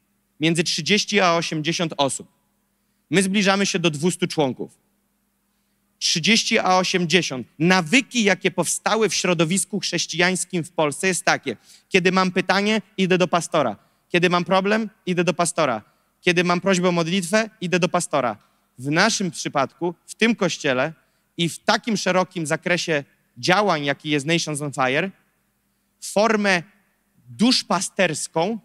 Między 0.41 0.65
30 0.65 1.21
a 1.21 1.35
80 1.35 1.95
osób. 1.97 2.29
My 3.11 3.23
zbliżamy 3.23 3.67
się 3.67 3.79
do 3.79 3.91
200 3.91 4.27
członków. 4.27 4.79
30 5.99 6.59
a 6.59 6.79
80. 6.79 7.47
Nawyki, 7.59 8.25
jakie 8.25 8.51
powstały 8.51 9.09
w 9.09 9.15
środowisku 9.15 9.81
chrześcijańskim 9.81 10.65
w 10.65 10.71
Polsce, 10.71 11.07
jest 11.07 11.25
takie: 11.25 11.57
kiedy 11.89 12.13
mam 12.13 12.31
pytanie, 12.31 12.83
idę 12.97 13.19
do 13.19 13.29
pastora. 13.29 13.77
Kiedy 14.09 14.31
mam 14.31 14.45
problem, 14.45 14.91
idę 15.07 15.25
do 15.25 15.35
pastora. 15.35 15.96
Kiedy 16.21 16.45
mam 16.45 16.61
prośbę 16.61 16.89
o 16.89 16.93
modlitwę, 16.93 17.51
idę 17.61 17.79
do 17.79 17.89
pastora. 17.89 18.37
W 18.79 18.91
naszym 18.91 19.31
przypadku, 19.31 19.95
w 20.07 20.15
tym 20.15 20.37
kościele 20.37 20.93
i 21.37 21.49
w 21.49 21.59
takim 21.59 21.97
szerokim 21.97 22.47
zakresie 22.47 23.05
działań, 23.39 23.85
jaki 23.85 24.11
jest 24.11 24.27
Nations 24.27 24.63
on 24.63 24.73
Fire, 24.73 25.11
formę 26.01 26.63
duszpasterską 27.29 28.59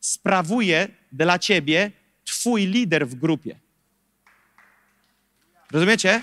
sprawuje 0.00 0.88
dla 1.12 1.38
ciebie 1.38 1.92
twój 2.24 2.66
lider 2.66 3.08
w 3.08 3.14
grupie. 3.14 3.60
Rozumiecie? 5.72 6.22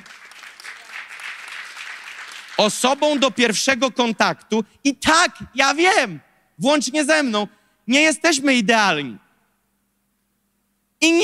Osobą 2.57 3.19
do 3.19 3.31
pierwszego 3.31 3.91
kontaktu 3.91 4.63
i 4.83 4.95
tak, 4.95 5.37
ja 5.55 5.73
wiem, 5.73 6.19
włącznie 6.59 7.05
ze 7.05 7.23
mną, 7.23 7.47
nie 7.87 8.01
jesteśmy 8.01 8.53
idealni. 8.53 9.17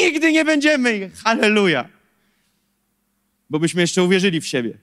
Nigdy 0.08 0.32
nie 0.32 0.46
będziemy. 0.46 1.12
Halleluja. 1.24 1.90
Bo 3.50 3.60
byśmy 3.60 3.82
jeszcze 3.82 4.04
uwierzyli 4.04 4.42
w 4.42 4.48
siebie. 4.48 4.78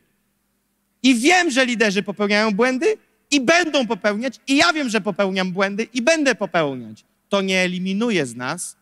I 1.03 1.14
wiem, 1.14 1.51
że 1.51 1.66
liderzy 1.66 2.03
popełniają 2.03 2.51
błędy 2.51 2.97
i 3.31 3.41
będą 3.41 3.87
popełniać, 3.87 4.41
i 4.47 4.57
ja 4.57 4.72
wiem, 4.72 4.89
że 4.89 5.01
popełniam 5.01 5.53
błędy 5.53 5.89
i 5.93 6.03
będę 6.03 6.35
popełniać. 6.35 7.05
To 7.29 7.41
nie 7.41 7.59
eliminuje 7.59 8.27
z 8.27 8.35
nas 8.37 8.77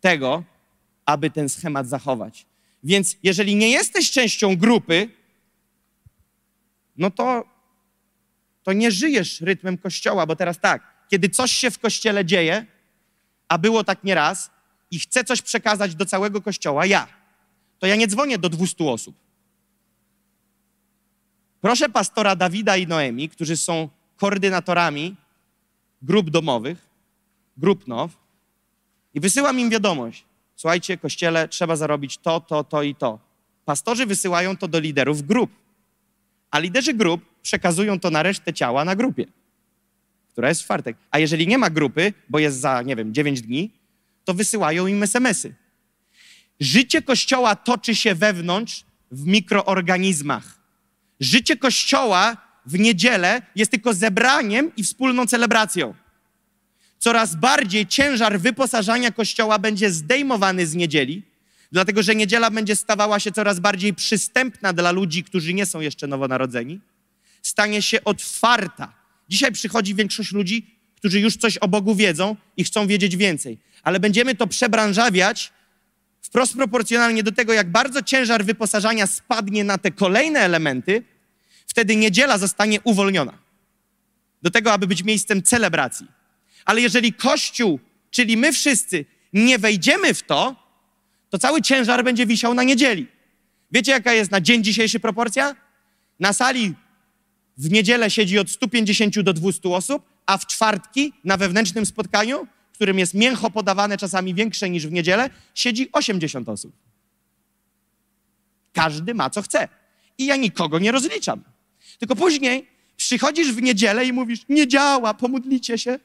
tego, 0.00 0.44
aby 1.06 1.30
ten 1.30 1.48
schemat 1.48 1.88
zachować. 1.88 2.46
Więc 2.84 3.16
jeżeli 3.22 3.56
nie 3.56 3.70
jesteś 3.70 4.10
częścią 4.10 4.56
grupy, 4.56 5.08
no 6.96 7.10
to, 7.10 7.44
to 8.62 8.72
nie 8.72 8.90
żyjesz 8.90 9.40
rytmem 9.40 9.78
kościoła, 9.78 10.26
bo 10.26 10.36
teraz 10.36 10.58
tak, 10.58 10.82
kiedy 11.10 11.28
coś 11.28 11.52
się 11.52 11.70
w 11.70 11.78
kościele 11.78 12.24
dzieje, 12.24 12.66
a 13.48 13.58
było 13.58 13.84
tak 13.84 14.04
nieraz, 14.04 14.50
i 14.90 14.98
chcę 14.98 15.24
coś 15.24 15.42
przekazać 15.42 15.94
do 15.94 16.06
całego 16.06 16.42
kościoła, 16.42 16.86
ja, 16.86 17.06
to 17.78 17.86
ja 17.86 17.96
nie 17.96 18.06
dzwonię 18.06 18.38
do 18.38 18.48
200 18.48 18.84
osób. 18.84 19.16
Proszę 21.60 21.88
pastora 21.88 22.36
Dawida 22.36 22.76
i 22.76 22.86
Noemi, 22.86 23.28
którzy 23.28 23.56
są 23.56 23.88
koordynatorami 24.16 25.16
grup 26.02 26.30
domowych, 26.30 26.86
grup 27.56 27.86
now, 27.86 28.10
i 29.14 29.20
wysyłam 29.20 29.60
im 29.60 29.70
wiadomość 29.70 30.24
słuchajcie, 30.60 30.98
kościele, 30.98 31.48
trzeba 31.48 31.76
zarobić 31.76 32.18
to, 32.18 32.40
to, 32.40 32.64
to 32.64 32.82
i 32.82 32.94
to. 32.94 33.18
Pastorzy 33.64 34.06
wysyłają 34.06 34.56
to 34.56 34.68
do 34.68 34.78
liderów 34.78 35.22
grup, 35.22 35.50
a 36.50 36.58
liderzy 36.58 36.94
grup 36.94 37.20
przekazują 37.42 38.00
to 38.00 38.10
na 38.10 38.22
resztę 38.22 38.52
ciała 38.52 38.84
na 38.84 38.96
grupie, 38.96 39.26
która 40.32 40.48
jest 40.48 40.60
w 40.60 40.64
czwartek. 40.64 40.96
A 41.10 41.18
jeżeli 41.18 41.46
nie 41.46 41.58
ma 41.58 41.70
grupy, 41.70 42.12
bo 42.28 42.38
jest 42.38 42.60
za, 42.60 42.82
nie 42.82 42.96
wiem, 42.96 43.14
9 43.14 43.42
dni, 43.42 43.70
to 44.30 44.34
wysyłają 44.34 44.86
im 44.86 45.02
SMS-y. 45.02 45.54
Życie 46.60 47.02
kościoła 47.02 47.56
toczy 47.56 47.94
się 47.94 48.14
wewnątrz 48.14 48.84
w 49.10 49.26
mikroorganizmach. 49.26 50.60
Życie 51.20 51.56
kościoła 51.56 52.36
w 52.66 52.78
niedzielę 52.78 53.42
jest 53.56 53.70
tylko 53.70 53.94
zebraniem 53.94 54.72
i 54.76 54.84
wspólną 54.84 55.26
celebracją 55.26 55.94
coraz 56.98 57.36
bardziej 57.36 57.86
ciężar 57.86 58.40
wyposażania 58.40 59.10
Kościoła 59.10 59.58
będzie 59.58 59.90
zdejmowany 59.90 60.66
z 60.66 60.74
niedzieli, 60.74 61.22
dlatego 61.72 62.02
że 62.02 62.14
niedziela 62.14 62.50
będzie 62.50 62.76
stawała 62.76 63.20
się 63.20 63.32
coraz 63.32 63.60
bardziej 63.60 63.94
przystępna 63.94 64.72
dla 64.72 64.90
ludzi, 64.90 65.24
którzy 65.24 65.54
nie 65.54 65.66
są 65.66 65.80
jeszcze 65.80 66.06
nowonarodzeni, 66.06 66.80
stanie 67.42 67.82
się 67.82 68.04
otwarta. 68.04 68.92
Dzisiaj 69.28 69.52
przychodzi 69.52 69.94
większość 69.94 70.32
ludzi, 70.32 70.66
którzy 70.96 71.20
już 71.20 71.36
coś 71.36 71.56
o 71.56 71.68
Bogu 71.68 71.94
wiedzą 71.94 72.36
i 72.56 72.64
chcą 72.64 72.86
wiedzieć 72.86 73.16
więcej, 73.16 73.58
ale 73.82 74.00
będziemy 74.00 74.34
to 74.34 74.46
przebranżawiać 74.46 75.52
wprost 76.22 76.54
proporcjonalnie 76.54 77.22
do 77.22 77.32
tego, 77.32 77.52
jak 77.52 77.70
bardzo 77.70 78.02
ciężar 78.02 78.44
wyposażania 78.44 79.06
spadnie 79.06 79.64
na 79.64 79.78
te 79.78 79.90
kolejne 79.90 80.40
elementy, 80.40 81.02
wtedy 81.66 81.96
niedziela 81.96 82.38
zostanie 82.38 82.80
uwolniona. 82.80 83.38
Do 84.42 84.50
tego, 84.50 84.72
aby 84.72 84.86
być 84.86 85.02
miejscem 85.02 85.42
celebracji. 85.42 86.06
Ale 86.64 86.80
jeżeli 86.80 87.12
Kościół, 87.12 87.80
czyli 88.10 88.36
my 88.36 88.52
wszyscy, 88.52 89.04
nie 89.32 89.58
wejdziemy 89.58 90.14
w 90.14 90.22
to, 90.22 90.56
to 91.30 91.38
cały 91.38 91.62
ciężar 91.62 92.04
będzie 92.04 92.26
wisiał 92.26 92.54
na 92.54 92.62
niedzieli. 92.62 93.06
Wiecie, 93.72 93.92
jaka 93.92 94.12
jest 94.12 94.30
na 94.30 94.40
dzień 94.40 94.64
dzisiejszy 94.64 95.00
proporcja? 95.00 95.56
Na 96.20 96.32
sali 96.32 96.74
w 97.56 97.70
niedzielę 97.70 98.10
siedzi 98.10 98.38
od 98.38 98.50
150 98.50 99.20
do 99.20 99.32
200 99.32 99.68
osób, 99.68 100.02
a 100.26 100.38
w 100.38 100.46
czwartki 100.46 101.12
na 101.24 101.36
wewnętrznym 101.36 101.86
spotkaniu, 101.86 102.46
którym 102.80 102.98
jest 102.98 103.14
mięcho 103.14 103.50
podawane 103.50 103.98
czasami 103.98 104.34
większe 104.34 104.70
niż 104.70 104.86
w 104.86 104.92
niedzielę, 104.92 105.30
siedzi 105.54 105.88
80 105.92 106.48
osób. 106.48 106.72
Każdy 108.72 109.14
ma 109.14 109.30
co 109.30 109.42
chce. 109.42 109.68
I 110.18 110.26
ja 110.26 110.36
nikogo 110.36 110.78
nie 110.78 110.92
rozliczam. 110.92 111.44
Tylko 111.98 112.16
później 112.16 112.66
przychodzisz 112.96 113.52
w 113.52 113.62
niedzielę 113.62 114.04
i 114.04 114.12
mówisz: 114.12 114.40
Nie 114.48 114.68
działa, 114.68 115.14
pomódlicie 115.14 115.78
się. 115.78 115.98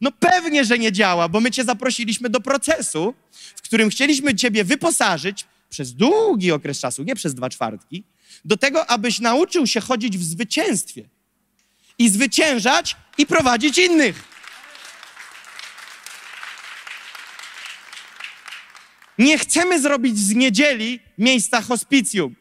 No 0.00 0.12
pewnie, 0.12 0.64
że 0.64 0.78
nie 0.78 0.92
działa, 0.92 1.28
bo 1.28 1.40
my 1.40 1.50
Cię 1.50 1.64
zaprosiliśmy 1.64 2.28
do 2.28 2.40
procesu, 2.40 3.14
w 3.56 3.62
którym 3.62 3.90
chcieliśmy 3.90 4.34
Ciebie 4.34 4.64
wyposażyć 4.64 5.46
przez 5.70 5.92
długi 5.92 6.52
okres 6.52 6.80
czasu, 6.80 7.02
nie 7.02 7.14
przez 7.14 7.34
dwa 7.34 7.50
czwartki, 7.50 8.04
do 8.44 8.56
tego, 8.56 8.86
abyś 8.86 9.20
nauczył 9.20 9.66
się 9.66 9.80
chodzić 9.80 10.18
w 10.18 10.24
zwycięstwie 10.24 11.08
i 11.98 12.08
zwyciężać 12.08 12.96
i 13.18 13.26
prowadzić 13.26 13.78
innych. 13.78 14.33
Nie 19.18 19.38
chcemy 19.38 19.80
zrobić 19.80 20.18
z 20.18 20.34
niedzieli 20.34 21.00
miejsca 21.18 21.62
hospicjum. 21.62 22.34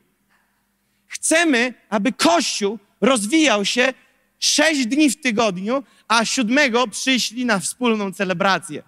Chcemy, 1.08 1.74
aby 1.90 2.14
Kościół 2.14 2.80
rozwijał 3.02 3.66
się 3.66 3.94
sześć 4.40 4.86
dni 4.86 5.10
w 5.10 5.22
tygodniu, 5.22 5.84
a 6.08 6.26
siódmego 6.26 6.88
przyszli 6.88 7.46
na 7.46 7.60
wspólną 7.60 8.14
celebrację. 8.14 8.84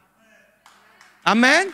Amen? 1.24 1.72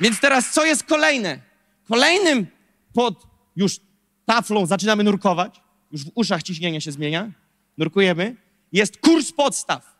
Więc 0.00 0.20
teraz 0.20 0.50
co 0.50 0.64
jest 0.64 0.84
kolejne? 0.84 1.40
Kolejnym 1.88 2.46
pod 2.94 3.26
już 3.56 3.80
taflą 4.26 4.66
zaczynamy 4.66 5.04
nurkować, 5.04 5.60
już 5.92 6.04
w 6.04 6.10
uszach 6.14 6.42
ciśnienie 6.42 6.80
się 6.80 6.92
zmienia, 6.92 7.30
nurkujemy, 7.78 8.36
jest 8.72 8.98
kurs 8.98 9.32
podstaw. 9.32 9.91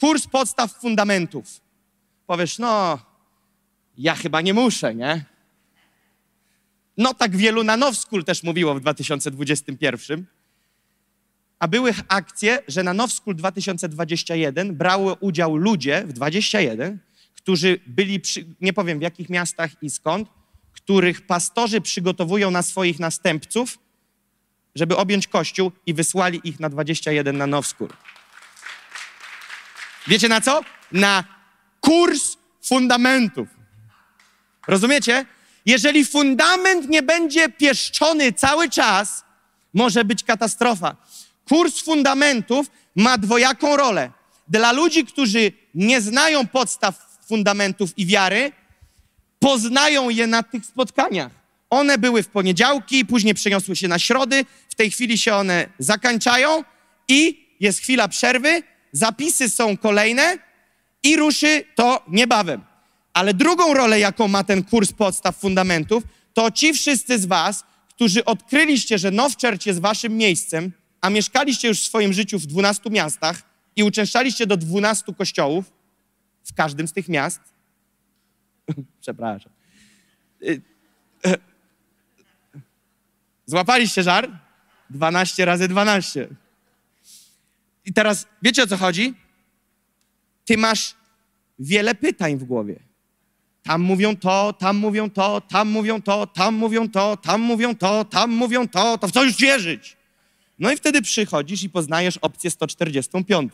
Kurs 0.00 0.26
podstaw 0.26 0.72
fundamentów. 0.72 1.60
Powiesz, 2.26 2.58
no, 2.58 2.98
ja 3.98 4.14
chyba 4.14 4.40
nie 4.40 4.54
muszę, 4.54 4.94
nie? 4.94 5.24
No 6.96 7.14
tak 7.14 7.36
wielu 7.36 7.64
na 7.64 7.76
Now 7.76 7.96
School 7.96 8.24
też 8.24 8.42
mówiło 8.42 8.74
w 8.74 8.80
2021. 8.80 10.26
A 11.58 11.68
były 11.68 11.94
akcje, 12.08 12.58
że 12.68 12.82
na 12.82 12.94
Now 12.94 13.12
School 13.12 13.36
2021 13.36 14.74
brały 14.74 15.14
udział 15.14 15.56
ludzie 15.56 16.04
w 16.06 16.12
21, 16.12 16.98
którzy 17.34 17.80
byli, 17.86 18.20
przy, 18.20 18.46
nie 18.60 18.72
powiem 18.72 18.98
w 18.98 19.02
jakich 19.02 19.28
miastach 19.28 19.82
i 19.82 19.90
skąd, 19.90 20.28
których 20.72 21.26
pastorzy 21.26 21.80
przygotowują 21.80 22.50
na 22.50 22.62
swoich 22.62 22.98
następców, 22.98 23.78
żeby 24.74 24.96
objąć 24.96 25.26
Kościół 25.26 25.72
i 25.86 25.94
wysłali 25.94 26.40
ich 26.44 26.60
na 26.60 26.68
21 26.68 27.38
na 27.38 27.46
Now 27.46 27.66
School. 27.66 27.90
Wiecie 30.10 30.28
na 30.28 30.40
co? 30.40 30.60
Na 30.92 31.24
kurs 31.80 32.36
fundamentów. 32.62 33.48
Rozumiecie? 34.68 35.26
Jeżeli 35.66 36.04
fundament 36.04 36.88
nie 36.88 37.02
będzie 37.02 37.48
pieszczony 37.48 38.32
cały 38.32 38.68
czas, 38.68 39.24
może 39.74 40.04
być 40.04 40.24
katastrofa. 40.24 40.96
Kurs 41.48 41.80
fundamentów 41.80 42.66
ma 42.96 43.18
dwojaką 43.18 43.76
rolę. 43.76 44.10
Dla 44.48 44.72
ludzi, 44.72 45.04
którzy 45.04 45.52
nie 45.74 46.00
znają 46.00 46.46
podstaw 46.46 47.18
fundamentów 47.28 47.98
i 47.98 48.06
wiary, 48.06 48.52
poznają 49.38 50.08
je 50.08 50.26
na 50.26 50.42
tych 50.42 50.66
spotkaniach. 50.66 51.32
One 51.70 51.98
były 51.98 52.22
w 52.22 52.28
poniedziałki, 52.28 53.06
później 53.06 53.34
przeniosły 53.34 53.76
się 53.76 53.88
na 53.88 53.98
środy, 53.98 54.44
w 54.68 54.74
tej 54.74 54.90
chwili 54.90 55.18
się 55.18 55.34
one 55.34 55.68
zakończają 55.78 56.64
i 57.08 57.48
jest 57.60 57.80
chwila 57.80 58.08
przerwy, 58.08 58.62
zapisy 58.92 59.50
są 59.50 59.76
kolejne 59.76 60.38
i 61.02 61.16
ruszy 61.16 61.64
to 61.74 62.04
niebawem. 62.08 62.64
Ale 63.12 63.34
drugą 63.34 63.74
rolę, 63.74 64.00
jaką 64.00 64.28
ma 64.28 64.44
ten 64.44 64.64
kurs 64.64 64.92
podstaw 64.92 65.36
fundamentów, 65.36 66.02
to 66.34 66.50
ci 66.50 66.72
wszyscy 66.72 67.18
z 67.18 67.26
was, 67.26 67.64
którzy 67.88 68.24
odkryliście, 68.24 68.98
że 68.98 69.10
Now 69.10 69.32
jest 69.66 69.80
waszym 69.80 70.16
miejscem, 70.16 70.72
a 71.00 71.10
mieszkaliście 71.10 71.68
już 71.68 71.80
w 71.80 71.86
swoim 71.86 72.12
życiu 72.12 72.38
w 72.38 72.46
12 72.46 72.90
miastach 72.90 73.42
i 73.76 73.82
uczęszczaliście 73.82 74.46
do 74.46 74.56
12 74.56 75.14
kościołów 75.14 75.72
w 76.44 76.54
każdym 76.54 76.88
z 76.88 76.92
tych 76.92 77.08
miast. 77.08 77.40
Przepraszam. 79.00 79.52
Y, 80.42 80.60
Złapaliście 83.46 84.02
żar? 84.02 84.30
12 84.90 85.44
razy 85.44 85.68
12. 85.68 86.28
I 87.84 87.92
teraz 87.92 88.26
wiecie 88.42 88.62
o 88.62 88.66
co 88.66 88.76
chodzi? 88.76 89.14
Ty 90.44 90.56
masz 90.58 90.94
wiele 91.58 91.94
pytań 91.94 92.36
w 92.36 92.44
głowie. 92.44 92.80
Tam 93.62 93.82
mówią 93.82 94.16
to, 94.16 94.52
tam 94.52 94.76
mówią 94.76 95.10
to, 95.10 95.40
tam 95.40 95.68
mówią 95.68 96.02
to, 96.02 96.26
tam 96.26 96.54
mówią 96.54 96.88
to, 96.88 97.16
tam 97.16 97.40
mówią 97.40 97.74
to, 97.74 98.04
tam 98.04 98.30
mówią 98.30 98.68
to, 98.68 98.98
to 98.98 99.08
w 99.08 99.12
co 99.12 99.24
już 99.24 99.36
wierzyć? 99.36 99.96
No 100.58 100.72
i 100.72 100.76
wtedy 100.76 101.02
przychodzisz 101.02 101.62
i 101.62 101.70
poznajesz 101.70 102.16
opcję 102.16 102.50
145. 102.50 103.52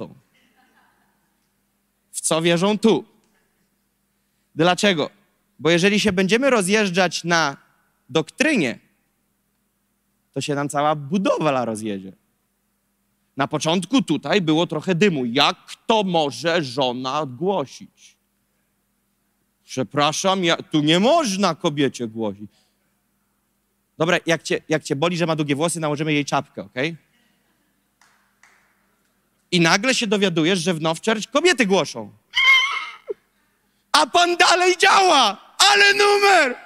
W 2.12 2.20
co 2.20 2.42
wierzą 2.42 2.78
tu? 2.78 3.04
Dlaczego? 4.54 5.10
Bo 5.58 5.70
jeżeli 5.70 6.00
się 6.00 6.12
będziemy 6.12 6.50
rozjeżdżać 6.50 7.24
na 7.24 7.56
doktrynie, 8.08 8.78
to 10.32 10.40
się 10.40 10.54
nam 10.54 10.68
cała 10.68 10.94
budowla 10.94 11.64
rozjedzie. 11.64 12.12
Na 13.36 13.48
początku 13.48 14.02
tutaj 14.02 14.40
było 14.40 14.66
trochę 14.66 14.94
dymu. 14.94 15.24
Jak 15.24 15.56
to 15.86 16.02
może 16.02 16.62
żona 16.62 17.26
głosić? 17.26 18.16
Przepraszam, 19.64 20.44
ja, 20.44 20.56
tu 20.56 20.80
nie 20.80 21.00
można 21.00 21.54
kobiecie 21.54 22.08
głosić. 22.08 22.50
Dobra, 23.98 24.18
jak 24.26 24.42
cię, 24.42 24.60
jak 24.68 24.84
cię 24.84 24.96
boli, 24.96 25.16
że 25.16 25.26
ma 25.26 25.36
długie 25.36 25.56
włosy, 25.56 25.80
nałożymy 25.80 26.12
jej 26.12 26.24
czapkę, 26.24 26.62
ok? 26.62 26.74
I 29.50 29.60
nagle 29.60 29.94
się 29.94 30.06
dowiadujesz, 30.06 30.58
że 30.58 30.74
w 30.74 30.80
Now 30.80 30.98
kobiety 31.32 31.66
głoszą. 31.66 32.12
A 33.92 34.06
pan 34.06 34.36
dalej 34.36 34.76
działa! 34.76 35.54
Ale 35.58 35.94
numer! 35.94 36.65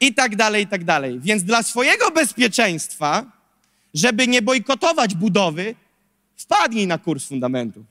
I 0.00 0.14
tak 0.14 0.36
dalej, 0.36 0.64
i 0.64 0.66
tak 0.66 0.84
dalej. 0.84 1.20
Więc 1.20 1.44
dla 1.44 1.62
swojego 1.62 2.10
bezpieczeństwa, 2.10 3.24
żeby 3.94 4.28
nie 4.28 4.42
bojkotować 4.42 5.14
budowy, 5.14 5.74
wpadnij 6.36 6.86
na 6.86 6.98
kurs 6.98 7.26
fundamentów. 7.28 7.86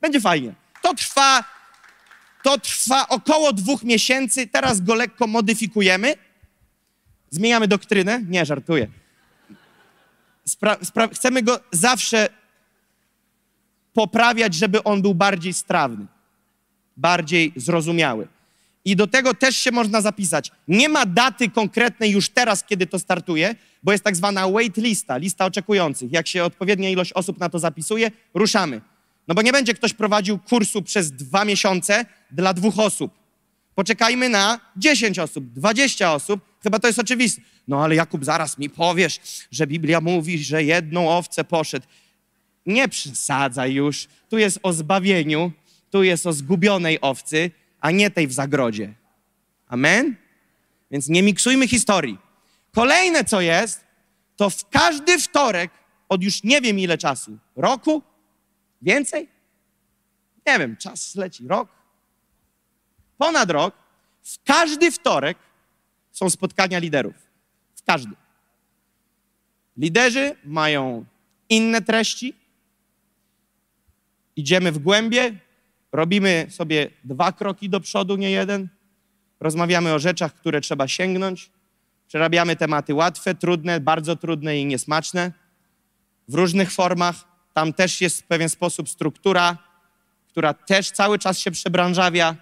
Będzie 0.00 0.20
fajnie. 0.20 0.54
To 0.82 0.94
trwa, 0.94 1.44
to 2.42 2.58
trwa 2.58 3.08
około 3.08 3.52
dwóch 3.52 3.82
miesięcy. 3.82 4.46
Teraz 4.46 4.80
go 4.80 4.94
lekko 4.94 5.26
modyfikujemy. 5.26 6.14
Zmieniamy 7.30 7.68
doktrynę. 7.68 8.22
Nie, 8.28 8.46
żartuję. 8.46 8.88
Spra- 10.48 11.14
chcemy 11.14 11.42
go 11.42 11.60
zawsze 11.72 12.28
poprawiać, 13.94 14.54
żeby 14.54 14.84
on 14.84 15.02
był 15.02 15.14
bardziej 15.14 15.54
strawny, 15.54 16.06
bardziej 16.96 17.52
zrozumiały. 17.56 18.28
I 18.84 18.96
do 18.96 19.06
tego 19.06 19.34
też 19.34 19.56
się 19.56 19.70
można 19.70 20.00
zapisać. 20.00 20.50
Nie 20.68 20.88
ma 20.88 21.06
daty 21.06 21.50
konkretnej 21.50 22.10
już 22.10 22.28
teraz, 22.28 22.64
kiedy 22.64 22.86
to 22.86 22.98
startuje, 22.98 23.54
bo 23.82 23.92
jest 23.92 24.04
tak 24.04 24.16
zwana 24.16 24.48
wait 24.48 24.76
lista, 24.76 25.16
lista 25.16 25.44
oczekujących. 25.44 26.12
Jak 26.12 26.26
się 26.26 26.44
odpowiednia 26.44 26.90
ilość 26.90 27.12
osób 27.12 27.38
na 27.38 27.48
to 27.48 27.58
zapisuje, 27.58 28.10
ruszamy. 28.34 28.80
No 29.28 29.34
bo 29.34 29.42
nie 29.42 29.52
będzie 29.52 29.74
ktoś 29.74 29.92
prowadził 29.92 30.38
kursu 30.38 30.82
przez 30.82 31.12
dwa 31.12 31.44
miesiące 31.44 32.06
dla 32.30 32.54
dwóch 32.54 32.78
osób. 32.78 33.12
Poczekajmy 33.74 34.28
na 34.28 34.60
10 34.76 35.18
osób, 35.18 35.52
20 35.52 36.12
osób, 36.12 36.40
chyba 36.62 36.78
to 36.78 36.86
jest 36.86 36.98
oczywiste. 36.98 37.42
No 37.68 37.84
ale 37.84 37.94
Jakub, 37.94 38.24
zaraz 38.24 38.58
mi 38.58 38.70
powiesz, 38.70 39.20
że 39.50 39.66
Biblia 39.66 40.00
mówi, 40.00 40.38
że 40.38 40.64
jedną 40.64 41.10
owcę 41.10 41.44
poszedł. 41.44 41.86
Nie 42.66 42.88
przesadzaj 42.88 43.72
już. 43.74 44.08
Tu 44.28 44.38
jest 44.38 44.58
o 44.62 44.72
zbawieniu, 44.72 45.52
tu 45.90 46.02
jest 46.02 46.26
o 46.26 46.32
zgubionej 46.32 46.98
owcy, 47.00 47.50
a 47.84 47.90
nie 47.90 48.10
tej 48.10 48.26
w 48.26 48.32
zagrodzie. 48.32 48.94
Amen? 49.66 50.16
Więc 50.90 51.08
nie 51.08 51.22
miksujmy 51.22 51.68
historii. 51.68 52.18
Kolejne, 52.74 53.24
co 53.24 53.40
jest, 53.40 53.84
to 54.36 54.50
w 54.50 54.68
każdy 54.68 55.18
wtorek 55.18 55.70
od 56.08 56.22
już 56.22 56.42
nie 56.42 56.60
wiem 56.60 56.78
ile 56.78 56.98
czasu, 56.98 57.38
roku, 57.56 58.02
więcej? 58.82 59.28
Nie 60.46 60.58
wiem, 60.58 60.76
czas 60.76 61.14
leci, 61.14 61.48
rok, 61.48 61.68
ponad 63.18 63.50
rok, 63.50 63.74
w 64.22 64.42
każdy 64.44 64.90
wtorek 64.90 65.38
są 66.12 66.30
spotkania 66.30 66.78
liderów. 66.78 67.14
W 67.76 67.82
każdy. 67.82 68.14
Liderzy 69.76 70.36
mają 70.44 71.04
inne 71.48 71.82
treści, 71.82 72.34
idziemy 74.36 74.72
w 74.72 74.78
głębie, 74.78 75.43
robimy 75.94 76.46
sobie 76.50 76.90
dwa 77.04 77.32
kroki 77.32 77.70
do 77.70 77.80
przodu, 77.80 78.16
nie 78.16 78.30
jeden. 78.30 78.68
Rozmawiamy 79.40 79.94
o 79.94 79.98
rzeczach, 79.98 80.34
które 80.34 80.60
trzeba 80.60 80.88
sięgnąć. 80.88 81.50
Przerabiamy 82.08 82.56
tematy 82.56 82.94
łatwe, 82.94 83.34
trudne, 83.34 83.80
bardzo 83.80 84.16
trudne 84.16 84.58
i 84.58 84.66
niesmaczne. 84.66 85.32
W 86.28 86.34
różnych 86.34 86.72
formach. 86.72 87.16
Tam 87.52 87.72
też 87.72 88.00
jest 88.00 88.22
w 88.22 88.26
pewien 88.26 88.48
sposób 88.48 88.88
struktura, 88.88 89.58
która 90.28 90.54
też 90.54 90.90
cały 90.90 91.18
czas 91.18 91.38
się 91.38 91.50
przebranżawia. 91.50 92.36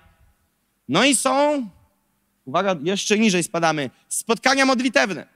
No 0.88 1.04
i 1.04 1.14
są, 1.14 1.66
uwaga, 2.44 2.76
jeszcze 2.82 3.18
niżej 3.18 3.42
spadamy, 3.42 3.90
spotkania 4.08 4.64
modlitewne. 4.66 5.26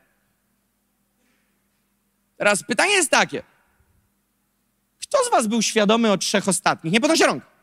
Teraz 2.36 2.62
pytanie 2.62 2.92
jest 2.92 3.10
takie. 3.10 3.42
Kto 5.02 5.18
z 5.24 5.30
was 5.30 5.46
był 5.46 5.62
świadomy 5.62 6.12
o 6.12 6.18
trzech 6.18 6.48
ostatnich? 6.48 6.92
Nie 6.92 7.00
podnosi 7.00 7.24
rąk. 7.24 7.55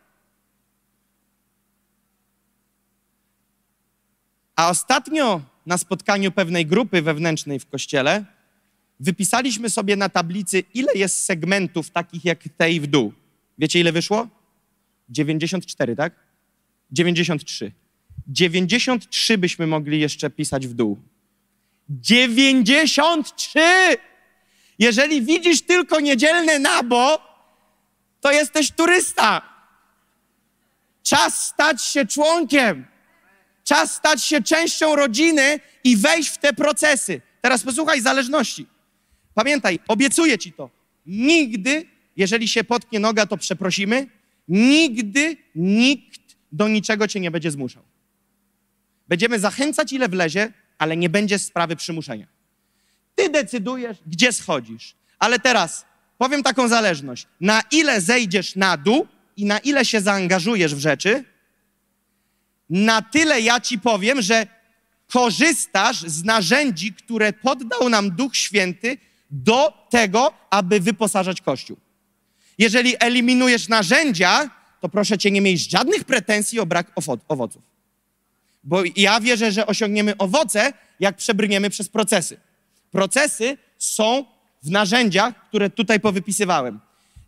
A 4.56 4.70
ostatnio 4.70 5.42
na 5.66 5.78
spotkaniu 5.78 6.32
pewnej 6.32 6.66
grupy 6.66 7.02
wewnętrznej 7.02 7.60
w 7.60 7.70
kościele 7.70 8.26
wypisaliśmy 9.00 9.70
sobie 9.70 9.96
na 9.96 10.10
tablicy, 10.10 10.64
ile 10.74 10.94
jest 10.96 11.24
segmentów 11.24 11.90
takich 11.90 12.26
jak 12.26 12.40
tej 12.58 12.80
w 12.80 12.88
dół. 12.88 13.14
Wiecie, 13.58 13.80
ile 13.80 13.92
wyszło? 13.92 14.28
94, 15.10 15.96
tak? 15.96 16.14
93. 16.92 17.72
93 18.28 19.38
byśmy 19.38 19.68
mogli 19.68 20.00
jeszcze 20.00 20.30
pisać 20.30 20.68
w 20.68 20.74
dół. 20.74 20.98
93! 21.90 23.60
Jeżeli 24.80 25.22
widzisz 25.22 25.62
tylko 25.62 26.00
niedzielne 26.00 26.60
nabo, 26.60 27.22
to 28.22 28.32
jesteś 28.32 28.72
turysta. 28.72 29.42
Czas 31.04 31.48
stać 31.48 31.84
się 31.84 32.06
członkiem. 32.06 32.86
Czas 33.64 33.94
stać 33.94 34.24
się 34.24 34.42
częścią 34.42 34.96
rodziny 34.96 35.60
i 35.84 35.98
wejść 35.98 36.30
w 36.30 36.38
te 36.38 36.54
procesy. 36.54 37.22
Teraz 37.42 37.64
posłuchaj 37.64 38.02
zależności. 38.02 38.68
Pamiętaj, 39.34 39.80
obiecuję 39.88 40.38
ci 40.38 40.54
to. 40.54 40.70
Nigdy, 41.06 41.86
jeżeli 42.18 42.48
się 42.48 42.64
potknie 42.64 43.00
noga, 43.00 43.26
to 43.26 43.38
przeprosimy. 43.38 44.08
Nigdy 44.48 45.38
nikt 45.56 46.36
do 46.52 46.68
niczego 46.68 47.08
cię 47.08 47.20
nie 47.20 47.32
będzie 47.32 47.52
zmuszał. 47.52 47.84
Będziemy 49.08 49.40
zachęcać, 49.40 49.94
ile 49.94 50.10
wlezie, 50.10 50.54
ale 50.78 50.98
nie 50.98 51.10
będzie 51.10 51.40
sprawy 51.40 51.76
przymuszenia. 51.76 52.28
Ty 53.16 53.30
decydujesz, 53.30 53.98
gdzie 54.08 54.34
schodzisz. 54.34 54.96
Ale 55.20 55.40
teraz 55.40 55.86
powiem 56.18 56.44
taką 56.44 56.68
zależność. 56.68 57.28
Na 57.42 57.62
ile 57.72 58.02
zejdziesz 58.02 58.56
na 58.56 58.78
dół 58.78 59.08
i 59.38 59.46
na 59.46 59.60
ile 59.60 59.86
się 59.86 60.02
zaangażujesz 60.02 60.76
w 60.76 60.80
rzeczy, 60.80 61.24
na 62.74 63.02
tyle 63.02 63.42
ja 63.42 63.60
ci 63.60 63.80
powiem, 63.80 64.22
że 64.22 64.48
korzystasz 65.08 66.02
z 66.02 66.24
narzędzi, 66.24 66.94
które 66.94 67.34
poddał 67.34 67.90
nam 67.90 68.12
Duch 68.12 68.38
Święty 68.38 68.98
do 69.32 69.88
tego, 69.90 70.34
aby 70.50 70.80
wyposażać 70.80 71.42
Kościół. 71.42 71.78
Jeżeli 72.58 72.96
eliminujesz 73.00 73.68
narzędzia, 73.68 74.50
to 74.80 74.90
proszę 74.90 75.18
cię, 75.18 75.32
nie 75.32 75.42
mieć 75.42 75.70
żadnych 75.70 76.04
pretensji 76.04 76.60
o 76.60 76.66
brak 76.66 76.92
owoców. 77.28 77.62
Bo 78.64 78.84
ja 78.96 79.20
wierzę, 79.20 79.52
że 79.52 79.68
osiągniemy 79.68 80.18
owoce, 80.18 80.74
jak 81.00 81.18
przebrniemy 81.18 81.70
przez 81.70 81.90
procesy. 81.90 82.38
Procesy 82.92 83.58
są 83.78 84.26
w 84.64 84.70
narzędziach, 84.70 85.48
które 85.48 85.70
tutaj 85.70 86.00
powypisywałem. 86.00 86.80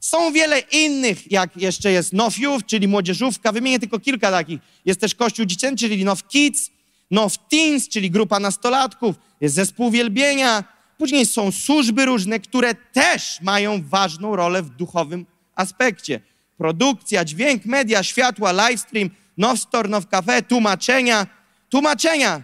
Są 0.06 0.32
wiele 0.32 0.60
innych, 0.60 1.32
jak 1.32 1.58
jeszcze 1.58 1.92
jest 1.92 2.14
Youth, 2.38 2.66
czyli 2.66 2.88
młodzieżówka. 2.88 3.52
Wymienię 3.52 3.80
tylko 3.80 4.00
kilka 4.00 4.32
takich. 4.32 4.60
Jest 4.86 5.00
też 5.00 5.16
Kościół 5.16 5.46
Dziecięcy, 5.46 5.90
czyli 5.90 6.06
Now 6.06 6.28
Kids, 6.28 6.72
Now 7.12 7.38
Teens, 7.38 7.90
czyli 7.90 8.12
grupa 8.12 8.40
nastolatków. 8.40 9.16
Jest 9.42 9.56
zespół 9.56 9.92
wielbienia. 9.92 10.64
Później 10.98 11.26
są 11.26 11.52
służby 11.52 12.06
różne, 12.06 12.40
które 12.40 12.76
też 12.76 13.42
mają 13.42 13.84
ważną 13.90 14.36
rolę 14.36 14.64
w 14.64 14.70
duchowym 14.70 15.26
aspekcie. 15.56 16.20
Produkcja, 16.58 17.26
dźwięk, 17.26 17.66
media, 17.66 18.04
światła, 18.04 18.52
livestream, 18.52 19.10
Now 19.38 19.60
Store, 19.60 19.90
Now 19.90 20.08
Cafe, 20.08 20.42
tłumaczenia. 20.42 21.28
Tłumaczenia. 21.70 22.42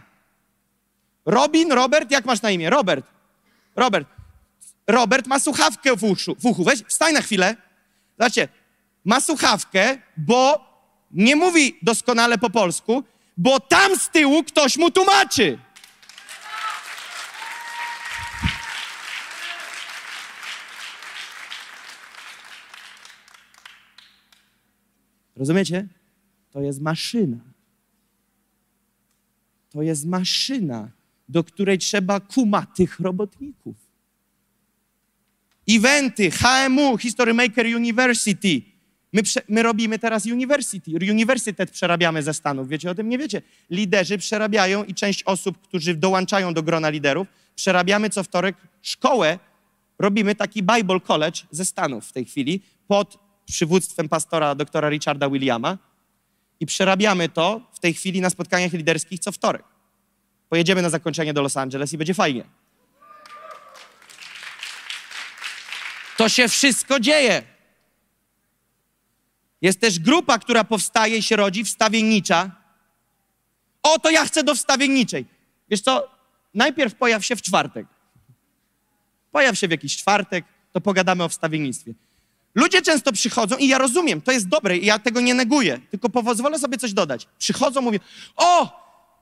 Robin, 1.26 1.72
Robert, 1.72 2.12
jak 2.12 2.26
masz 2.26 2.42
na 2.42 2.52
imię? 2.52 2.70
Robert. 2.70 3.06
Robert. 3.76 4.21
Robert 4.92 5.28
ma 5.28 5.40
słuchawkę 5.40 5.96
w, 5.96 6.04
uszu, 6.04 6.36
w 6.40 6.46
uchu. 6.46 6.64
Weź, 6.64 6.84
wstań 6.88 7.14
na 7.14 7.22
chwilę. 7.22 7.56
Zobaczcie, 8.18 8.48
ma 9.06 9.22
słuchawkę, 9.22 9.98
bo 10.18 10.72
nie 11.12 11.36
mówi 11.36 11.78
doskonale 11.82 12.38
po 12.38 12.50
polsku, 12.50 13.04
bo 13.38 13.60
tam 13.60 13.98
z 13.98 14.10
tyłu 14.10 14.44
ktoś 14.44 14.78
mu 14.78 14.92
tłumaczy. 14.92 15.58
Rozumiecie? 25.36 25.88
To 26.52 26.62
jest 26.62 26.82
maszyna. 26.82 27.38
To 29.70 29.82
jest 29.82 30.06
maszyna, 30.06 30.92
do 31.30 31.44
której 31.44 31.78
trzeba 31.78 32.20
kumatych 32.20 33.00
robotników. 33.00 33.76
Eventy, 35.70 36.32
HMU, 36.32 36.98
History 36.98 37.34
Maker 37.34 37.66
University. 37.66 38.62
My, 39.14 39.22
my, 39.50 39.64
robimy 39.64 40.00
teraz 40.00 40.26
university. 40.26 40.92
Uniwersytet 41.12 41.72
przerabiamy 41.72 42.24
ze 42.24 42.34
Stanów. 42.34 42.68
Wiecie 42.68 42.92
o 42.92 42.96
tym? 42.96 43.10
Nie 43.10 43.18
wiecie. 43.18 43.42
Liderzy 43.70 44.18
przerabiają 44.18 44.84
i 44.84 44.94
część 44.94 45.24
osób, 45.24 45.58
którzy 45.62 45.96
dołączają 45.96 46.54
do 46.54 46.64
grona 46.64 46.90
liderów, 46.90 47.28
przerabiamy 47.56 48.10
co 48.10 48.24
wtorek 48.24 48.56
szkołę. 48.82 49.40
Robimy 50.00 50.36
taki 50.36 50.64
Bible 50.64 51.00
College 51.00 51.42
ze 51.52 51.66
Stanów 51.66 52.08
w 52.08 52.12
tej 52.12 52.26
chwili 52.26 52.62
pod 52.88 53.20
przywództwem 53.46 54.10
pastora 54.10 54.56
doktora 54.56 54.90
Richarda 54.90 55.30
Williama 55.30 55.78
i 56.60 56.66
przerabiamy 56.66 57.30
to 57.30 57.62
w 57.74 57.80
tej 57.80 57.94
chwili 57.94 58.22
na 58.22 58.30
spotkaniach 58.30 58.74
liderskich 58.74 59.20
co 59.20 59.32
wtorek. 59.32 59.64
Pojedziemy 60.50 60.82
na 60.82 60.90
zakończenie 60.90 61.34
do 61.34 61.42
Los 61.42 61.58
Angeles 61.58 61.94
i 61.94 61.98
będzie 61.98 62.14
fajnie. 62.14 62.44
To 66.22 66.30
się 66.30 66.48
wszystko 66.48 67.00
dzieje. 67.00 67.44
Jest 69.62 69.80
też 69.80 70.00
grupa, 70.00 70.40
która 70.40 70.64
powstaje 70.64 71.18
i 71.18 71.24
się 71.24 71.36
rodzi, 71.36 71.64
wstawiennicza. 71.64 72.52
O, 73.84 74.00
to 74.00 74.10
ja 74.10 74.26
chcę 74.26 74.44
do 74.44 74.56
wstawienniczej. 74.56 75.26
Wiesz 75.70 75.82
co, 75.82 76.08
najpierw 76.54 76.96
pojaw 76.96 77.26
się 77.26 77.36
w 77.36 77.42
czwartek. 77.42 77.88
Pojaw 79.32 79.58
się 79.58 79.68
w 79.68 79.72
jakiś 79.72 79.98
czwartek, 79.98 80.46
to 80.74 80.82
pogadamy 80.82 81.24
o 81.24 81.30
wstawiennictwie. 81.30 81.94
Ludzie 82.56 82.82
często 82.82 83.12
przychodzą 83.12 83.58
i 83.58 83.68
ja 83.68 83.78
rozumiem, 83.78 84.22
to 84.22 84.32
jest 84.32 84.48
dobre 84.48 84.78
i 84.78 84.86
ja 84.86 85.00
tego 85.00 85.22
nie 85.22 85.34
neguję, 85.34 85.80
tylko 85.92 86.10
pozwolę 86.10 86.60
sobie 86.60 86.78
coś 86.78 86.94
dodać. 86.94 87.28
Przychodzą, 87.38 87.82
mówię, 87.82 88.00
o, 88.36 88.82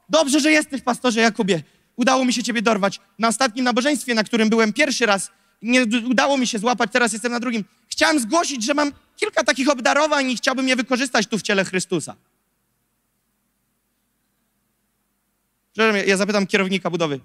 dobrze, 0.09 0.39
że 0.39 0.51
jesteś, 0.51 0.81
pastorze 0.81 1.21
Jakubie. 1.21 1.63
Udało 1.95 2.25
mi 2.25 2.33
się 2.33 2.43
ciebie 2.43 2.61
dorwać. 2.61 2.99
Na 3.19 3.27
ostatnim 3.27 3.65
nabożeństwie, 3.65 4.13
na 4.13 4.23
którym 4.23 4.49
byłem 4.49 4.73
pierwszy 4.73 5.05
raz, 5.05 5.31
nie 5.61 5.83
udało 5.83 6.37
mi 6.37 6.47
się 6.47 6.59
złapać, 6.59 6.91
teraz 6.91 7.13
jestem 7.13 7.31
na 7.31 7.39
drugim. 7.39 7.63
Chciałem 7.87 8.19
zgłosić, 8.19 8.65
że 8.65 8.73
mam 8.73 8.91
kilka 9.15 9.43
takich 9.43 9.69
obdarowań 9.69 10.31
i 10.31 10.37
chciałbym 10.37 10.67
je 10.67 10.75
wykorzystać 10.75 11.27
tu 11.27 11.37
w 11.37 11.41
ciele 11.41 11.65
Chrystusa. 11.65 12.15
Ja 16.05 16.17
zapytam 16.17 16.47
kierownika 16.47 16.89
budowy, 16.89 17.19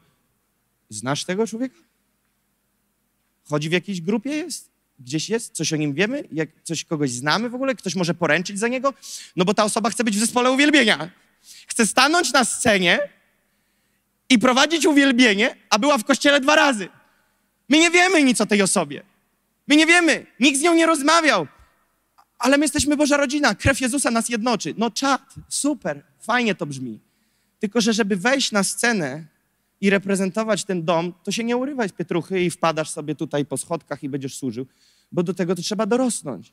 znasz 0.91 1.25
tego 1.25 1.47
człowieka? 1.47 1.77
Chodzi 3.49 3.69
w 3.69 3.73
jakiejś 3.73 4.01
grupie 4.01 4.31
jest? 4.31 4.71
Gdzieś 4.99 5.29
jest? 5.29 5.53
Coś 5.53 5.73
o 5.73 5.77
nim 5.77 5.95
wiemy? 5.95 6.25
Jak 6.33 6.49
coś 6.63 6.85
kogoś 6.85 7.11
znamy 7.11 7.51
w 7.51 7.55
ogóle? 7.55 7.75
Ktoś 7.75 7.95
może 7.95 8.15
poręczyć 8.15 8.59
za 8.59 8.69
niego? 8.69 8.95
No 9.37 9.45
bo 9.45 9.55
ta 9.55 9.65
osoba 9.65 9.91
chce 9.91 10.05
być 10.05 10.17
w 10.17 10.21
zespole 10.21 10.51
uwielbienia. 10.51 11.11
Chce 11.67 11.87
stanąć 11.87 12.33
na 12.33 12.45
scenie 12.45 12.99
i 14.29 14.39
prowadzić 14.39 14.87
uwielbienie, 14.87 15.57
a 15.71 15.79
była 15.79 15.99
w 15.99 16.05
kościele 16.05 16.41
dwa 16.41 16.57
razy. 16.57 16.89
My 17.69 17.79
nie 17.79 17.91
wiemy 17.91 18.25
nic 18.25 18.41
o 18.41 18.47
tej 18.47 18.63
osobie. 18.63 19.03
My 19.69 19.77
nie 19.77 19.87
wiemy. 19.87 20.27
Nikt 20.41 20.59
z 20.59 20.63
nią 20.63 20.75
nie 20.75 20.87
rozmawiał. 20.87 21.47
Ale 22.39 22.59
my 22.59 22.65
jesteśmy 22.65 22.97
Boża 22.97 23.17
rodzina. 23.17 23.55
Krew 23.55 23.81
Jezusa 23.81 24.11
nas 24.11 24.29
jednoczy. 24.29 24.75
No 24.77 24.91
czad, 24.91 25.35
super, 25.49 26.03
fajnie 26.21 26.55
to 26.55 26.67
brzmi. 26.67 27.01
Tylko, 27.59 27.81
że 27.81 27.93
żeby 27.93 28.17
wejść 28.17 28.53
na 28.53 28.65
scenę 28.65 29.25
i 29.81 29.91
reprezentować 29.91 30.65
ten 30.65 30.85
dom, 30.85 31.13
to 31.25 31.33
się 31.33 31.45
nie 31.45 31.57
urywaj 31.57 31.89
z 31.89 31.93
pietruchy 31.93 32.41
i 32.41 32.51
wpadasz 32.51 32.91
sobie 32.91 33.15
tutaj 33.15 33.45
po 33.45 33.57
schodkach 33.57 34.03
i 34.03 34.09
będziesz 34.09 34.37
służył, 34.37 34.67
bo 35.13 35.23
do 35.23 35.35
tego 35.35 35.55
to 35.55 35.63
trzeba 35.63 35.87
dorosnąć. 35.87 36.53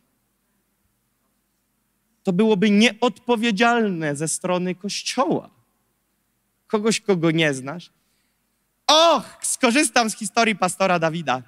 To 2.24 2.34
byłoby 2.34 2.70
nieodpowiedzialne 2.70 4.16
ze 4.16 4.28
strony 4.28 4.76
Kościoła. 4.76 5.50
Kogoś, 6.68 7.02
kogo 7.02 7.32
nie 7.32 7.54
znasz. 7.54 7.92
Och, 8.92 9.24
skorzystam 9.42 10.10
z 10.10 10.16
historii 10.16 10.56
pastora 10.56 11.00
Dawida, 11.00 11.42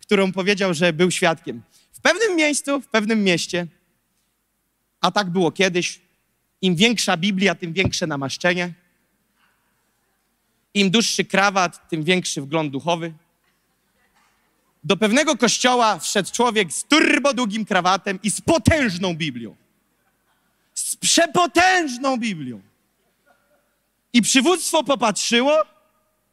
którą 0.00 0.32
powiedział, 0.32 0.74
że 0.74 0.92
był 0.92 1.10
świadkiem. 1.10 1.62
W 1.92 2.00
pewnym 2.00 2.36
miejscu, 2.36 2.80
w 2.80 2.86
pewnym 2.86 3.24
mieście, 3.24 3.66
a 5.00 5.10
tak 5.10 5.30
było 5.30 5.52
kiedyś, 5.52 6.00
im 6.62 6.76
większa 6.76 7.16
Biblia, 7.16 7.54
tym 7.54 7.72
większe 7.72 8.06
namaszczenie. 8.06 8.72
Im 10.74 10.90
dłuższy 10.90 11.24
krawat, 11.24 11.88
tym 11.88 12.04
większy 12.04 12.42
wgląd 12.42 12.72
duchowy. 12.72 13.12
Do 14.84 14.96
pewnego 14.96 15.36
kościoła 15.36 15.98
wszedł 15.98 16.30
człowiek 16.32 16.72
z 16.72 16.84
turbo 16.84 17.34
długim 17.34 17.64
krawatem 17.64 18.18
i 18.22 18.30
z 18.30 18.40
potężną 18.40 19.14
Biblią. 19.14 19.56
Z 20.74 20.96
przepotężną 20.96 22.16
Biblią. 22.16 22.60
I 24.12 24.22
przywództwo 24.22 24.84
popatrzyło 24.84 25.79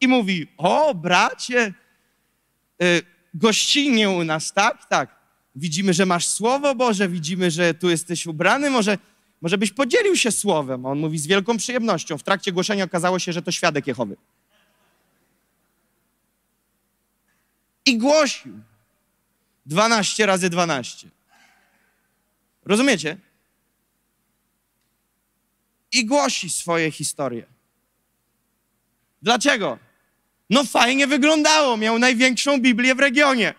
i 0.01 0.07
mówi: 0.07 0.47
O, 0.57 0.95
bracie, 0.95 1.73
yy, 2.79 3.01
gościnnie 3.33 4.09
u 4.09 4.23
nas, 4.23 4.53
tak? 4.53 4.85
Tak. 4.85 5.17
Widzimy, 5.55 5.93
że 5.93 6.05
masz 6.05 6.27
słowo 6.27 6.75
Boże, 6.75 7.09
widzimy, 7.09 7.51
że 7.51 7.73
tu 7.73 7.89
jesteś 7.89 8.25
ubrany, 8.25 8.69
może, 8.69 8.97
może 9.41 9.57
byś 9.57 9.71
podzielił 9.71 10.15
się 10.15 10.31
słowem. 10.31 10.85
On 10.85 10.99
mówi 10.99 11.19
z 11.19 11.27
wielką 11.27 11.57
przyjemnością. 11.57 12.17
W 12.17 12.23
trakcie 12.23 12.51
głoszenia 12.51 12.83
okazało 12.83 13.19
się, 13.19 13.33
że 13.33 13.41
to 13.41 13.51
świadek 13.51 13.87
Jehowy. 13.87 14.17
I 17.85 17.97
głosił. 17.97 18.59
12 19.65 20.25
razy 20.25 20.49
12. 20.49 21.07
Rozumiecie? 22.65 23.17
i 25.91 26.05
głosi 26.05 26.49
swoje 26.49 26.91
historie. 26.91 27.45
Dlaczego? 29.21 29.79
No 30.49 30.63
fajnie 30.63 31.07
wyglądało, 31.07 31.77
miał 31.77 31.99
największą 31.99 32.61
Biblię 32.61 32.95
w 32.95 32.99
regionie. 32.99 33.53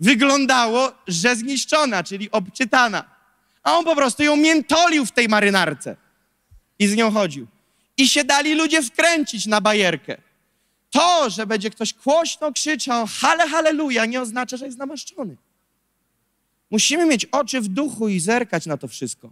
Wyglądało, 0.00 0.92
że 1.06 1.36
zniszczona, 1.36 2.04
czyli 2.04 2.30
obczytana. 2.30 3.04
A 3.62 3.76
on 3.78 3.84
po 3.84 3.96
prostu 3.96 4.22
ją 4.22 4.36
miętolił 4.36 5.06
w 5.06 5.12
tej 5.12 5.28
marynarce 5.28 5.96
i 6.78 6.86
z 6.88 6.96
nią 6.96 7.10
chodził. 7.10 7.46
I 7.96 8.08
się 8.08 8.24
dali 8.24 8.54
ludzie 8.54 8.82
wkręcić 8.82 9.46
na 9.46 9.60
bajerkę. 9.60 10.16
To, 10.90 11.30
że 11.30 11.46
będzie 11.46 11.70
ktoś 11.70 11.94
głośno 11.94 12.52
krzyczał 12.52 13.06
hale, 13.20 13.48
halleluja, 13.48 14.06
nie 14.06 14.20
oznacza, 14.20 14.56
że 14.56 14.66
jest 14.66 14.78
namaszczony. 14.78 15.36
Musimy 16.70 17.06
mieć 17.06 17.24
oczy 17.24 17.60
w 17.60 17.68
duchu 17.68 18.08
i 18.08 18.20
zerkać 18.20 18.66
na 18.66 18.76
to 18.76 18.88
wszystko. 18.88 19.30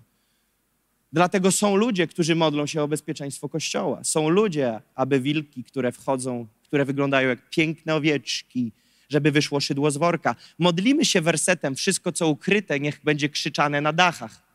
Dlatego 1.13 1.53
są 1.53 1.77
ludzie, 1.77 2.07
którzy 2.07 2.35
modlą 2.35 2.67
się 2.67 2.83
o 2.83 2.89
bezpieczeństwo 2.89 3.49
Kościoła. 3.49 4.05
Są 4.05 4.29
ludzie, 4.29 4.81
aby 4.95 5.21
wilki, 5.21 5.65
które 5.65 5.93
wchodzą, 5.93 6.47
które 6.63 6.85
wyglądają 6.85 7.29
jak 7.29 7.51
piękne 7.51 7.95
owieczki, 7.95 8.73
żeby 9.09 9.31
wyszło 9.31 9.61
szydło 9.61 9.91
z 9.91 9.97
worka. 9.97 10.37
Modlimy 10.59 11.05
się 11.05 11.21
wersetem, 11.21 11.75
wszystko 11.75 12.13
co 12.13 12.29
ukryte, 12.29 12.81
niech 12.81 13.01
będzie 13.05 13.29
krzyczane 13.29 13.81
na 13.81 13.93
dachach. 13.93 14.49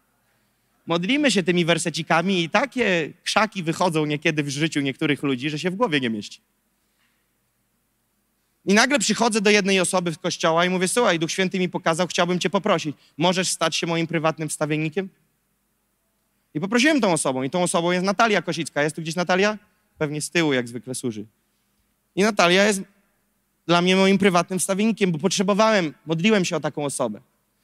Modlimy 0.88 1.32
się 1.32 1.44
tymi 1.44 1.66
wersecikami 1.66 2.44
i 2.44 2.50
takie 2.50 3.14
krzaki 3.24 3.64
wychodzą 3.64 4.06
niekiedy 4.06 4.44
w 4.44 4.50
życiu 4.50 4.82
niektórych 4.82 5.24
ludzi, 5.24 5.50
że 5.50 5.60
się 5.60 5.72
w 5.72 5.76
głowie 5.76 6.00
nie 6.00 6.10
mieści. 6.10 6.42
I 8.66 8.74
nagle 8.74 9.00
przychodzę 9.00 9.42
do 9.42 9.50
jednej 9.50 9.80
osoby 9.80 10.12
w 10.12 10.20
kościoła 10.20 10.66
i 10.66 10.70
mówię, 10.70 10.88
słuchaj, 10.88 11.20
Duch 11.20 11.32
Święty 11.32 11.60
mi 11.60 11.70
pokazał, 11.70 12.08
chciałbym 12.08 12.40
cię 12.40 12.50
poprosić, 12.50 12.96
możesz 13.18 13.50
stać 13.50 13.76
się 13.76 13.88
moim 13.88 14.08
prywatnym 14.08 14.50
wstawiennikiem? 14.50 15.10
I 16.54 16.60
poprosiłem 16.60 17.02
tą 17.02 17.14
osobą 17.14 17.44
i 17.44 17.50
tą 17.50 17.64
osobą 17.64 17.92
jest 17.92 18.06
Natalia 18.06 18.42
Kosicka. 18.42 18.84
Jest 18.84 18.96
tu 18.96 19.02
gdzieś 19.02 19.16
Natalia? 19.16 19.58
Pewnie 19.98 20.22
z 20.22 20.30
tyłu, 20.30 20.54
jak 20.54 20.68
zwykle 20.68 20.96
służy. 20.96 21.26
I 22.16 22.24
Natalia 22.24 22.64
jest 22.64 22.82
dla 23.68 23.82
mnie 23.82 23.96
moim 23.96 24.18
prywatnym 24.18 24.60
wstawiennikiem, 24.60 25.12
bo 25.12 25.20
potrzebowałem, 25.20 25.94
modliłem 26.06 26.46
się 26.46 26.56
o 26.56 26.60
taką 26.60 26.86
osobę. 26.86 27.22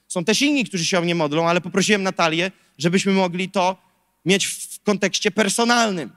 Są 0.07 0.25
też 0.25 0.41
inni, 0.41 0.65
którzy 0.65 0.85
się 0.85 0.99
o 0.99 1.01
mnie 1.01 1.15
modlą, 1.15 1.49
ale 1.49 1.61
poprosiłem 1.61 2.03
Natalię, 2.03 2.51
żebyśmy 2.77 3.13
mogli 3.13 3.49
to 3.49 3.77
mieć 4.25 4.45
w 4.45 4.83
kontekście 4.83 5.31
personalnym. 5.31 6.11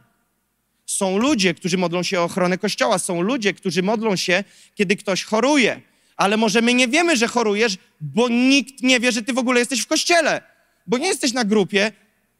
Są 0.86 1.18
ludzie, 1.18 1.54
którzy 1.54 1.78
modlą 1.78 2.02
się 2.02 2.20
o 2.20 2.24
ochronę 2.24 2.58
Kościoła, 2.58 2.98
są 2.98 3.20
ludzie, 3.20 3.54
którzy 3.54 3.82
modlą 3.82 4.16
się, 4.16 4.44
kiedy 4.74 4.96
ktoś 4.96 5.24
choruje. 5.24 5.80
Ale 6.16 6.36
może 6.36 6.62
my 6.62 6.74
nie 6.74 6.88
wiemy, 6.88 7.16
że 7.16 7.28
chorujesz, 7.28 7.76
bo 8.00 8.28
nikt 8.28 8.82
nie 8.82 9.00
wie, 9.00 9.12
że 9.12 9.22
ty 9.22 9.32
w 9.32 9.38
ogóle 9.38 9.60
jesteś 9.60 9.80
w 9.80 9.86
kościele. 9.86 10.42
Bo 10.86 10.98
nie 10.98 11.06
jesteś 11.06 11.32
na 11.32 11.44
grupie, 11.44 11.92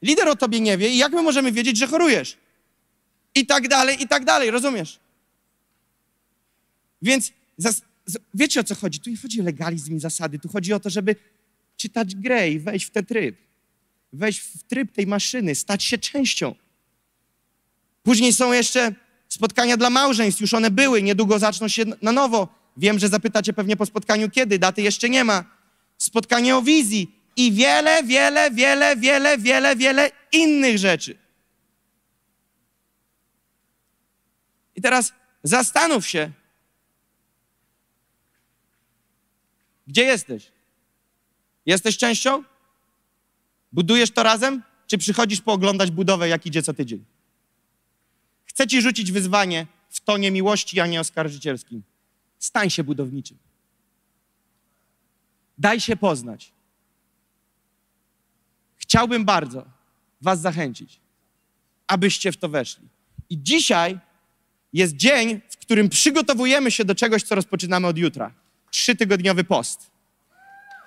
lider 0.03 0.29
o 0.29 0.37
tobie 0.37 0.61
nie 0.61 0.79
wie 0.79 0.89
i 0.89 0.97
jak 0.97 1.13
my 1.13 1.23
możemy 1.23 1.53
wiedzieć, 1.53 1.79
że 1.79 1.87
chorujesz? 1.87 2.37
I 3.35 3.47
tak 3.47 3.69
dalej, 3.69 4.03
i 4.03 4.09
tak 4.09 4.25
dalej, 4.25 4.51
rozumiesz? 4.51 4.99
Więc 7.03 7.33
wiecie 8.35 8.61
o 8.61 8.65
co 8.65 8.75
chodzi? 8.75 9.01
Tu 9.01 9.11
nie 9.11 9.17
chodzi 9.17 9.41
o 9.41 9.45
legalizm 9.45 9.97
i 9.97 10.01
zasady, 10.01 10.39
tu 10.39 10.49
chodzi 10.49 10.73
o 10.73 10.81
to, 10.81 10.91
żeby 10.91 11.17
czytać 11.77 12.15
grę 12.15 12.51
i 12.51 12.59
wejść 12.59 12.87
w 12.87 12.91
ten 12.91 13.07
tryb. 13.07 13.37
Wejść 14.13 14.41
w 14.41 14.63
tryb 14.63 14.93
tej 14.93 15.07
maszyny, 15.07 15.55
stać 15.55 15.85
się 15.85 15.99
częścią. 15.99 16.55
Później 18.03 18.33
są 18.33 18.53
jeszcze 18.53 18.95
spotkania 19.29 19.77
dla 19.77 19.91
małżeństw, 19.91 20.41
już 20.41 20.55
one 20.55 20.71
były, 20.71 21.03
niedługo 21.03 21.39
zaczną 21.39 21.69
się 21.69 21.85
na 22.03 22.13
nowo. 22.13 22.49
Wiem, 22.77 22.99
że 22.99 23.09
zapytacie 23.09 23.53
pewnie 23.53 23.77
po 23.77 23.87
spotkaniu 23.87 24.31
kiedy, 24.31 24.59
daty 24.59 24.83
jeszcze 24.83 25.09
nie 25.09 25.25
ma. 25.25 25.45
Spotkanie 25.99 26.57
o 26.57 26.63
wizji 26.63 27.22
i 27.37 27.53
wiele, 27.53 28.03
wiele, 28.03 28.51
wiele, 28.51 28.97
wiele, 28.97 29.39
wiele, 29.39 29.77
wiele 29.77 30.11
innych 30.33 30.79
rzeczy. 30.79 31.19
I 34.77 34.83
teraz 34.83 35.13
zastanów 35.43 36.07
się, 36.07 36.31
gdzie 39.87 40.05
jesteś? 40.05 40.53
Jesteś 41.67 41.99
częścią? 41.99 42.45
Budujesz 43.73 44.11
to 44.11 44.23
razem? 44.23 44.63
Czy 44.87 44.99
przychodzisz 44.99 45.41
pooglądać 45.41 45.91
budowę, 45.91 46.29
jak 46.29 46.47
idzie 46.47 46.63
co 46.63 46.75
tydzień? 46.75 47.05
Chcę 48.45 48.67
ci 48.67 48.83
rzucić 48.83 49.13
wyzwanie 49.13 49.67
w 49.91 50.01
tonie 50.01 50.31
miłości, 50.31 50.81
a 50.81 50.87
nie 50.87 51.01
oskarżycielskim. 51.01 51.83
Stań 52.39 52.71
się 52.71 52.85
budowniczym. 52.85 53.39
Daj 55.59 55.81
się 55.81 55.97
poznać. 55.97 56.53
Chciałbym 58.93 59.25
bardzo 59.25 59.65
Was 60.21 60.41
zachęcić, 60.41 61.01
abyście 61.87 62.33
w 62.33 62.37
to 62.37 62.49
weszli. 62.49 62.89
I 63.31 63.43
dzisiaj 63.43 63.99
jest 64.73 64.97
dzień, 64.97 65.41
w 65.51 65.57
którym 65.57 65.89
przygotowujemy 65.89 66.71
się 66.71 66.85
do 66.85 66.95
czegoś, 66.95 67.23
co 67.23 67.35
rozpoczynamy 67.35 67.87
od 67.87 67.99
jutra. 67.99 68.33
Trzytygodniowy 68.71 69.45
post. 69.45 69.91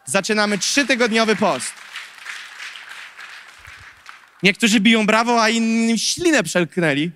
Zaczynamy 0.05 0.57
trzytygodniowy 0.57 1.35
post. 1.35 1.73
Niektórzy 4.43 4.79
biją 4.79 5.05
brawo, 5.05 5.41
a 5.41 5.49
inni 5.49 5.99
ślinę 5.99 6.43
przelknęli. 6.43 7.11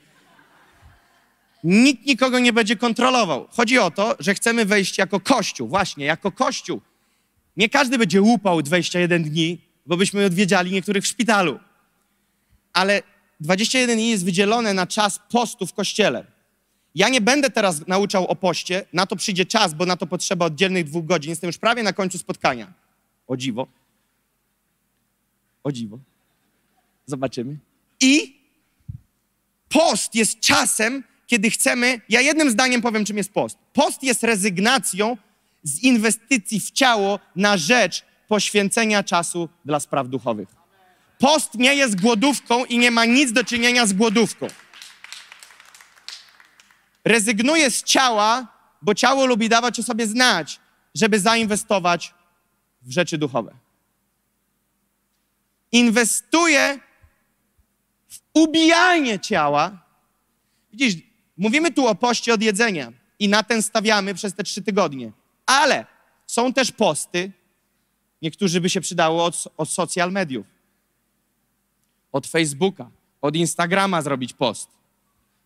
Nikt 1.64 2.06
nikogo 2.06 2.40
nie 2.40 2.54
będzie 2.54 2.76
kontrolował. 2.76 3.48
Chodzi 3.52 3.80
o 3.80 3.92
to, 3.92 4.16
że 4.20 4.34
chcemy 4.34 4.66
wejść 4.66 4.98
jako 4.98 5.20
Kościół, 5.20 5.68
właśnie, 5.68 6.06
jako 6.06 6.32
Kościół. 6.32 6.82
Nie 7.58 7.70
każdy 7.70 7.98
będzie 7.98 8.22
łupał 8.22 8.62
21 8.62 9.24
dni, 9.24 9.69
bo 9.90 9.98
byśmy 9.98 10.26
odwiedziali 10.26 10.72
niektórych 10.72 11.04
w 11.04 11.08
szpitalu. 11.08 11.60
Ale 12.74 13.02
21 13.40 13.98
dni 13.98 14.10
jest 14.10 14.26
wydzielone 14.26 14.74
na 14.74 14.88
czas 14.88 15.20
postu 15.32 15.68
w 15.68 15.74
Kościele. 15.74 16.26
Ja 16.96 17.10
nie 17.10 17.22
będę 17.22 17.50
teraz 17.50 17.88
nauczał 17.88 18.28
o 18.28 18.36
poście, 18.36 18.86
na 18.94 19.06
to 19.06 19.16
przyjdzie 19.16 19.46
czas, 19.46 19.74
bo 19.74 19.86
na 19.86 19.98
to 19.98 20.08
potrzeba 20.08 20.46
oddzielnych 20.46 20.84
dwóch 20.84 21.06
godzin. 21.06 21.30
Jestem 21.30 21.48
już 21.48 21.58
prawie 21.58 21.84
na 21.84 21.94
końcu 21.94 22.18
spotkania. 22.18 22.74
O 23.28 23.38
dziwo. 23.38 23.68
O 25.64 25.72
dziwo. 25.72 26.00
Zobaczymy. 27.06 27.58
I 28.02 28.40
post 29.70 30.16
jest 30.16 30.40
czasem, 30.40 31.04
kiedy 31.28 31.50
chcemy. 31.50 32.02
Ja 32.10 32.22
jednym 32.22 32.52
zdaniem 32.52 32.82
powiem, 32.82 33.06
czym 33.06 33.18
jest 33.18 33.32
post. 33.32 33.58
Post 33.74 34.04
jest 34.04 34.24
rezygnacją 34.24 35.18
z 35.64 35.84
inwestycji 35.84 36.60
w 36.60 36.72
ciało 36.72 37.20
na 37.36 37.58
rzecz 37.58 38.09
poświęcenia 38.30 39.04
czasu 39.04 39.50
dla 39.66 39.80
spraw 39.80 40.08
duchowych. 40.08 40.50
Post 41.20 41.56
nie 41.56 41.76
jest 41.76 42.02
głodówką 42.02 42.66
i 42.66 42.78
nie 42.78 42.92
ma 42.92 43.06
nic 43.06 43.32
do 43.32 43.44
czynienia 43.44 43.86
z 43.86 43.94
głodówką. 43.94 44.48
Rezygnuję 47.06 47.72
z 47.72 47.84
ciała, 47.84 48.48
bo 48.82 48.94
ciało 48.94 49.26
lubi 49.26 49.50
dawać 49.50 49.80
o 49.80 49.84
sobie 49.84 50.08
znać, 50.08 50.60
żeby 50.96 51.20
zainwestować 51.20 52.14
w 52.82 52.92
rzeczy 52.92 53.18
duchowe. 53.18 53.52
Inwestuję 55.72 56.80
w 58.10 58.20
ubijanie 58.34 59.20
ciała. 59.20 59.86
Widzisz, 60.72 61.02
mówimy 61.38 61.72
tu 61.72 61.88
o 61.88 61.96
poście 61.96 62.34
od 62.34 62.42
jedzenia 62.42 62.92
i 63.20 63.30
na 63.30 63.44
ten 63.44 63.62
stawiamy 63.62 64.14
przez 64.14 64.34
te 64.34 64.44
trzy 64.44 64.62
tygodnie. 64.62 65.12
Ale 65.46 65.86
są 66.28 66.54
też 66.54 66.72
posty, 66.72 67.32
niektórzy 68.22 68.62
by 68.62 68.70
się 68.70 68.82
przydało 68.82 69.26
od, 69.26 69.48
od 69.58 69.70
social 69.70 70.12
mediów, 70.12 70.46
od 72.12 72.28
Facebooka, 72.28 72.92
od 73.22 73.36
Instagrama 73.36 74.02
zrobić 74.02 74.34
post. 74.34 74.70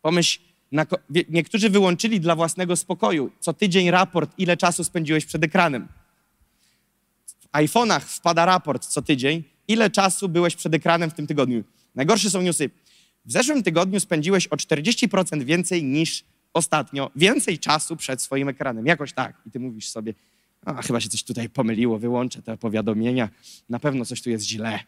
Pomyśl, 0.01 0.39
na, 0.71 0.85
niektórzy 1.29 1.69
wyłączyli 1.69 2.19
dla 2.19 2.35
własnego 2.35 2.75
spokoju 2.75 3.31
co 3.39 3.53
tydzień 3.53 3.91
raport, 3.91 4.31
ile 4.37 4.57
czasu 4.57 4.83
spędziłeś 4.83 5.25
przed 5.25 5.43
ekranem. 5.43 5.87
W 7.39 7.51
iPhone'ach 7.51 7.99
wpada 7.99 8.45
raport 8.45 8.85
co 8.85 9.01
tydzień, 9.01 9.43
ile 9.67 9.89
czasu 9.89 10.29
byłeś 10.29 10.55
przed 10.55 10.73
ekranem 10.73 11.09
w 11.09 11.13
tym 11.13 11.27
tygodniu. 11.27 11.63
Najgorsze 11.95 12.29
są 12.29 12.41
newsy. 12.41 12.69
W 13.25 13.31
zeszłym 13.31 13.63
tygodniu 13.63 13.99
spędziłeś 13.99 14.47
o 14.47 14.55
40% 14.55 15.43
więcej 15.43 15.83
niż 15.83 16.23
ostatnio, 16.53 17.11
więcej 17.15 17.59
czasu 17.59 17.95
przed 17.95 18.21
swoim 18.21 18.49
ekranem. 18.49 18.85
Jakoś 18.85 19.13
tak. 19.13 19.41
I 19.45 19.51
ty 19.51 19.59
mówisz 19.59 19.89
sobie, 19.89 20.13
a 20.65 20.81
chyba 20.81 20.99
się 20.99 21.09
coś 21.09 21.23
tutaj 21.23 21.49
pomyliło, 21.49 21.99
wyłączę 21.99 22.41
te 22.41 22.57
powiadomienia, 22.57 23.29
na 23.69 23.79
pewno 23.79 24.05
coś 24.05 24.21
tu 24.21 24.29
jest 24.29 24.45
źle. 24.45 24.79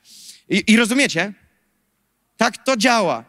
I, 0.50 0.64
i 0.68 0.78
rozumiecie? 0.78 1.34
Tak 2.38 2.58
to 2.58 2.78
działa. 2.78 3.24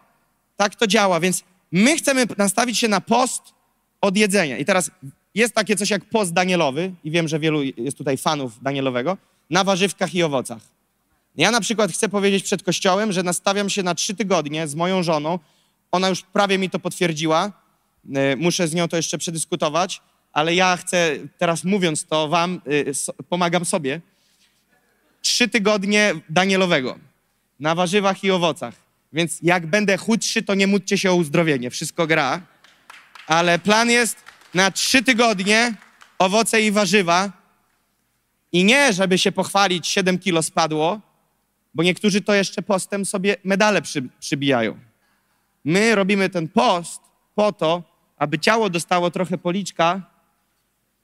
Tak 0.56 0.74
to 0.74 0.86
działa, 0.86 1.20
więc 1.20 1.44
my 1.72 1.96
chcemy 1.96 2.26
nastawić 2.38 2.78
się 2.78 2.88
na 2.88 3.00
post 3.00 3.42
od 4.00 4.16
jedzenia. 4.16 4.58
I 4.58 4.64
teraz 4.64 4.90
jest 5.34 5.54
takie 5.54 5.76
coś 5.76 5.90
jak 5.90 6.04
post 6.04 6.32
Danielowy, 6.32 6.92
i 7.04 7.10
wiem, 7.10 7.28
że 7.28 7.38
wielu 7.38 7.62
jest 7.62 7.98
tutaj 7.98 8.16
fanów 8.16 8.62
Danielowego, 8.62 9.16
na 9.50 9.64
warzywkach 9.64 10.14
i 10.14 10.22
owocach. 10.22 10.62
Ja 11.36 11.50
na 11.50 11.60
przykład 11.60 11.92
chcę 11.92 12.08
powiedzieć 12.08 12.44
przed 12.44 12.62
kościołem, 12.62 13.12
że 13.12 13.22
nastawiam 13.22 13.70
się 13.70 13.82
na 13.82 13.94
trzy 13.94 14.14
tygodnie 14.14 14.68
z 14.68 14.74
moją 14.74 15.02
żoną. 15.02 15.38
Ona 15.92 16.08
już 16.08 16.22
prawie 16.22 16.58
mi 16.58 16.70
to 16.70 16.78
potwierdziła. 16.78 17.52
E, 18.14 18.36
Muszę 18.36 18.68
z 18.68 18.74
nią 18.74 18.88
to 18.88 18.96
jeszcze 18.96 19.18
przedyskutować, 19.18 20.02
ale 20.36 20.54
ja 20.54 20.76
chcę, 20.76 21.16
teraz 21.38 21.64
mówiąc 21.64 22.06
to 22.06 22.28
wam, 22.28 22.60
so, 22.92 23.12
pomagam 23.28 23.64
sobie. 23.64 24.00
Trzy 25.22 25.48
tygodnie 25.48 26.14
Danielowego 26.28 26.98
na 27.60 27.74
warzywach 27.74 28.24
i 28.24 28.30
owocach. 28.30 28.74
Więc 29.12 29.38
jak 29.42 29.66
będę 29.66 29.96
chudszy, 29.96 30.42
to 30.42 30.54
nie 30.54 30.66
módlcie 30.66 30.98
się 30.98 31.10
o 31.10 31.14
uzdrowienie. 31.14 31.70
Wszystko 31.70 32.06
gra. 32.06 32.40
Ale 33.26 33.58
plan 33.58 33.90
jest 33.90 34.16
na 34.54 34.70
trzy 34.70 35.02
tygodnie 35.02 35.74
owoce 36.18 36.62
i 36.62 36.70
warzywa. 36.72 37.32
I 38.52 38.64
nie, 38.64 38.92
żeby 38.92 39.18
się 39.18 39.32
pochwalić, 39.32 39.86
7 39.86 40.18
kilo 40.18 40.42
spadło, 40.42 41.00
bo 41.74 41.82
niektórzy 41.82 42.20
to 42.20 42.34
jeszcze 42.34 42.62
postem 42.62 43.04
sobie 43.04 43.36
medale 43.44 43.82
przy, 43.82 44.02
przybijają. 44.20 44.78
My 45.64 45.94
robimy 45.94 46.28
ten 46.28 46.48
post 46.48 47.00
po 47.34 47.52
to, 47.52 47.82
aby 48.16 48.38
ciało 48.38 48.70
dostało 48.70 49.10
trochę 49.10 49.38
policzka 49.38 50.15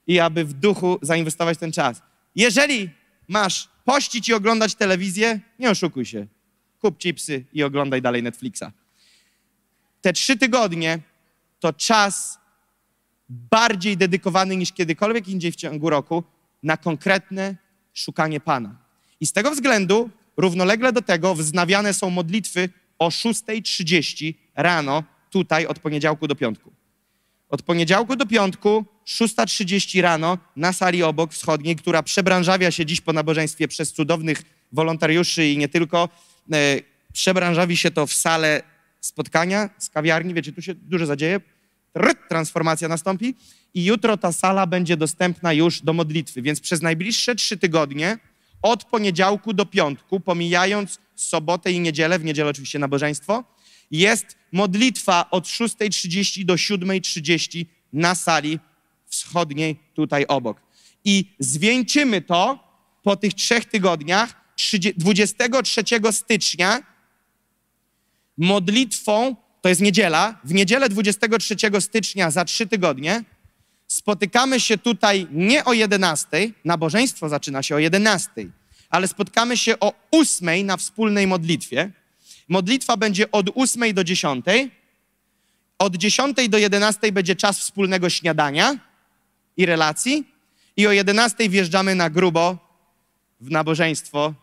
i 0.07 0.19
aby 0.19 0.45
w 0.45 0.53
duchu 0.53 0.99
zainwestować 1.01 1.57
ten 1.57 1.71
czas. 1.71 2.01
Jeżeli 2.35 2.89
masz 3.27 3.69
pościć 3.85 4.29
i 4.29 4.33
oglądać 4.33 4.75
telewizję, 4.75 5.39
nie 5.59 5.69
oszukuj 5.69 6.05
się. 6.05 6.27
Kup 6.79 6.97
chipsy 6.97 7.45
i 7.53 7.63
oglądaj 7.63 8.01
dalej 8.01 8.23
Netflixa. 8.23 8.63
Te 10.01 10.13
trzy 10.13 10.37
tygodnie 10.37 10.99
to 11.59 11.73
czas 11.73 12.39
bardziej 13.29 13.97
dedykowany 13.97 14.55
niż 14.55 14.71
kiedykolwiek 14.71 15.27
indziej 15.27 15.51
w 15.51 15.55
ciągu 15.55 15.89
roku 15.89 16.23
na 16.63 16.77
konkretne 16.77 17.55
szukanie 17.93 18.39
Pana. 18.39 18.75
I 19.19 19.25
z 19.25 19.33
tego 19.33 19.51
względu 19.51 20.09
równolegle 20.37 20.93
do 20.93 21.01
tego 21.01 21.35
wznawiane 21.35 21.93
są 21.93 22.09
modlitwy 22.09 22.69
o 22.99 23.09
6.30 23.09 24.33
rano, 24.55 25.03
tutaj 25.29 25.65
od 25.65 25.79
poniedziałku 25.79 26.27
do 26.27 26.35
piątku. 26.35 26.73
Od 27.53 27.61
poniedziałku 27.61 28.15
do 28.15 28.25
piątku, 28.25 28.85
6.30 29.07 30.01
rano, 30.01 30.37
na 30.55 30.73
sali 30.73 31.03
obok 31.03 31.33
wschodniej, 31.33 31.75
która 31.75 32.03
przebranżawia 32.03 32.71
się 32.71 32.85
dziś 32.85 33.01
po 33.01 33.13
nabożeństwie 33.13 33.67
przez 33.67 33.93
cudownych 33.93 34.43
wolontariuszy 34.71 35.47
i 35.47 35.57
nie 35.57 35.67
tylko. 35.67 36.09
E, 36.53 36.57
przebranżawi 37.13 37.77
się 37.77 37.91
to 37.91 38.07
w 38.07 38.13
salę 38.13 38.63
spotkania 39.01 39.69
z 39.77 39.89
kawiarni, 39.89 40.33
wiecie, 40.33 40.51
tu 40.51 40.61
się 40.61 40.73
dużo 40.75 41.05
zadzieje. 41.05 41.41
Transformacja 42.29 42.87
nastąpi 42.87 43.35
i 43.73 43.85
jutro 43.85 44.17
ta 44.17 44.31
sala 44.31 44.67
będzie 44.67 44.97
dostępna 44.97 45.53
już 45.53 45.81
do 45.81 45.93
modlitwy, 45.93 46.41
więc 46.41 46.59
przez 46.59 46.81
najbliższe 46.81 47.35
trzy 47.35 47.57
tygodnie, 47.57 48.17
od 48.61 48.83
poniedziałku 48.83 49.53
do 49.53 49.65
piątku, 49.65 50.19
pomijając 50.19 50.99
sobotę 51.15 51.71
i 51.71 51.79
niedzielę, 51.79 52.19
w 52.19 52.23
niedzielę 52.23 52.49
oczywiście 52.49 52.79
nabożeństwo, 52.79 53.43
jest 53.93 54.37
modlitwa 54.51 55.29
od 55.31 55.45
6.30 55.45 56.45
do 56.45 56.53
7.30 56.53 57.65
na 57.93 58.15
sali 58.15 58.59
wschodniej 59.05 59.79
tutaj 59.93 60.25
obok. 60.27 60.61
I 61.05 61.25
zwieńczymy 61.39 62.21
to 62.21 62.59
po 63.03 63.15
tych 63.15 63.33
trzech 63.33 63.65
tygodniach 63.65 64.43
23 64.95 65.83
stycznia 66.11 66.83
modlitwą, 68.37 69.35
to 69.61 69.69
jest 69.69 69.81
niedziela, 69.81 70.39
w 70.43 70.53
niedzielę 70.53 70.89
23 70.89 71.55
stycznia 71.79 72.31
za 72.31 72.45
trzy 72.45 72.67
tygodnie 72.67 73.23
spotykamy 73.87 74.59
się 74.59 74.77
tutaj 74.77 75.27
nie 75.31 75.65
o 75.65 75.73
11, 75.73 76.51
nabożeństwo 76.65 77.29
zaczyna 77.29 77.63
się 77.63 77.75
o 77.75 77.79
11, 77.79 78.31
ale 78.89 79.07
spotkamy 79.07 79.57
się 79.57 79.79
o 79.79 79.93
8 80.11 80.65
na 80.65 80.77
wspólnej 80.77 81.27
modlitwie. 81.27 81.91
Modlitwa 82.49 82.97
będzie 82.97 83.31
od 83.31 83.49
8 83.55 83.93
do 83.93 84.03
10. 84.03 84.45
Od 85.79 85.95
10 85.95 86.49
do 86.49 86.57
11 86.57 87.11
będzie 87.11 87.35
czas 87.35 87.59
wspólnego 87.59 88.09
śniadania 88.09 88.77
i 89.57 89.65
relacji. 89.65 90.27
I 90.77 90.87
o 90.87 90.91
11 90.91 91.49
wjeżdżamy 91.49 91.95
na 91.95 92.09
grubo 92.09 92.57
w 93.39 93.51
nabożeństwo 93.51 94.33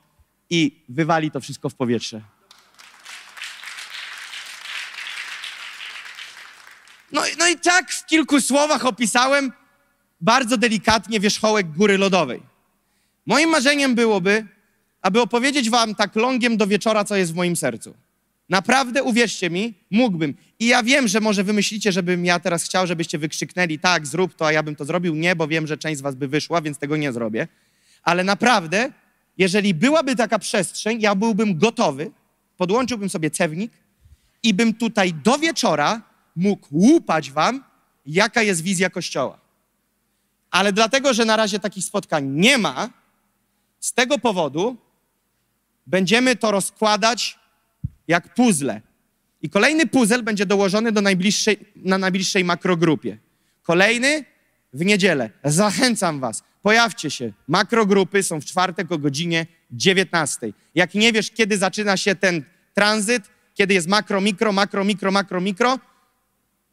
i 0.51 0.85
wywali 0.89 1.31
to 1.31 1.41
wszystko 1.41 1.69
w 1.69 1.75
powietrze. 1.75 2.21
No, 7.13 7.23
no 7.39 7.49
i 7.49 7.59
tak 7.59 7.93
w 7.93 8.07
kilku 8.07 8.41
słowach 8.41 8.87
opisałem 8.87 9.53
bardzo 10.21 10.57
delikatnie 10.57 11.21
wierzchołek 11.21 11.71
góry 11.73 11.99
lodowej. 11.99 12.43
Moim 13.27 13.51
marzeniem 13.51 13.95
byłoby, 13.95 14.47
aby 15.03 15.21
opowiedzieć 15.21 15.71
wam 15.71 15.95
tak 15.95 16.17
longiem 16.17 16.57
do 16.57 16.67
wieczora, 16.67 17.05
co 17.05 17.17
jest 17.17 17.33
w 17.33 17.37
moim 17.37 17.57
sercu. 17.57 17.95
Naprawdę, 18.49 19.03
uwierzcie 19.03 19.51
mi, 19.51 19.75
mógłbym. 19.91 20.35
I 20.59 20.67
ja 20.67 20.83
wiem, 20.83 21.09
że 21.09 21.21
może 21.21 21.45
wymyślicie, 21.45 21.93
żebym 21.93 22.25
ja 22.25 22.41
teraz 22.41 22.65
chciał, 22.65 22.87
żebyście 22.87 23.19
wykrzyknęli 23.19 23.79
tak, 23.79 24.07
zrób 24.07 24.35
to, 24.35 24.47
a 24.47 24.53
ja 24.53 24.63
bym 24.63 24.77
to 24.77 24.85
zrobił. 24.85 25.15
Nie, 25.15 25.37
bo 25.37 25.49
wiem, 25.49 25.67
że 25.67 25.79
część 25.79 25.99
z 25.99 26.01
was 26.01 26.15
by 26.15 26.29
wyszła, 26.29 26.61
więc 26.61 26.79
tego 26.79 26.97
nie 26.97 27.13
zrobię. 27.13 27.49
Ale 28.03 28.25
naprawdę, 28.25 28.93
jeżeli 29.39 29.75
byłaby 29.75 30.17
taka 30.17 30.39
przestrzeń, 30.39 31.01
ja 31.01 31.15
byłbym 31.15 31.59
gotowy, 31.59 32.11
podłączyłbym 32.57 33.09
sobie 33.09 33.31
cewnik 33.31 33.73
i 34.43 34.55
bym 34.55 34.75
tutaj 34.75 35.15
do 35.15 35.39
wieczora 35.39 36.03
mógł 36.37 36.69
łupać 36.71 37.31
wam, 37.31 37.65
jaka 38.07 38.43
jest 38.43 38.63
wizja 38.63 38.91
Kościoła. 38.91 39.39
Ale 40.51 40.73
dlatego, 40.73 41.15
że 41.15 41.25
na 41.25 41.37
razie 41.37 41.59
takich 41.59 41.85
spotkań 41.85 42.29
nie 42.29 42.59
ma, 42.59 42.91
z 43.81 43.93
tego 43.93 44.19
powodu 44.19 44.77
będziemy 45.87 46.37
to 46.37 46.51
rozkładać 46.51 47.39
jak 48.09 48.35
puzzle. 48.35 48.81
I 49.43 49.51
kolejny 49.51 49.87
puzzle 49.87 50.23
będzie 50.23 50.47
dołożony 50.47 50.93
do 50.93 51.01
najbliższej, 51.01 51.57
na 51.77 51.99
najbliższej 51.99 52.45
makrogrupie. 52.45 53.19
Kolejny 53.63 54.25
w 54.73 54.85
niedzielę. 54.85 55.31
Zachęcam 55.45 56.21
was, 56.21 56.43
pojawcie 56.63 57.11
się. 57.11 57.33
Makrogrupy 57.49 58.23
są 58.23 58.41
w 58.41 58.45
czwartek 58.45 58.93
o 58.93 58.99
godzinie 58.99 59.47
19. 59.71 60.53
Jak 60.75 60.95
nie 60.95 61.13
wiesz, 61.13 61.31
kiedy 61.31 61.59
zaczyna 61.59 61.97
się 61.97 62.15
ten 62.15 62.45
tranzyt, 62.75 63.31
kiedy 63.55 63.75
jest 63.75 63.89
makro, 63.89 64.21
mikro, 64.21 64.53
makro, 64.53 64.85
mikro, 64.85 65.11
makro, 65.11 65.41
mikro, 65.41 65.79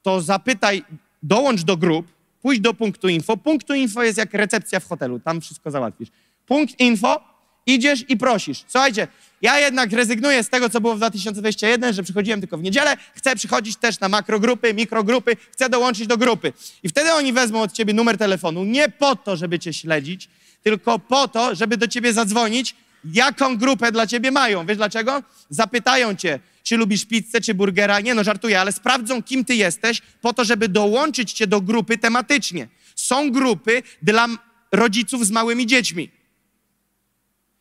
to 0.02 0.22
zapytaj, 0.22 0.84
dołącz 1.24 1.64
do 1.64 1.78
grup, 1.78 2.12
pójdź 2.42 2.60
do 2.60 2.74
punktu 2.74 3.10
info. 3.10 3.38
Punktu 3.38 3.74
info 3.74 4.04
jest 4.04 4.18
jak 4.18 4.34
recepcja 4.34 4.80
w 4.80 4.86
hotelu, 4.86 5.20
tam 5.20 5.42
wszystko 5.42 5.72
załatwisz. 5.72 6.10
Punkt 6.46 6.80
info, 6.80 7.37
idziesz 7.68 8.10
i 8.10 8.18
prosisz. 8.18 8.64
Słuchajcie, 8.68 9.08
ja 9.42 9.60
jednak 9.60 9.92
rezygnuję 9.92 10.44
z 10.44 10.50
tego, 10.50 10.70
co 10.70 10.82
było 10.82 10.94
w 10.94 10.98
2021, 10.98 11.94
że 11.94 12.04
przychodziłem 12.04 12.40
tylko 12.40 12.58
w 12.58 12.64
niedzielę, 12.64 12.98
chcę 13.16 13.36
przychodzić 13.36 13.78
też 13.78 14.00
na 14.00 14.10
makrogrupy, 14.10 14.74
mikrogrupy, 14.74 15.38
chcę 15.52 15.70
dołączyć 15.70 16.08
do 16.08 16.18
grupy. 16.18 16.54
I 16.84 16.90
wtedy 16.90 17.14
oni 17.14 17.34
wezmą 17.34 17.62
od 17.62 17.72
ciebie 17.72 17.94
numer 17.94 18.18
telefonu, 18.18 18.64
nie 18.64 18.90
po 18.90 19.16
to, 19.16 19.38
żeby 19.38 19.60
cię 19.60 19.74
śledzić, 19.74 20.30
tylko 20.64 21.00
po 21.00 21.28
to, 21.28 21.56
żeby 21.56 21.78
do 21.78 21.88
ciebie 21.88 22.14
zadzwonić, 22.14 22.76
jaką 23.14 23.58
grupę 23.58 23.92
dla 23.92 24.08
ciebie 24.08 24.32
mają. 24.32 24.66
Wiesz 24.66 24.78
dlaczego? 24.78 25.24
Zapytają 25.50 26.16
cię, 26.16 26.40
czy 26.64 26.78
lubisz 26.78 27.06
pizzę, 27.06 27.42
czy 27.42 27.54
burgera. 27.54 28.00
Nie 28.00 28.16
no, 28.16 28.24
żartuję, 28.24 28.62
ale 28.62 28.72
sprawdzą, 28.72 29.24
kim 29.24 29.46
ty 29.46 29.56
jesteś, 29.56 30.02
po 30.22 30.34
to, 30.34 30.46
żeby 30.46 30.70
dołączyć 30.70 31.34
cię 31.34 31.48
do 31.48 31.62
grupy 31.62 31.98
tematycznie. 31.98 32.68
Są 32.96 33.32
grupy 33.32 33.84
dla 34.02 34.28
rodziców 34.72 35.26
z 35.26 35.32
małymi 35.32 35.66
dziećmi. 35.66 36.17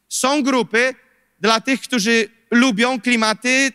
Są 0.08 0.42
grupy 0.42 0.94
dla 1.40 1.60
tych, 1.60 1.80
którzy 1.80 2.28
lubią 2.50 3.00
klimaty 3.00 3.72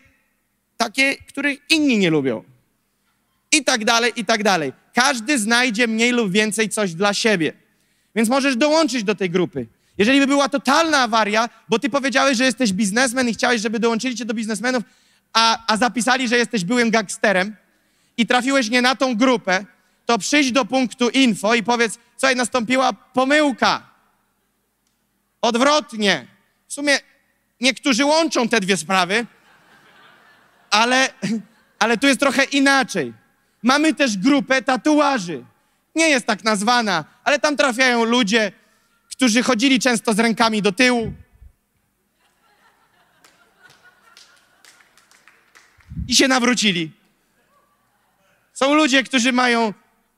takie, 0.78 1.16
których 1.16 1.60
inni 1.70 1.98
nie 1.98 2.10
lubią. 2.10 2.44
I 3.52 3.64
tak 3.64 3.86
dalej, 3.86 4.12
i 4.16 4.26
tak 4.26 4.44
dalej. 4.44 4.74
Każdy 4.94 5.40
znajdzie 5.40 5.88
mniej 5.88 6.12
lub 6.12 6.32
więcej 6.32 6.70
coś 6.70 6.94
dla 6.94 7.14
siebie. 7.14 7.54
Więc 8.16 8.30
możesz 8.30 8.56
dołączyć 8.56 9.04
do 9.04 9.16
tej 9.16 9.30
grupy. 9.30 9.68
Jeżeli 9.98 10.20
by 10.20 10.28
była 10.28 10.50
totalna 10.50 10.98
awaria, 10.98 11.50
bo 11.70 11.80
ty 11.80 11.90
powiedziałeś, 11.90 12.38
że 12.38 12.44
jesteś 12.46 12.74
biznesmen 12.74 13.30
i 13.30 13.34
chciałeś, 13.34 13.62
żeby 13.62 13.80
dołączyli 13.80 14.16
cię 14.16 14.26
do 14.26 14.34
biznesmenów, 14.34 14.84
a, 15.34 15.74
a 15.74 15.78
zapisali, 15.78 16.28
że 16.28 16.38
jesteś 16.38 16.66
byłym 16.66 16.90
gangsterem 16.92 17.56
i 18.18 18.28
trafiłeś 18.28 18.70
nie 18.70 18.82
na 18.82 18.96
tą 18.96 19.16
grupę, 19.16 19.66
to 20.06 20.18
przyjdź 20.18 20.52
do 20.52 20.66
punktu 20.66 21.10
info 21.10 21.56
i 21.56 21.64
powiedz, 21.64 21.98
słuchaj, 22.18 22.36
nastąpiła 22.36 22.94
pomyłka. 22.94 23.91
Odwrotnie. 25.42 26.28
W 26.68 26.74
sumie 26.74 27.00
niektórzy 27.62 28.06
łączą 28.06 28.50
te 28.50 28.60
dwie 28.60 28.78
sprawy, 28.78 29.26
ale, 30.70 31.10
ale 31.80 31.98
tu 31.98 32.08
jest 32.08 32.20
trochę 32.20 32.44
inaczej. 32.44 33.14
Mamy 33.64 33.94
też 33.94 34.18
grupę 34.18 34.62
tatuaży. 34.62 35.44
Nie 35.96 36.10
jest 36.10 36.26
tak 36.26 36.44
nazwana, 36.44 37.06
ale 37.24 37.40
tam 37.40 37.58
trafiają 37.58 38.04
ludzie, 38.04 38.52
którzy 39.10 39.44
chodzili 39.44 39.80
często 39.80 40.14
z 40.14 40.20
rękami 40.20 40.62
do 40.62 40.72
tyłu. 40.72 41.14
I 46.08 46.16
się 46.16 46.28
nawrócili. 46.28 46.92
Są 48.54 48.74
ludzie, 48.74 49.04
którzy 49.04 49.32
mają 49.32 49.74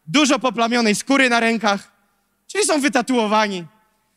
dużo 0.07 0.39
poplamionej 0.39 0.95
skóry 0.95 1.29
na 1.29 1.39
rękach, 1.39 1.91
czyli 2.47 2.65
są 2.65 2.81
wytatuowani. 2.81 3.65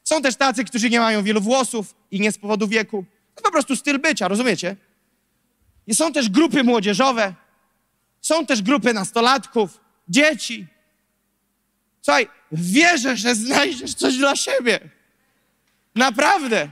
Są 0.08 0.22
też 0.22 0.36
tacy, 0.36 0.64
którzy 0.64 0.90
nie 0.90 1.00
mają 1.00 1.22
wielu 1.22 1.40
włosów 1.40 1.94
i 2.10 2.20
nie 2.20 2.32
z 2.32 2.38
powodu 2.38 2.68
wieku. 2.68 3.04
To 3.34 3.42
po 3.42 3.50
prostu 3.50 3.76
styl 3.76 3.98
bycia, 3.98 4.28
rozumiecie? 4.28 4.76
I 5.86 5.94
są 5.94 6.12
też 6.12 6.28
grupy 6.28 6.64
młodzieżowe, 6.64 7.34
są 8.20 8.46
też 8.46 8.62
grupy 8.62 8.94
nastolatków, 8.94 9.80
dzieci. 10.08 10.66
Słuchaj, 12.02 12.28
wierzę, 12.52 13.16
że 13.16 13.34
znajdziesz 13.34 13.94
coś 13.94 14.16
dla 14.16 14.36
siebie. 14.36 14.80
Naprawdę. 15.94 16.68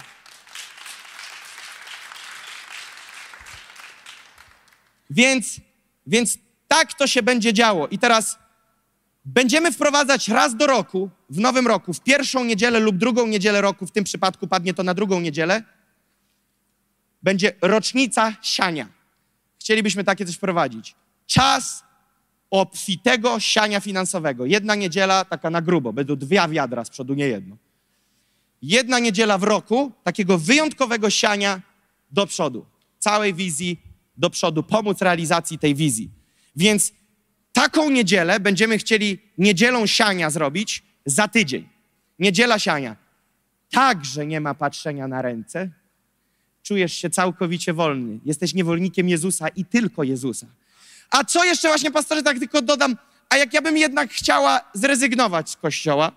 Więc, 5.10 5.60
więc 6.06 6.38
tak 6.68 6.94
to 6.94 7.06
się 7.06 7.22
będzie 7.22 7.52
działo. 7.52 7.88
I 7.88 7.98
teraz 7.98 8.38
będziemy 9.24 9.72
wprowadzać 9.72 10.28
raz 10.28 10.56
do 10.56 10.66
roku, 10.66 11.10
w 11.30 11.38
nowym 11.38 11.66
roku, 11.66 11.94
w 11.94 12.00
pierwszą 12.00 12.44
niedzielę 12.44 12.80
lub 12.80 12.96
drugą 12.96 13.26
niedzielę 13.26 13.60
roku, 13.60 13.86
w 13.86 13.90
tym 13.90 14.04
przypadku 14.04 14.46
padnie 14.46 14.74
to 14.74 14.82
na 14.82 14.94
drugą 14.94 15.20
niedzielę, 15.20 15.62
będzie 17.22 17.52
rocznica 17.62 18.36
siania. 18.42 18.88
Chcielibyśmy 19.60 20.04
takie 20.04 20.26
coś 20.26 20.34
wprowadzić. 20.34 20.94
Czas 21.26 21.84
obfitego 22.50 23.40
siania 23.40 23.80
finansowego. 23.80 24.46
Jedna 24.46 24.74
niedziela 24.74 25.24
taka 25.24 25.50
na 25.50 25.62
grubo, 25.62 25.92
będą 25.92 26.16
dwie 26.16 26.48
wiadra 26.48 26.84
z 26.84 26.90
przodu, 26.90 27.14
nie 27.14 27.28
jedno. 27.28 27.56
Jedna 28.62 28.98
niedziela 28.98 29.38
w 29.38 29.42
roku 29.42 29.92
takiego 30.02 30.38
wyjątkowego 30.38 31.10
siania 31.10 31.60
do 32.10 32.26
przodu. 32.26 32.66
Całej 32.98 33.34
wizji 33.34 33.80
do 34.16 34.30
przodu, 34.30 34.62
pomóc 34.62 35.02
realizacji 35.02 35.58
tej 35.58 35.74
wizji. 35.74 36.10
Więc 36.56 36.92
taką 37.54 37.90
niedzielę 37.90 38.40
będziemy 38.40 38.78
chcieli 38.78 39.18
niedzielą 39.38 39.86
siania 39.86 40.30
zrobić 40.30 40.82
za 41.06 41.28
tydzień. 41.28 41.68
Niedziela 42.18 42.58
siania. 42.58 42.96
Także 43.70 44.26
nie 44.26 44.40
ma 44.40 44.54
patrzenia 44.54 45.08
na 45.08 45.22
ręce. 45.22 45.70
Czujesz 46.62 46.92
się 46.92 47.10
całkowicie 47.10 47.72
wolny. 47.72 48.18
Jesteś 48.24 48.54
niewolnikiem 48.54 49.08
Jezusa 49.08 49.48
i 49.48 49.64
tylko 49.64 50.02
Jezusa. 50.02 50.46
A 51.10 51.24
co 51.24 51.44
jeszcze 51.44 51.68
właśnie, 51.68 51.90
pastorze, 51.90 52.22
tak 52.22 52.38
tylko 52.38 52.62
dodam, 52.62 52.96
a 53.28 53.36
jak 53.36 53.54
ja 53.54 53.62
bym 53.62 53.76
jednak 53.76 54.10
chciała 54.10 54.60
zrezygnować 54.74 55.50
z 55.50 55.56
kościoła, 55.56 56.12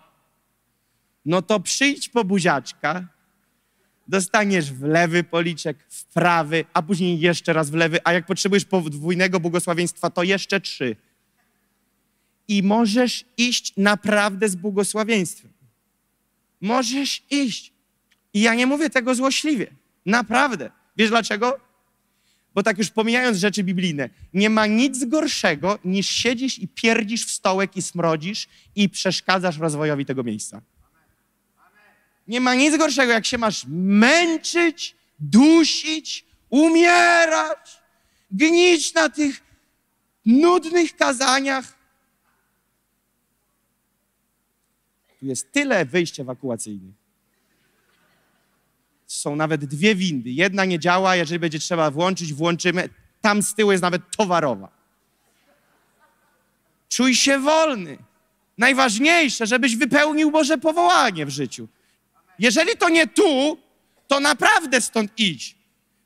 no 1.26 1.42
to 1.42 1.60
przyjdź 1.60 2.10
po 2.10 2.24
buziaczka, 2.24 3.08
dostaniesz 4.08 4.74
w 4.74 4.84
lewy 4.84 5.24
policzek, 5.24 5.78
w 5.90 6.06
prawy, 6.06 6.66
a 6.74 6.82
później 6.82 7.20
jeszcze 7.20 7.54
raz 7.54 7.70
w 7.70 7.74
lewy, 7.74 8.00
a 8.04 8.14
jak 8.14 8.26
potrzebujesz 8.26 8.66
podwójnego 8.66 9.40
błogosławieństwa, 9.40 10.10
to 10.10 10.24
jeszcze 10.24 10.62
trzy. 10.62 10.96
I 12.48 12.64
możesz 12.64 13.26
iść 13.38 13.74
naprawdę 13.78 14.50
z 14.50 14.56
błogosławieństwem. 14.56 15.52
Możesz 16.62 17.24
iść. 17.30 17.74
I 18.34 18.42
ja 18.42 18.54
nie 18.54 18.68
mówię 18.68 18.90
tego 18.90 19.16
złośliwie. 19.16 19.68
Naprawdę. 20.06 20.72
Wiesz 20.98 21.10
dlaczego? 21.10 21.60
Bo 22.56 22.64
tak 22.64 22.78
już 22.78 22.90
pomijając 22.90 23.38
rzeczy 23.38 23.64
biblijne, 23.64 24.10
nie 24.34 24.50
ma 24.50 24.66
nic 24.66 25.06
gorszego 25.06 25.80
niż 25.86 26.10
siedzisz 26.10 26.60
i 26.60 26.68
pierdzisz 26.68 27.26
w 27.26 27.32
stołek 27.32 27.78
i 27.78 27.82
smrodzisz 27.82 28.48
i 28.76 28.90
przeszkadzasz 28.90 29.58
rozwojowi 29.58 30.06
tego 30.06 30.24
miejsca. 30.24 30.62
Nie 32.28 32.42
ma 32.42 32.56
nic 32.56 32.78
gorszego, 32.78 33.12
jak 33.12 33.26
się 33.26 33.38
masz 33.38 33.66
męczyć, 33.70 34.96
dusić, 35.20 36.26
umierać, 36.50 37.78
gnić 38.32 38.94
na 38.94 39.10
tych 39.10 39.42
nudnych 40.26 40.96
kazaniach. 40.96 41.77
Tu 45.20 45.26
jest 45.26 45.52
tyle 45.52 45.86
wyjść 45.86 46.20
ewakuacyjnych. 46.20 46.96
Są 49.08 49.36
nawet 49.36 49.66
dwie 49.66 49.96
windy. 49.96 50.30
Jedna 50.30 50.66
nie 50.66 50.80
działa, 50.80 51.16
jeżeli 51.16 51.40
będzie 51.40 51.60
trzeba 51.60 51.92
włączyć, 51.92 52.34
włączymy. 52.34 52.90
Tam 53.22 53.44
z 53.44 53.56
tyłu 53.56 53.72
jest 53.72 53.82
nawet 53.82 54.02
towarowa. 54.18 54.70
Czuj 56.90 57.16
się 57.16 57.40
wolny. 57.40 57.98
Najważniejsze, 58.58 59.48
żebyś 59.48 59.76
wypełnił 59.76 60.32
Boże 60.32 60.58
powołanie 60.58 61.26
w 61.26 61.30
życiu. 61.30 61.68
Jeżeli 62.40 62.78
to 62.78 62.90
nie 62.90 63.08
tu, 63.08 63.58
to 64.08 64.20
naprawdę 64.20 64.82
stąd 64.82 65.12
idź. 65.18 65.56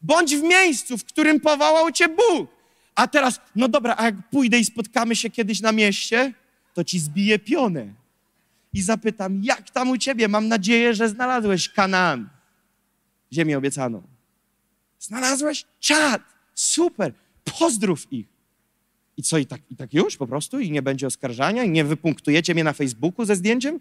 Bądź 0.02 0.36
w 0.36 0.44
miejscu, 0.44 0.98
w 0.98 1.06
którym 1.06 1.40
powołał 1.40 1.92
cię 1.92 2.10
Bóg. 2.10 2.50
A 2.96 3.08
teraz, 3.08 3.40
no 3.56 3.68
dobra, 3.68 3.96
a 3.98 4.06
jak 4.06 4.16
pójdę 4.32 4.60
i 4.60 4.66
spotkamy 4.66 5.16
się 5.16 5.30
kiedyś 5.30 5.62
na 5.62 5.72
mieście, 5.72 6.34
to 6.74 6.84
ci 6.84 7.00
zbiję 7.00 7.40
pionę. 7.40 8.01
I 8.74 8.82
zapytam, 8.82 9.44
jak 9.44 9.70
tam 9.70 9.90
u 9.90 9.98
ciebie? 9.98 10.28
Mam 10.28 10.48
nadzieję, 10.48 10.94
że 10.94 11.10
znalazłeś 11.10 11.70
Kanaan, 11.70 12.30
ziemię 13.34 13.58
obiecaną. 13.58 14.04
Znalazłeś? 15.00 15.66
Czad, 15.80 16.22
super, 16.54 17.14
pozdrów 17.60 18.14
ich. 18.14 18.28
I 19.18 19.24
co, 19.24 19.38
i 19.38 19.46
tak, 19.46 19.62
i 19.70 19.76
tak 19.76 19.94
już 19.94 20.18
po 20.18 20.28
prostu? 20.28 20.60
I 20.60 20.72
nie 20.72 20.82
będzie 20.82 21.08
oskarżania? 21.08 21.64
I 21.64 21.70
nie 21.70 21.84
wypunktujecie 21.84 22.54
mnie 22.54 22.64
na 22.64 22.74
Facebooku 22.74 23.26
ze 23.26 23.36
zdjęciem? 23.36 23.80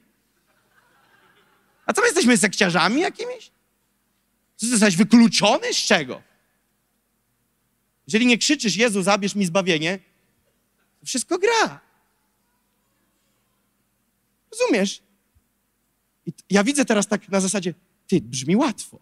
A 1.86 1.93
co 1.93 2.01
my 2.01 2.07
jesteśmy 2.07 2.36
sekciarzami 2.36 3.01
jakimiś? 3.01 3.51
Co, 4.57 4.66
jesteś 4.66 4.97
wykluczony 4.97 5.72
z 5.72 5.76
czego? 5.76 6.22
Jeżeli 8.07 8.26
nie 8.26 8.38
krzyczysz, 8.38 8.76
Jezu, 8.76 9.03
zabierz 9.03 9.34
mi 9.34 9.47
zbawienie, 9.47 9.99
wszystko 11.05 11.38
gra. 11.38 11.80
Rozumiesz? 14.53 15.03
I 16.27 16.33
ja 16.51 16.65
widzę 16.65 16.85
teraz 16.85 17.07
tak 17.07 17.29
na 17.29 17.41
zasadzie, 17.41 17.75
ty, 18.07 18.21
brzmi 18.21 18.57
łatwo. 18.57 18.99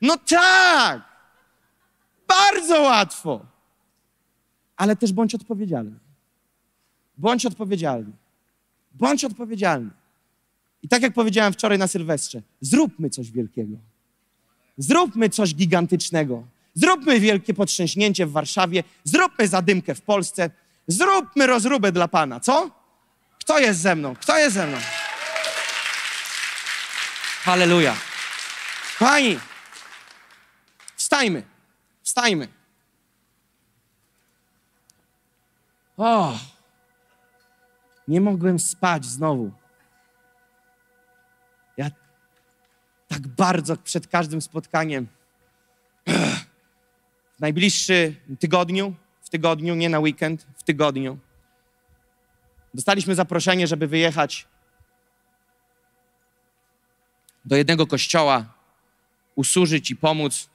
No 0.00 0.16
tak! 0.16 1.02
Bardzo 2.28 2.80
łatwo! 2.80 3.46
Ale 4.76 4.96
też 4.96 5.12
bądź 5.12 5.34
odpowiedzialny. 5.34 5.98
Bądź 7.18 7.46
odpowiedzialny. 7.46 8.12
Bądź 8.94 9.24
odpowiedzialny. 9.24 9.90
I 10.82 10.88
tak 10.88 11.02
jak 11.02 11.14
powiedziałem 11.14 11.52
wczoraj 11.52 11.78
na 11.78 11.86
Sylwestrze, 11.86 12.42
zróbmy 12.60 13.10
coś 13.10 13.30
wielkiego. 13.30 13.76
Zróbmy 14.78 15.28
coś 15.28 15.54
gigantycznego. 15.54 16.46
Zróbmy 16.74 17.20
wielkie 17.20 17.54
potrzęśnięcie 17.54 18.26
w 18.26 18.32
Warszawie. 18.32 18.84
Zróbmy 19.04 19.48
zadymkę 19.48 19.94
w 19.94 20.02
Polsce. 20.02 20.50
Zróbmy 20.86 21.46
rozróbę 21.46 21.92
dla 21.92 22.08
Pana. 22.08 22.40
Co? 22.40 22.70
Kto 23.44 23.58
jest 23.58 23.80
ze 23.80 23.94
mną? 23.94 24.16
Kto 24.16 24.38
jest 24.38 24.54
ze 24.54 24.66
mną? 24.66 24.78
Halleluja. 27.42 27.96
Kochani, 28.98 29.38
wstajmy. 30.96 31.42
Wstajmy. 32.02 32.48
O, 35.96 36.38
nie 38.08 38.20
mogłem 38.20 38.58
spać 38.58 39.04
znowu. 39.04 39.52
Ja 41.76 41.90
tak 43.08 43.26
bardzo 43.26 43.76
przed 43.76 44.06
każdym 44.06 44.42
spotkaniem, 44.42 45.06
w 47.36 47.40
najbliższy 47.40 48.14
tygodniu, 48.40 48.94
w 49.22 49.28
tygodniu, 49.28 49.74
nie 49.74 49.88
na 49.88 49.98
weekend, 49.98 50.46
w 50.56 50.62
tygodniu, 50.62 51.18
dostaliśmy 52.74 53.14
zaproszenie, 53.14 53.66
żeby 53.66 53.86
wyjechać 53.86 54.46
do 57.44 57.56
jednego 57.56 57.86
kościoła, 57.86 58.44
usłużyć 59.34 59.90
i 59.90 59.96
pomóc. 59.96 60.48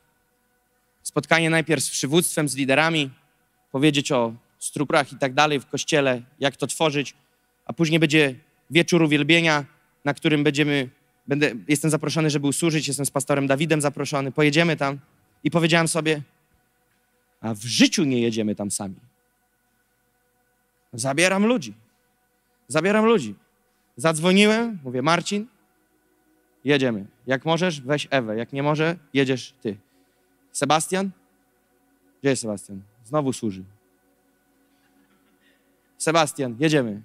Spotkanie 1.04 1.50
najpierw 1.50 1.84
z 1.84 1.90
przywództwem, 1.90 2.50
z 2.50 2.56
liderami, 2.56 3.10
powiedzieć 3.72 4.12
o 4.12 4.34
strukturach 4.60 5.14
i 5.14 5.18
tak 5.18 5.34
dalej 5.34 5.60
w 5.60 5.66
kościele, 5.66 6.22
jak 6.40 6.58
to 6.58 6.68
tworzyć, 6.68 7.14
a 7.66 7.74
później 7.74 8.00
będzie 8.00 8.36
wieczór 8.70 9.02
uwielbienia, 9.02 9.66
na 10.06 10.14
którym 10.14 10.44
będziemy 10.44 10.90
Będę, 11.30 11.52
jestem 11.68 11.92
zaproszony, 11.92 12.30
żeby 12.30 12.48
usłużyć, 12.48 12.88
jestem 12.88 13.06
z 13.06 13.12
pastorem 13.12 13.48
Dawidem 13.48 13.82
zaproszony, 13.82 14.32
pojedziemy 14.32 14.78
tam. 14.78 15.00
I 15.44 15.52
powiedziałem 15.52 15.88
sobie, 15.88 16.22
a 17.42 17.54
w 17.54 17.64
życiu 17.64 18.04
nie 18.04 18.22
jedziemy 18.22 18.56
tam 18.56 18.72
sami. 18.72 18.96
Zabieram 20.94 21.46
ludzi. 21.46 21.74
Zabieram 22.70 23.06
ludzi. 23.06 23.36
Zadzwoniłem, 23.96 24.80
mówię, 24.84 25.02
Marcin, 25.02 25.48
jedziemy. 26.64 27.06
Jak 27.28 27.46
możesz, 27.46 27.82
weź 27.82 28.08
Ewę. 28.12 28.38
Jak 28.38 28.54
nie 28.54 28.64
może, 28.64 28.96
jedziesz 29.14 29.54
ty. 29.62 29.78
Sebastian? 30.52 31.10
Gdzie 32.22 32.30
jest 32.30 32.42
Sebastian? 32.42 32.82
Znowu 33.04 33.34
służy. 33.34 33.64
Sebastian, 35.98 36.56
jedziemy. 36.60 37.02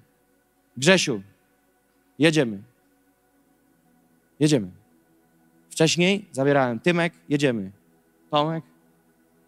Grzesiu, 0.76 1.22
jedziemy. 2.18 2.62
Jedziemy. 4.40 4.70
Wcześniej 5.70 6.28
zabierałem 6.32 6.80
Tymek, 6.80 7.12
jedziemy. 7.28 7.70
Tomek, 8.30 8.64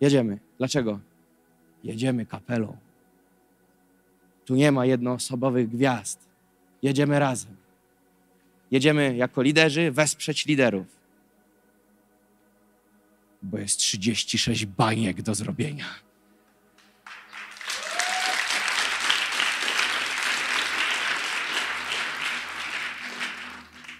jedziemy. 0.00 0.38
Dlaczego? 0.58 1.00
Jedziemy 1.84 2.26
kapelą. 2.26 2.76
Tu 4.46 4.54
nie 4.54 4.72
ma 4.72 4.86
jednoosobowych 4.86 5.68
gwiazd. 5.68 6.18
Jedziemy 6.82 7.18
razem. 7.18 7.56
Jedziemy 8.70 9.16
jako 9.16 9.42
liderzy 9.42 9.92
wesprzeć 9.92 10.46
liderów. 10.46 10.86
Bo 13.42 13.58
jest 13.58 13.78
36 13.78 14.66
baniek 14.66 15.22
do 15.22 15.34
zrobienia. 15.34 15.86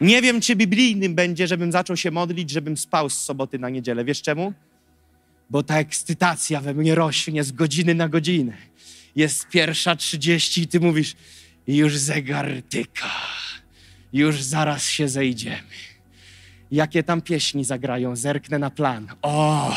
Nie 0.01 0.23
wiem, 0.23 0.40
czy 0.40 0.56
biblijnym 0.56 1.14
będzie, 1.14 1.47
żebym 1.47 1.73
zaczął 1.73 1.97
się 1.97 2.10
modlić, 2.10 2.51
żebym 2.51 2.77
spał 2.77 3.10
z 3.10 3.20
soboty 3.20 3.59
na 3.59 3.70
niedzielę. 3.70 4.05
Wiesz 4.05 4.23
czemu? 4.23 4.52
bo 5.51 5.62
ta 5.62 5.78
ekscytacja 5.78 6.60
we 6.60 6.74
mnie 6.74 6.94
rośnie 6.94 7.44
z 7.44 7.52
godziny 7.52 7.94
na 7.94 8.09
godzinę. 8.09 8.56
Jest 9.16 9.48
pierwsza 9.48 9.97
trzydzieści 9.97 10.62
i 10.62 10.68
ty 10.68 10.80
mówisz, 10.80 11.16
już 11.66 11.97
zegar 11.97 12.52
tyka, 12.68 13.10
już 14.12 14.43
zaraz 14.43 14.84
się 14.84 15.09
zejdziemy. 15.09 15.76
Jakie 16.70 17.02
tam 17.02 17.22
pieśni 17.22 17.64
zagrają? 17.64 18.16
Zerknę 18.16 18.59
na 18.59 18.70
plan. 18.70 19.09
O, 19.22 19.74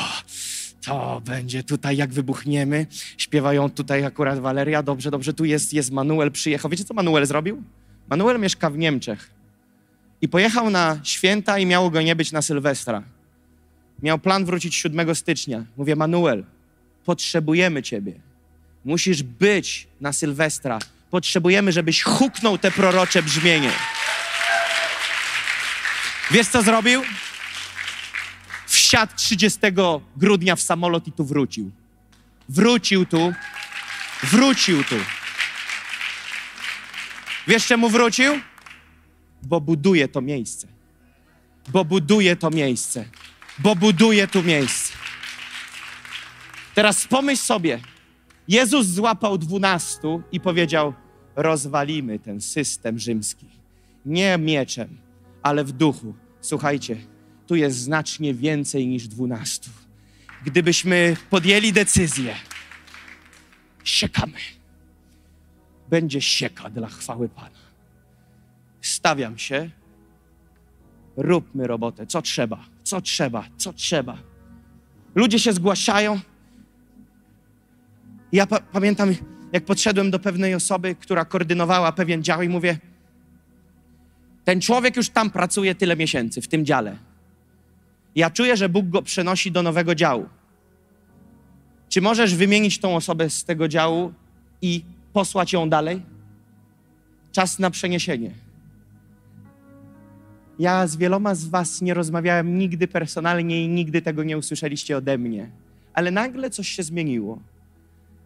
to 0.85 1.21
będzie 1.25 1.63
tutaj, 1.63 1.97
jak 1.97 2.13
wybuchniemy. 2.13 2.87
Śpiewają 3.17 3.69
tutaj 3.69 4.05
akurat 4.05 4.39
Waleria. 4.39 4.83
Dobrze, 4.83 5.11
dobrze, 5.11 5.33
tu 5.33 5.45
jest, 5.45 5.73
jest 5.73 5.91
Manuel, 5.91 6.31
przyjechał. 6.31 6.71
Wiecie, 6.71 6.83
co 6.83 6.93
Manuel 6.93 7.25
zrobił? 7.25 7.63
Manuel 8.09 8.39
mieszka 8.39 8.69
w 8.69 8.77
Niemczech. 8.77 9.31
I 10.21 10.29
pojechał 10.29 10.69
na 10.69 10.99
święta 11.03 11.59
i 11.59 11.65
miało 11.65 11.89
go 11.89 12.01
nie 12.01 12.15
być 12.15 12.31
na 12.31 12.41
Sylwestra. 12.41 13.03
Miał 14.03 14.19
plan 14.19 14.45
wrócić 14.45 14.75
7 14.75 15.15
stycznia. 15.15 15.65
Mówię, 15.77 15.95
Manuel, 15.95 16.43
potrzebujemy 17.05 17.83
ciebie. 17.83 18.28
Musisz 18.89 19.23
być 19.23 19.87
na 20.01 20.13
Sylwestra. 20.13 20.79
Potrzebujemy, 21.11 21.71
żebyś 21.71 22.03
huknął 22.03 22.57
te 22.57 22.71
prorocze 22.71 23.23
brzmienie. 23.23 23.71
Wiesz, 26.31 26.47
co 26.47 26.61
zrobił? 26.61 27.03
Wsiadł 28.67 29.13
30 29.15 29.59
grudnia 30.17 30.55
w 30.55 30.61
samolot 30.61 31.07
i 31.07 31.11
tu 31.11 31.25
wrócił. 31.25 31.71
Wrócił 32.49 33.05
tu. 33.05 33.33
Wrócił 34.23 34.83
tu. 34.83 34.95
Wiesz, 37.47 37.67
czemu 37.67 37.89
wrócił? 37.89 38.39
Bo 39.41 39.61
buduje 39.61 40.07
to 40.07 40.21
miejsce. 40.21 40.67
Bo 41.67 41.85
buduje 41.85 42.35
to 42.35 42.49
miejsce. 42.49 43.05
Bo 43.59 43.75
buduje 43.75 44.27
tu 44.27 44.43
miejsce. 44.43 44.93
Teraz 46.75 47.07
pomyśl 47.07 47.43
sobie, 47.43 47.79
Jezus 48.49 48.87
złapał 48.87 49.37
dwunastu 49.37 50.23
i 50.31 50.39
powiedział: 50.39 50.93
Rozwalimy 51.35 52.19
ten 52.19 52.41
system 52.41 52.99
rzymski. 52.99 53.45
Nie 54.05 54.37
mieczem, 54.37 54.97
ale 55.43 55.63
w 55.63 55.71
duchu. 55.71 56.13
Słuchajcie, 56.41 56.97
tu 57.47 57.55
jest 57.55 57.77
znacznie 57.77 58.33
więcej 58.33 58.87
niż 58.87 59.07
dwunastu. 59.07 59.69
Gdybyśmy 60.45 61.17
podjęli 61.29 61.73
decyzję, 61.73 62.35
siekamy. 63.83 64.37
Będzie 65.89 66.21
sieka 66.21 66.69
dla 66.69 66.87
chwały 66.87 67.29
Pana. 67.29 67.59
Stawiam 68.81 69.37
się, 69.37 69.69
róbmy 71.17 71.67
robotę. 71.67 72.07
Co 72.07 72.21
trzeba, 72.21 72.65
co 72.83 73.01
trzeba, 73.01 73.45
co 73.57 73.73
trzeba. 73.73 74.17
Ludzie 75.15 75.39
się 75.39 75.53
zgłaszają. 75.53 76.19
Ja 78.31 78.47
pa 78.47 78.59
pamiętam, 78.59 79.15
jak 79.53 79.65
podszedłem 79.65 80.11
do 80.11 80.19
pewnej 80.19 80.55
osoby, 80.55 80.95
która 80.95 81.25
koordynowała 81.25 81.91
pewien 81.91 82.23
dział 82.23 82.41
i 82.41 82.49
mówię, 82.49 82.77
ten 84.43 84.61
człowiek 84.61 84.95
już 84.97 85.09
tam 85.09 85.29
pracuje 85.29 85.75
tyle 85.75 85.95
miesięcy, 85.95 86.41
w 86.41 86.47
tym 86.47 86.65
dziale. 86.65 86.97
Ja 88.15 88.29
czuję, 88.29 88.57
że 88.57 88.69
Bóg 88.69 88.87
go 88.87 89.01
przenosi 89.01 89.51
do 89.51 89.63
nowego 89.63 89.95
działu. 89.95 90.29
Czy 91.89 92.01
możesz 92.01 92.35
wymienić 92.35 92.79
tą 92.79 92.95
osobę 92.95 93.29
z 93.29 93.45
tego 93.45 93.67
działu 93.67 94.13
i 94.61 94.83
posłać 95.13 95.53
ją 95.53 95.69
dalej? 95.69 96.01
Czas 97.31 97.59
na 97.59 97.69
przeniesienie. 97.69 98.31
Ja 100.59 100.87
z 100.87 100.95
wieloma 100.95 101.35
z 101.35 101.45
Was 101.45 101.81
nie 101.81 101.93
rozmawiałem 101.93 102.57
nigdy 102.57 102.87
personalnie 102.87 103.63
i 103.63 103.67
nigdy 103.67 104.01
tego 104.01 104.23
nie 104.23 104.37
usłyszeliście 104.37 104.97
ode 104.97 105.17
mnie. 105.17 105.49
Ale 105.93 106.11
nagle 106.11 106.49
coś 106.49 106.67
się 106.67 106.83
zmieniło. 106.83 107.39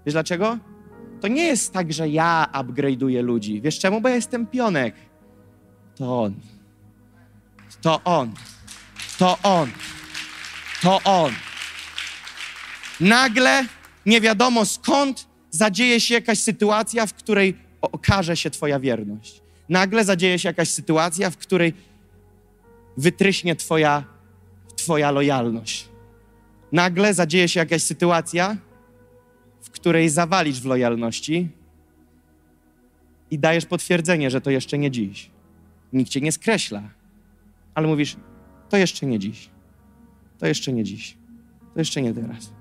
Wiesz 0.06 0.14
dlaczego? 0.14 0.58
To 1.22 1.28
nie 1.28 1.44
jest 1.44 1.74
tak, 1.74 1.94
że 1.94 2.10
ja 2.10 2.48
upgrade'uję 2.54 3.24
ludzi. 3.24 3.62
Wiesz 3.62 3.80
czemu? 3.80 4.02
Bo 4.02 4.10
ja 4.10 4.16
jestem 4.16 4.48
pionek. 4.48 4.96
To 5.96 6.22
on. 6.22 6.36
To 7.82 8.02
on. 8.04 8.34
To 9.18 9.38
on. 9.44 9.72
To 10.82 11.02
on. 11.04 11.32
Nagle, 13.00 13.66
nie 14.06 14.22
wiadomo 14.22 14.66
skąd, 14.66 15.28
zadzieje 15.50 16.00
się 16.00 16.14
jakaś 16.14 16.40
sytuacja, 16.40 17.06
w 17.06 17.14
której 17.14 17.58
okaże 17.82 18.38
się 18.38 18.50
Twoja 18.50 18.80
wierność. 18.80 19.42
Nagle 19.70 20.06
zadzieje 20.06 20.40
się 20.40 20.50
jakaś 20.50 20.70
sytuacja, 20.70 21.30
w 21.30 21.38
której 21.38 21.74
wytryśnie 22.98 23.56
Twoja, 23.56 24.04
twoja 24.76 25.12
lojalność. 25.12 25.90
Nagle 26.72 27.14
zadzieje 27.14 27.50
się 27.50 27.60
jakaś 27.60 27.84
sytuacja, 27.84 28.58
której 29.74 30.10
zawalisz 30.10 30.62
w 30.62 30.66
lojalności 30.66 31.50
i 33.32 33.40
dajesz 33.40 33.66
potwierdzenie, 33.66 34.30
że 34.30 34.42
to 34.42 34.50
jeszcze 34.50 34.78
nie 34.78 34.92
dziś. 34.92 35.30
Nikt 35.94 36.12
cię 36.12 36.22
nie 36.22 36.32
skreśla, 36.32 36.82
ale 37.76 37.88
mówisz, 37.88 38.16
to 38.70 38.78
jeszcze 38.78 39.06
nie 39.06 39.20
dziś. 39.20 39.50
To 40.40 40.48
jeszcze 40.48 40.74
nie 40.74 40.84
dziś. 40.84 41.18
To 41.74 41.80
jeszcze 41.80 42.02
nie 42.02 42.14
teraz. 42.14 42.54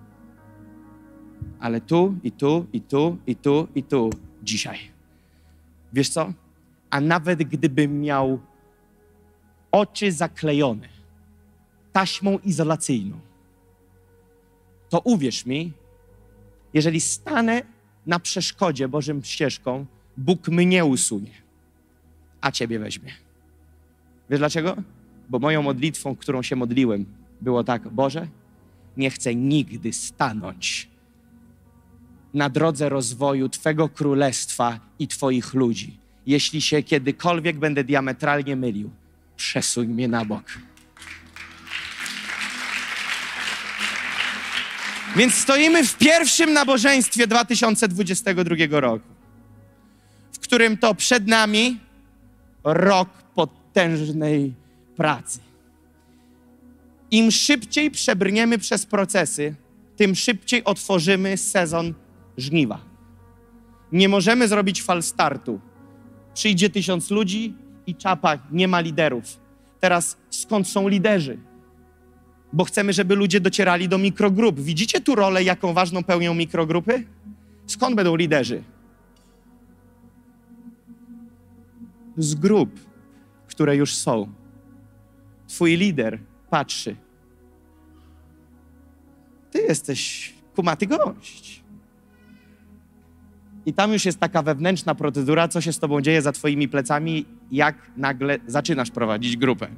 Ale 1.61 1.81
tu, 1.81 2.15
i 2.23 2.33
tu, 2.33 2.67
i 2.73 2.81
tu, 2.81 3.17
i 3.27 3.37
tu, 3.37 3.69
i 3.75 3.83
tu, 3.83 4.11
dzisiaj. 4.43 4.79
Wiesz 5.93 6.09
co? 6.09 6.33
A 6.91 7.01
nawet 7.01 7.43
gdybym 7.43 8.01
miał 8.01 8.39
oczy 9.73 10.13
zaklejone 10.13 10.89
taśmą 11.93 12.39
izolacyjną, 12.39 13.21
to 14.89 15.01
uwierz 15.01 15.47
mi, 15.47 15.73
jeżeli 16.75 17.01
stanę 17.01 17.63
na 18.07 18.19
przeszkodzie 18.19 18.89
Bożym 18.89 19.25
ścieżką, 19.25 19.87
Bóg 20.17 20.49
mnie 20.49 20.85
usunie, 20.85 21.31
a 22.41 22.51
ciebie 22.51 22.79
weźmie. 22.79 23.13
Wiesz 24.31 24.39
dlaczego? 24.39 24.77
Bo 25.29 25.39
moją 25.39 25.63
modlitwą, 25.63 26.17
którą 26.17 26.43
się 26.43 26.57
modliłem, 26.57 27.05
było 27.41 27.65
tak: 27.65 27.89
Boże, 27.89 28.29
nie 28.97 29.11
chcę 29.11 29.35
nigdy 29.35 29.93
stanąć 29.93 30.93
na 32.35 32.49
drodze 32.49 32.89
rozwoju 32.89 33.49
Twego 33.49 33.89
królestwa 33.89 34.81
i 34.99 35.09
Twoich 35.09 35.55
ludzi. 35.55 35.99
Jeśli 36.27 36.61
się 36.61 36.83
kiedykolwiek 36.83 37.59
będę 37.59 37.85
diametralnie 37.85 38.57
mylił, 38.57 38.91
przesuń 39.37 39.89
mnie 39.89 40.09
na 40.09 40.25
bok. 40.25 40.45
Więc 45.17 45.35
stoimy 45.35 45.87
w 45.87 45.99
pierwszym 45.99 46.53
nabożeństwie 46.53 47.27
2022 47.27 48.81
roku, 48.81 49.09
w 50.33 50.39
którym 50.39 50.77
to 50.77 50.95
przed 50.95 51.27
nami 51.27 51.81
rok 52.65 53.09
potężnej 53.35 54.55
pracy. 54.97 55.39
Im 57.11 57.31
szybciej 57.31 57.91
przebrniemy 57.91 58.59
przez 58.59 58.87
procesy, 58.87 59.55
tym 59.97 60.15
szybciej 60.15 60.65
otworzymy 60.65 61.37
sezon 61.37 61.95
żniwa. 62.37 62.81
Nie 63.93 64.09
możemy 64.09 64.49
zrobić 64.49 64.83
falstartu. 64.83 65.61
Przyjdzie 66.35 66.71
tysiąc 66.71 67.11
ludzi 67.11 67.55
i 67.87 67.95
czapa, 67.95 68.39
nie 68.51 68.69
ma 68.69 68.81
liderów. 68.81 69.25
Teraz 69.81 70.17
skąd 70.31 70.69
są 70.69 70.89
liderzy? 70.89 71.39
Bo 72.53 72.65
chcemy, 72.65 72.93
żeby 72.93 73.15
ludzie 73.15 73.41
docierali 73.41 73.89
do 73.89 73.99
mikrogrup. 73.99 74.61
Widzicie 74.61 75.01
tu 75.01 75.15
rolę, 75.15 75.45
jaką 75.45 75.73
ważną 75.73 76.05
pełnią 76.05 76.35
mikrogrupy? 76.35 77.05
Skąd 77.67 77.97
będą 77.97 78.17
liderzy? 78.17 78.63
Z 82.17 82.35
grup, 82.35 82.81
które 83.47 83.77
już 83.77 83.95
są. 83.95 84.33
Twój 85.49 85.77
lider 85.77 86.19
patrzy. 86.51 86.97
Ty 89.51 89.59
jesteś 89.59 90.33
kumaty 90.55 90.87
gość. 90.87 91.63
I 93.67 93.73
tam 93.73 93.93
już 93.93 94.05
jest 94.05 94.19
taka 94.19 94.43
wewnętrzna 94.43 94.95
procedura, 94.95 95.49
co 95.49 95.61
się 95.61 95.73
z 95.73 95.79
tobą 95.79 96.01
dzieje 96.01 96.23
za 96.23 96.33
twoimi 96.33 96.69
plecami, 96.69 97.25
jak 97.51 97.77
nagle 97.97 98.39
zaczynasz 98.47 98.91
prowadzić 98.91 99.37
grupę. 99.37 99.69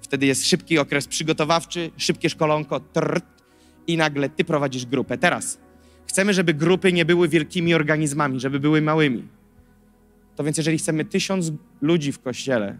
Wtedy 0.00 0.26
jest 0.26 0.46
szybki 0.46 0.78
okres 0.78 1.06
przygotowawczy, 1.06 1.90
szybkie 1.96 2.30
szkolonko, 2.30 2.80
trrt, 2.80 3.40
i 3.86 3.96
nagle 3.96 4.28
ty 4.28 4.44
prowadzisz 4.44 4.86
grupę. 4.86 5.18
Teraz 5.18 5.60
chcemy, 6.06 6.34
żeby 6.34 6.54
grupy 6.54 6.92
nie 6.92 7.04
były 7.04 7.28
wielkimi 7.28 7.74
organizmami, 7.74 8.40
żeby 8.40 8.60
były 8.60 8.82
małymi. 8.82 9.28
To 10.36 10.44
więc 10.44 10.56
jeżeli 10.56 10.78
chcemy 10.78 11.04
tysiąc 11.04 11.52
ludzi 11.80 12.12
w 12.12 12.18
kościele, 12.18 12.78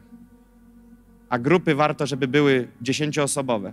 a 1.28 1.38
grupy 1.38 1.74
warto, 1.74 2.06
żeby 2.06 2.28
były 2.28 2.68
dziesięcioosobowe, 2.82 3.72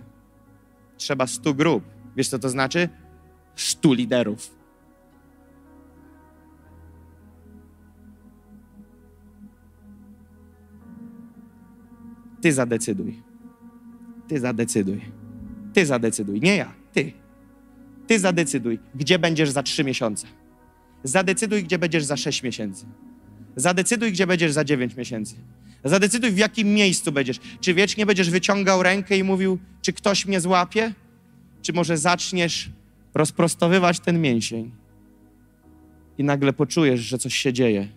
trzeba 0.96 1.26
stu 1.26 1.54
grup. 1.54 1.84
Wiesz, 2.16 2.28
co 2.28 2.38
to 2.38 2.48
znaczy? 2.48 2.88
Stu 3.56 3.92
liderów. 3.92 4.58
Ty 12.40 12.52
zadecyduj. 12.52 13.27
Ty 14.28 14.40
zadecyduj. 14.40 15.00
Ty 15.72 15.86
zadecyduj, 15.86 16.40
nie 16.40 16.56
ja, 16.56 16.74
ty. 16.92 17.12
Ty 18.06 18.18
zadecyduj, 18.18 18.78
gdzie 18.94 19.18
będziesz 19.18 19.50
za 19.50 19.62
trzy 19.62 19.84
miesiące. 19.84 20.26
Zadecyduj, 21.04 21.64
gdzie 21.64 21.78
będziesz 21.78 22.04
za 22.04 22.16
sześć 22.16 22.42
miesięcy. 22.42 22.86
Zadecyduj, 23.56 24.12
gdzie 24.12 24.26
będziesz 24.26 24.52
za 24.52 24.64
dziewięć 24.64 24.96
miesięcy. 24.96 25.34
Zadecyduj, 25.84 26.30
w 26.30 26.38
jakim 26.38 26.74
miejscu 26.74 27.12
będziesz. 27.12 27.40
Czy 27.60 27.74
wiecznie 27.74 28.06
będziesz 28.06 28.30
wyciągał 28.30 28.82
rękę 28.82 29.18
i 29.18 29.24
mówił, 29.24 29.58
czy 29.82 29.92
ktoś 29.92 30.26
mnie 30.26 30.40
złapie? 30.40 30.94
Czy 31.62 31.72
może 31.72 31.98
zaczniesz 31.98 32.70
rozprostowywać 33.14 34.00
ten 34.00 34.20
mięsień 34.20 34.70
i 36.18 36.24
nagle 36.24 36.52
poczujesz, 36.52 37.00
że 37.00 37.18
coś 37.18 37.34
się 37.34 37.52
dzieje. 37.52 37.88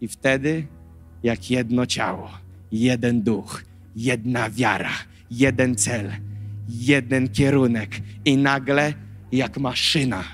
I 0.00 0.08
wtedy, 0.08 0.66
jak 1.22 1.50
jedno 1.50 1.86
ciało, 1.86 2.30
jeden 2.72 3.22
duch, 3.22 3.62
jedna 3.96 4.50
wiara, 4.50 4.92
jeden 5.30 5.76
cel, 5.76 6.12
jeden 6.68 7.28
kierunek, 7.28 8.00
i 8.24 8.36
nagle, 8.36 8.94
jak 9.32 9.58
maszyna, 9.58 10.24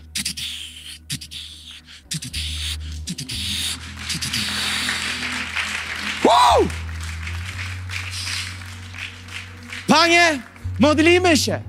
Wow! 6.25 6.69
Panie, 9.87 10.43
modlimy 10.81 11.37
się. 11.37 11.63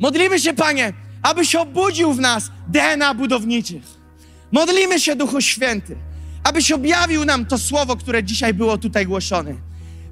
Modlimy 0.00 0.40
się, 0.40 0.54
Panie, 0.54 0.92
abyś 1.22 1.54
obudził 1.54 2.12
w 2.12 2.20
nas 2.20 2.50
DNA 2.68 3.14
budowniczych. 3.14 3.82
Modlimy 4.52 5.00
się, 5.00 5.16
Duchu 5.16 5.40
Święty, 5.40 5.96
abyś 6.44 6.72
objawił 6.72 7.24
nam 7.24 7.46
to 7.46 7.58
słowo, 7.58 7.96
które 7.96 8.24
dzisiaj 8.24 8.54
było 8.54 8.78
tutaj 8.78 9.06
głoszone. 9.06 9.54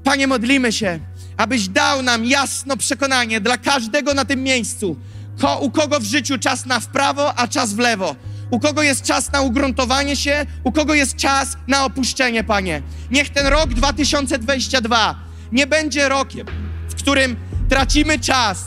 Panie, 0.04 0.26
modlimy 0.26 0.72
się, 0.72 1.00
abyś 1.36 1.68
dał 1.68 2.02
nam 2.02 2.24
jasno 2.24 2.76
przekonanie 2.76 3.40
dla 3.40 3.58
każdego 3.58 4.14
na 4.14 4.24
tym 4.24 4.42
miejscu, 4.42 4.96
ko, 5.38 5.58
u 5.58 5.70
kogo 5.70 6.00
w 6.00 6.04
życiu 6.04 6.38
czas 6.38 6.66
na 6.66 6.80
w 6.80 6.86
prawo, 6.86 7.34
a 7.34 7.48
czas 7.48 7.74
w 7.74 7.78
lewo. 7.78 8.16
U 8.50 8.60
kogo 8.60 8.82
jest 8.82 9.02
czas 9.02 9.32
na 9.32 9.40
ugruntowanie 9.40 10.16
się, 10.16 10.46
u 10.64 10.72
kogo 10.72 10.94
jest 10.94 11.16
czas 11.16 11.56
na 11.68 11.84
opuszczenie, 11.84 12.44
Panie. 12.44 12.82
Niech 13.10 13.30
ten 13.30 13.46
rok 13.46 13.68
2022 13.68 15.14
nie 15.52 15.66
będzie 15.66 16.08
rokiem, 16.08 16.46
w 16.88 16.94
którym 16.94 17.36
tracimy 17.68 18.18
czas, 18.18 18.64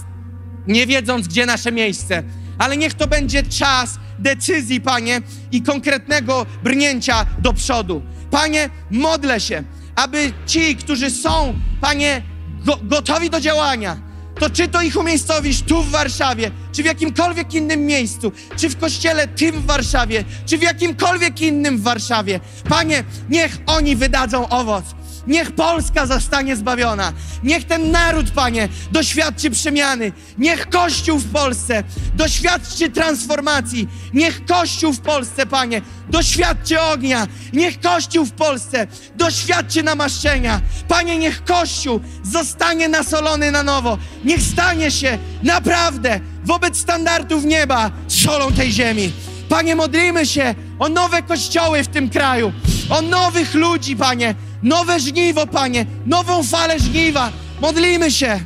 nie 0.68 0.88
wiedząc, 0.88 1.28
gdzie 1.28 1.46
nasze 1.46 1.72
miejsce, 1.72 2.24
ale 2.58 2.78
niech 2.78 2.94
to 2.94 3.08
będzie 3.08 3.44
czas 3.44 4.00
decyzji, 4.20 4.82
Panie, 4.82 5.22
i 5.52 5.62
konkretnego 5.62 6.46
brnięcia 6.64 7.26
do 7.40 7.54
przodu. 7.54 8.02
Panie, 8.32 8.70
modlę 8.92 9.40
się, 9.40 9.64
aby 9.96 10.34
ci, 10.46 10.76
którzy 10.76 11.12
są, 11.12 11.54
Panie, 11.82 12.22
go, 12.66 12.80
gotowi 12.84 13.30
do 13.30 13.42
działania, 13.42 13.98
to 14.40 14.50
czy 14.50 14.68
to 14.68 14.82
ich 14.82 14.98
umiejscowisz 14.98 15.62
tu 15.62 15.84
w 15.84 15.92
Warszawie, 15.92 16.52
czy 16.72 16.84
w 16.84 16.86
jakimkolwiek 16.86 17.54
innym 17.54 17.86
miejscu, 17.86 18.32
czy 18.58 18.70
w 18.70 18.78
kościele 18.78 19.28
tym 19.28 19.52
w 19.62 19.66
Warszawie, 19.66 20.24
czy 20.46 20.58
w 20.58 20.62
jakimkolwiek 20.62 21.42
innym 21.42 21.78
w 21.78 21.82
Warszawie. 21.82 22.40
Panie, 22.70 23.04
niech 23.30 23.58
oni 23.66 23.96
wydadzą 23.96 24.50
owoc. 24.50 24.86
Niech 25.28 25.52
Polska 25.52 26.06
zostanie 26.06 26.56
zbawiona. 26.56 27.14
Niech 27.44 27.64
ten 27.64 27.92
naród, 27.92 28.32
Panie, 28.32 28.70
doświadczy 28.92 29.50
przemiany. 29.50 30.12
Niech 30.38 30.70
Kościół 30.70 31.20
w 31.20 31.32
Polsce 31.32 31.84
doświadczy 32.16 32.90
transformacji. 32.90 33.88
Niech 34.14 34.46
Kościół 34.46 34.94
w 34.94 35.00
Polsce, 35.00 35.46
Panie, 35.46 35.82
doświadczy 36.10 36.82
ognia. 36.82 37.28
Niech 37.54 37.80
Kościół 37.80 38.26
w 38.26 38.32
Polsce 38.32 38.88
doświadczy 39.16 39.84
namaszczenia. 39.84 40.62
Panie, 40.88 41.18
niech 41.18 41.44
Kościół 41.44 42.00
zostanie 42.24 42.90
nasolony 42.90 43.52
na 43.52 43.64
nowo. 43.64 43.98
Niech 44.26 44.42
stanie 44.42 44.92
się 44.92 45.18
naprawdę 45.44 46.20
wobec 46.44 46.78
standardów 46.78 47.46
nieba 47.46 47.92
solą 48.08 48.52
tej 48.52 48.72
ziemi. 48.72 49.12
Panie, 49.50 49.76
modlimy 49.76 50.26
się 50.26 50.56
o 50.80 50.90
nowe 50.90 51.22
kościoły 51.22 51.84
w 51.84 51.88
tym 51.88 52.10
kraju, 52.10 52.54
o 52.90 53.02
nowych 53.02 53.54
ludzi, 53.54 53.96
Panie, 53.96 54.36
nowe 54.64 55.00
żniwo, 55.00 55.48
Panie, 55.48 55.86
nową 56.06 56.44
falę 56.44 56.80
żniwa. 56.80 57.32
Modlimy 57.62 58.12
się 58.12 58.40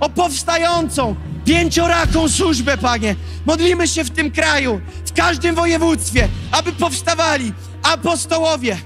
o 0.00 0.08
powstającą, 0.08 1.16
pięcioraką 1.44 2.28
służbę, 2.28 2.78
Panie. 2.78 3.16
Modlimy 3.46 3.88
się 3.88 4.04
w 4.04 4.10
tym 4.10 4.30
kraju, 4.30 4.80
w 5.06 5.12
każdym 5.12 5.54
województwie, 5.54 6.28
aby 6.52 6.72
powstawali 6.72 7.52
apostołowie, 7.82 8.76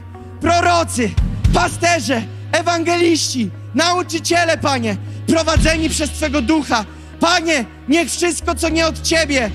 prorocy, 0.40 1.10
pasterze, 1.54 2.22
ewangeliści, 2.52 3.50
nauczyciele, 3.74 4.58
Panie, 4.58 4.96
prowadzeni 5.26 5.88
przez 5.88 6.10
Twego 6.10 6.42
Ducha. 6.42 6.84
Panie, 7.20 7.64
niech 7.88 8.10
wszystko, 8.10 8.54
co 8.54 8.68
nie 8.68 8.86
od 8.86 9.02
Ciebie, 9.02 9.50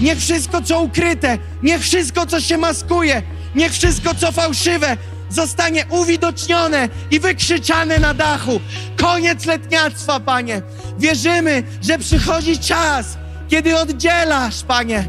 niech 0.00 0.18
wszystko, 0.18 0.62
co 0.62 0.82
ukryte, 0.82 1.38
niech 1.62 1.82
wszystko, 1.82 2.26
co 2.26 2.40
się 2.40 2.58
maskuje, 2.58 3.22
niech 3.54 3.72
wszystko, 3.72 4.14
co 4.14 4.32
fałszywe, 4.32 4.96
zostanie 5.30 5.86
uwidocznione 5.88 6.88
i 7.10 7.20
wykrzyczane 7.20 7.98
na 7.98 8.14
dachu. 8.14 8.60
Koniec 8.96 9.44
letniactwa, 9.44 10.20
Panie. 10.20 10.62
Wierzymy, 10.98 11.62
że 11.82 11.98
przychodzi 11.98 12.58
czas, 12.58 13.18
kiedy 13.48 13.78
oddzielasz, 13.78 14.62
Panie, 14.62 15.08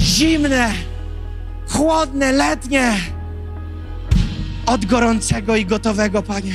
zimne, 0.00 0.72
chłodne, 1.68 2.32
letnie 2.32 2.92
od 4.66 4.84
gorącego 4.84 5.56
i 5.56 5.66
gotowego, 5.66 6.22
Panie. 6.22 6.54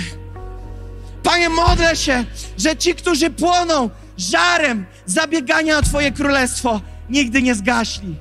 Panie, 1.23 1.49
modlę 1.49 1.95
się, 1.95 2.25
że 2.57 2.77
ci, 2.77 2.95
którzy 2.95 3.29
płoną 3.29 3.89
żarem 4.17 4.85
zabiegania 5.05 5.77
o 5.77 5.81
Twoje 5.81 6.11
królestwo, 6.11 6.81
nigdy 7.09 7.41
nie 7.41 7.55
zgaśli. 7.55 8.15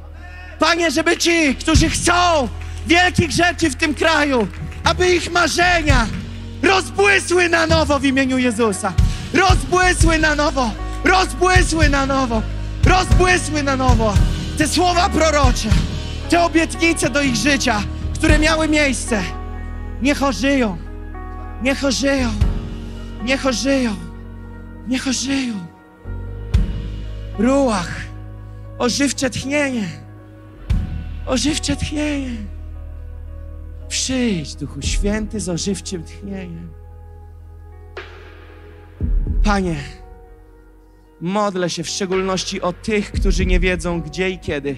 Panie, 0.58 0.90
żeby 0.90 1.16
ci, 1.16 1.54
którzy 1.54 1.90
chcą 1.90 2.48
wielkich 2.86 3.30
rzeczy 3.30 3.70
w 3.70 3.76
tym 3.76 3.94
kraju, 3.94 4.48
aby 4.84 5.14
ich 5.14 5.32
marzenia 5.32 6.06
rozbłysły 6.62 7.48
na 7.48 7.66
nowo 7.66 7.98
w 7.98 8.04
imieniu 8.04 8.38
Jezusa. 8.38 8.92
Rozbłysły 9.34 10.18
na 10.18 10.34
nowo, 10.34 10.70
rozbłysły 11.04 11.88
na 11.88 12.06
nowo, 12.06 12.42
rozbłysły 12.84 13.62
na 13.62 13.76
nowo. 13.76 14.14
Te 14.58 14.68
słowa 14.68 15.08
prorocze, 15.08 15.68
te 16.30 16.44
obietnice 16.44 17.10
do 17.10 17.22
ich 17.22 17.36
życia, 17.36 17.82
które 18.14 18.38
miały 18.38 18.68
miejsce, 18.68 19.22
niech 20.02 20.22
ożyją, 20.22 20.76
niech 21.62 21.84
ożyją, 21.84 22.30
niech 23.24 23.46
ożyją, 23.46 23.96
niech 24.88 25.06
ożyją. 25.06 25.54
Ruach, 27.38 28.11
ożywcze 28.82 29.30
tchnienie, 29.30 29.88
ożywcze 31.26 31.76
tchnienie. 31.76 32.36
Przyjdź, 33.88 34.54
Duchu 34.54 34.82
Święty, 34.82 35.40
z 35.40 35.48
ożywczym 35.48 36.04
tchnieniem. 36.04 36.72
Panie, 39.44 39.76
modlę 41.20 41.70
się 41.70 41.84
w 41.84 41.88
szczególności 41.88 42.60
o 42.60 42.72
tych, 42.72 43.12
którzy 43.12 43.46
nie 43.46 43.60
wiedzą 43.60 44.00
gdzie 44.00 44.30
i 44.30 44.38
kiedy. 44.38 44.76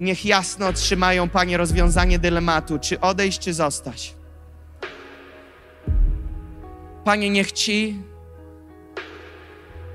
Niech 0.00 0.24
jasno 0.24 0.66
otrzymają, 0.66 1.28
Panie, 1.28 1.56
rozwiązanie 1.56 2.18
dylematu, 2.18 2.78
czy 2.78 3.00
odejść, 3.00 3.38
czy 3.38 3.54
zostać. 3.54 4.14
Panie, 7.04 7.30
niech 7.30 7.52
ci, 7.52 8.02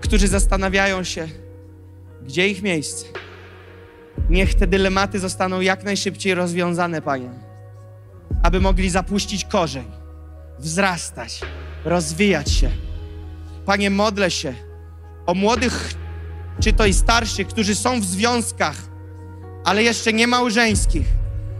którzy 0.01 0.27
zastanawiają 0.27 1.03
się, 1.03 1.27
gdzie 2.25 2.47
ich 2.47 2.61
miejsce, 2.61 3.05
niech 4.29 4.55
te 4.55 4.67
dylematy 4.67 5.19
zostaną 5.19 5.61
jak 5.61 5.83
najszybciej 5.83 6.33
rozwiązane, 6.33 7.01
Panie 7.01 7.51
aby 8.43 8.61
mogli 8.61 8.89
zapuścić 8.89 9.45
korzeń, 9.45 9.85
wzrastać, 10.59 11.41
rozwijać 11.85 12.51
się. 12.51 12.69
Panie, 13.65 13.89
modlę 13.89 14.31
się 14.31 14.53
o 15.25 15.33
młodych, 15.33 15.93
czy 16.59 16.73
to 16.73 16.85
i 16.85 16.93
starszych, 16.93 17.47
którzy 17.47 17.75
są 17.75 18.01
w 18.01 18.05
związkach, 18.05 18.75
ale 19.65 19.83
jeszcze 19.83 20.13
nie 20.13 20.27
małżeńskich, 20.27 21.07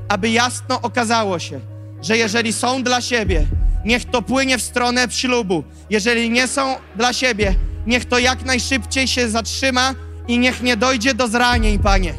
aby 0.10 0.30
jasno 0.30 0.82
okazało 0.82 1.40
się, 1.40 1.60
że 2.02 2.18
jeżeli 2.18 2.54
są 2.54 2.84
dla 2.84 3.02
siebie, 3.02 3.48
niech 3.86 4.06
to 4.06 4.22
płynie 4.22 4.58
w 4.58 4.62
stronę 4.62 5.08
ślubu. 5.10 5.64
Jeżeli 5.90 6.30
nie 6.30 6.48
są 6.48 6.76
dla 6.96 7.14
siebie, 7.14 7.56
niech 7.88 8.06
to 8.06 8.20
jak 8.20 8.46
najszybciej 8.46 9.08
się 9.08 9.30
zatrzyma 9.30 9.96
i 10.32 10.40
niech 10.40 10.62
nie 10.62 10.78
dojdzie 10.78 11.14
do 11.14 11.28
zranień, 11.28 11.80
Panie. 11.80 12.14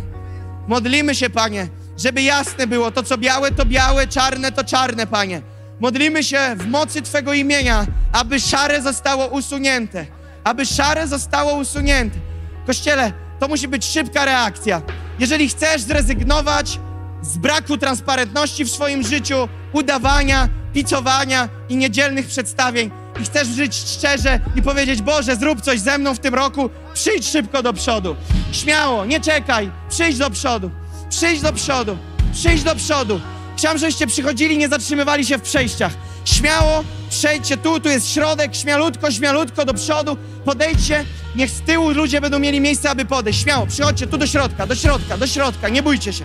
Modlimy 0.69 1.15
się, 1.15 1.31
Panie, 1.31 1.69
żeby 1.99 2.23
jasne 2.23 2.67
było, 2.67 2.91
to 2.91 3.03
co 3.03 3.19
białe, 3.19 3.51
to 3.51 3.65
białe, 3.65 4.07
czarne, 4.07 4.53
to 4.53 4.65
czarne, 4.65 5.07
Panie. 5.07 5.43
Modlimy 5.81 6.25
się 6.25 6.39
w 6.57 6.67
mocy 6.67 7.03
Twego 7.03 7.33
imienia, 7.33 7.87
aby 8.13 8.41
szare 8.41 8.83
zostało 8.83 9.27
usunięte. 9.27 10.07
Aby 10.45 10.67
szare 10.67 11.07
zostało 11.07 11.53
usunięte. 11.53 12.19
Kościele, 12.67 13.13
to 13.41 13.49
musi 13.49 13.69
być 13.69 13.85
szybka 13.85 14.25
reakcja. 14.25 14.83
Jeżeli 15.19 15.49
chcesz 15.49 15.83
zrezygnować 15.83 16.81
z 17.23 17.39
braku 17.39 17.79
transparentności 17.79 18.65
w 18.65 18.71
swoim 18.71 19.03
życiu, 19.03 19.49
udawania, 19.73 20.49
picowania 20.73 21.49
i 21.69 21.77
niedzielnych 21.77 22.27
przedstawień 22.27 22.91
i 23.21 23.25
chcesz 23.25 23.49
żyć 23.49 23.75
szczerze 23.75 24.41
i 24.57 24.63
powiedzieć, 24.63 25.03
Boże, 25.03 25.37
zrób 25.37 25.61
coś 25.61 25.81
ze 25.81 25.99
mną 25.99 26.15
w 26.15 26.19
tym 26.19 26.35
roku, 26.35 26.71
przyjdź 26.95 27.29
szybko 27.29 27.63
do 27.63 27.73
przodu. 27.73 28.17
Śmiało, 28.53 29.05
nie 29.05 29.21
czekaj, 29.21 29.71
przyjdź 29.91 30.19
do 30.19 30.31
przodu, 30.31 30.71
przyjdź 31.11 31.41
do 31.41 31.53
przodu, 31.53 31.97
przyjdź 32.33 32.63
do 32.63 32.75
przodu. 32.75 33.21
Chciałem, 33.57 33.79
żebyście 33.79 34.07
przychodzili, 34.07 34.59
nie 34.59 34.69
zatrzymywali 34.69 35.27
się 35.27 35.39
w 35.39 35.43
przejściach. 35.43 35.93
Śmiało, 36.25 36.85
przejdźcie 37.11 37.57
tu, 37.57 37.81
tu 37.81 37.89
jest 37.89 38.11
środek, 38.11 38.55
śmialutko, 38.55 39.11
śmialutko 39.11 39.65
do 39.65 39.75
przodu, 39.75 40.17
podejdźcie, 40.45 41.05
niech 41.37 41.51
z 41.51 41.61
tyłu 41.61 41.91
ludzie 41.91 42.21
będą 42.21 42.39
mieli 42.39 42.61
miejsce, 42.61 42.91
aby 42.91 43.05
podejść. 43.05 43.43
Śmiało, 43.43 43.67
przychodźcie 43.67 44.07
tu 44.07 44.19
do 44.19 44.27
środka, 44.27 44.67
do 44.67 44.75
środka, 44.75 45.17
do 45.17 45.27
środka, 45.27 45.69
nie 45.69 45.83
bójcie 45.83 46.13
się. 46.13 46.25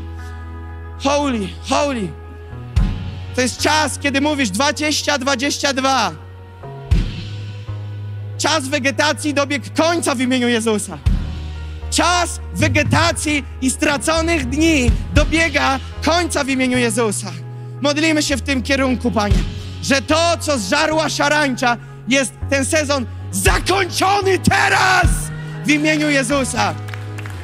Holy, 1.03 1.47
holy. 1.69 2.26
To 3.37 3.41
jest 3.41 3.61
czas, 3.61 3.99
kiedy 3.99 4.21
mówisz 4.21 4.49
20-22. 4.49 6.11
Czas 8.37 8.67
wegetacji 8.67 9.33
dobiegł 9.33 9.65
końca 9.77 10.15
w 10.15 10.19
imieniu 10.19 10.47
Jezusa. 10.47 10.97
Czas 11.89 12.39
wegetacji 12.53 13.43
i 13.61 13.69
straconych 13.71 14.49
dni 14.49 14.91
dobiega 15.13 15.79
końca 16.05 16.43
w 16.43 16.49
imieniu 16.49 16.77
Jezusa. 16.77 17.31
Modlimy 17.81 18.23
się 18.23 18.37
w 18.37 18.41
tym 18.41 18.63
kierunku, 18.63 19.11
Panie, 19.11 19.43
że 19.83 20.01
to, 20.01 20.37
co 20.39 20.59
zżarła 20.59 21.09
szarańcza, 21.09 21.77
jest 22.07 22.33
ten 22.49 22.65
sezon 22.65 23.05
zakończony 23.31 24.39
teraz 24.39 25.07
w 25.65 25.69
imieniu 25.69 26.09
Jezusa. 26.09 26.75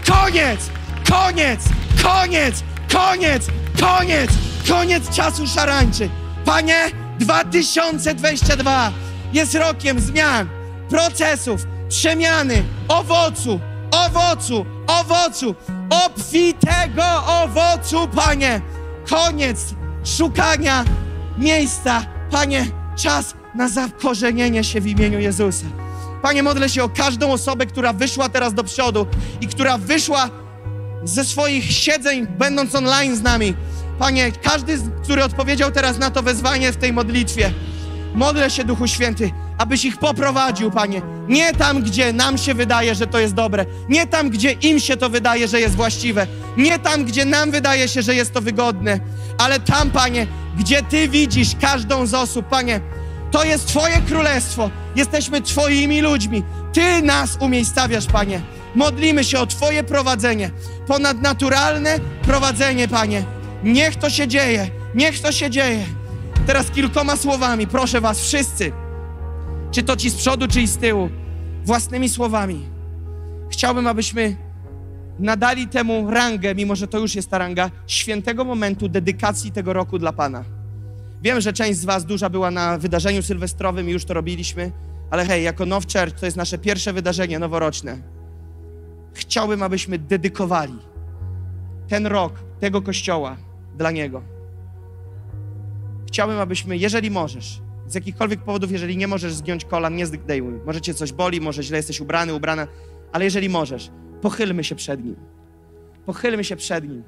Koniec, 0.07 0.69
koniec, 1.09 1.61
koniec, 2.03 2.63
koniec, 2.91 3.47
koniec, 3.79 4.31
koniec 4.68 5.10
czasu 5.10 5.48
szarańczy. 5.48 6.10
Panie, 6.45 6.91
2022 7.19 8.91
jest 9.34 9.56
rokiem 9.56 9.99
zmian, 9.99 10.48
procesów, 10.90 11.65
przemiany, 11.90 12.64
owocu, 12.88 13.60
owocu, 13.91 14.65
owocu, 14.88 15.56
obfitego 15.90 17.03
owocu, 17.44 18.07
Panie. 18.07 18.61
Koniec 19.10 19.76
szukania 20.18 20.85
miejsca, 21.38 22.06
Panie, 22.31 22.65
czas 22.95 23.34
na 23.56 23.69
zakorzenienie 23.69 24.64
się 24.64 24.81
w 24.81 24.88
imieniu 24.88 25.19
Jezusa. 25.19 25.65
Panie, 26.22 26.44
modlę 26.44 26.69
się 26.69 26.84
o 26.84 26.90
każdą 26.90 27.31
osobę, 27.31 27.65
która 27.65 27.94
wyszła 27.94 28.30
teraz 28.30 28.53
do 28.53 28.64
przodu 28.64 29.07
i 29.41 29.48
która 29.48 29.77
wyszła 29.77 30.30
ze 31.03 31.26
swoich 31.26 31.72
siedzeń, 31.72 32.27
będąc 32.27 32.76
online 32.76 33.15
z 33.15 33.22
nami. 33.22 33.53
Panie, 33.99 34.31
każdy, 34.31 34.77
który 35.03 35.23
odpowiedział 35.23 35.71
teraz 35.71 35.97
na 35.97 36.11
to 36.11 36.21
wezwanie 36.23 36.71
w 36.71 36.77
tej 36.77 36.93
modlitwie, 36.93 37.51
modlę 38.15 38.49
się, 38.49 38.63
Duchu 38.63 38.87
Święty, 38.87 39.31
abyś 39.57 39.85
ich 39.85 39.97
poprowadził, 39.97 40.71
Panie. 40.71 41.01
Nie 41.27 41.53
tam, 41.53 41.83
gdzie 41.83 42.13
nam 42.13 42.37
się 42.37 42.53
wydaje, 42.53 42.95
że 42.95 43.07
to 43.07 43.19
jest 43.19 43.33
dobre. 43.33 43.65
Nie 43.89 44.07
tam, 44.07 44.29
gdzie 44.29 44.51
im 44.51 44.79
się 44.79 44.97
to 44.97 45.09
wydaje, 45.09 45.47
że 45.47 45.59
jest 45.59 45.75
właściwe. 45.75 46.27
Nie 46.57 46.79
tam, 46.79 47.05
gdzie 47.05 47.25
nam 47.25 47.51
wydaje 47.51 47.87
się, 47.87 48.01
że 48.01 48.15
jest 48.15 48.33
to 48.33 48.41
wygodne. 48.41 48.99
Ale 49.37 49.59
tam, 49.59 49.91
Panie, 49.91 50.27
gdzie 50.57 50.83
Ty 50.83 51.07
widzisz 51.07 51.49
każdą 51.61 52.05
z 52.05 52.13
osób, 52.13 52.47
Panie. 52.47 52.81
To 53.31 53.43
jest 53.43 53.67
Twoje 53.67 54.01
królestwo. 54.01 54.69
Jesteśmy 54.95 55.41
Twoimi 55.41 56.01
ludźmi. 56.01 56.43
Ty 56.73 57.01
nas 57.01 57.37
umiejscawiasz, 57.39 58.05
Panie. 58.05 58.41
Modlimy 58.75 59.23
się 59.23 59.39
o 59.39 59.45
Twoje 59.45 59.83
prowadzenie. 59.83 60.51
Ponadnaturalne 60.87 61.99
prowadzenie, 62.21 62.87
Panie. 62.87 63.23
Niech 63.64 63.95
to 63.95 64.10
się 64.10 64.27
dzieje. 64.27 64.69
Niech 64.95 65.19
to 65.19 65.31
się 65.31 65.49
dzieje. 65.49 65.85
Teraz 66.48 66.72
kilkoma 66.72 67.15
słowami, 67.15 67.68
proszę 67.68 68.02
Was 68.02 68.22
wszyscy, 68.22 68.72
czy 69.72 69.84
to 69.84 69.95
ci 69.95 70.10
z 70.10 70.15
przodu, 70.15 70.48
czy 70.48 70.61
i 70.61 70.68
z 70.68 70.77
tyłu, 70.77 71.10
własnymi 71.65 72.10
słowami. 72.10 72.65
Chciałbym, 73.49 73.88
abyśmy 73.88 74.35
nadali 75.19 75.68
temu 75.68 76.11
rangę, 76.11 76.56
mimo 76.56 76.76
że 76.76 76.88
to 76.88 76.99
już 76.99 77.15
jest 77.15 77.30
ta 77.30 77.38
ranga, 77.38 77.72
świętego 77.88 78.45
momentu 78.45 78.90
dedykacji 78.90 79.52
tego 79.52 79.73
roku 79.73 79.99
dla 79.99 80.14
Pana. 80.14 80.44
Wiem, 81.22 81.41
że 81.41 81.53
część 81.53 81.80
z 81.80 81.85
Was 81.85 82.06
duża 82.06 82.30
była 82.30 82.52
na 82.52 82.77
wydarzeniu 82.77 83.23
sylwestrowym 83.23 83.90
i 83.90 83.91
już 83.91 84.06
to 84.06 84.14
robiliśmy, 84.14 84.72
ale 85.11 85.26
hej, 85.26 85.44
jako 85.44 85.65
Now 85.65 85.84
Church 85.84 86.19
to 86.19 86.26
jest 86.26 86.38
nasze 86.38 86.57
pierwsze 86.57 86.94
wydarzenie 86.94 87.40
noworoczne. 87.40 87.98
Chciałbym, 89.14 89.64
abyśmy 89.64 89.99
dedykowali 89.99 90.80
ten 91.88 92.07
rok 92.07 92.34
tego 92.60 92.81
kościoła 92.81 93.38
dla 93.77 93.91
Niego. 93.91 94.21
Chciałbym, 96.07 96.39
abyśmy, 96.39 96.77
jeżeli 96.77 97.11
możesz, 97.11 97.61
z 97.87 97.95
jakichkolwiek 97.95 98.39
powodów, 98.39 98.71
jeżeli 98.71 98.97
nie 98.97 99.07
możesz 99.07 99.33
zgiąć 99.33 99.65
kolan, 99.65 99.95
nie 99.95 100.05
zdejmuj. 100.05 100.53
Może 100.65 100.81
cię 100.81 100.93
coś 100.93 101.13
boli, 101.13 101.41
może 101.41 101.63
źle 101.63 101.77
jesteś 101.77 102.01
ubrany, 102.01 102.33
ubrana, 102.33 102.67
ale 103.11 103.25
jeżeli 103.25 103.49
możesz, 103.49 103.91
pochylmy 104.21 104.63
się 104.63 104.75
przed 104.75 105.05
Nim. 105.05 105.15
Pochylmy 106.05 106.43
się 106.43 106.55
przed 106.55 106.89
Nim. 106.89 107.03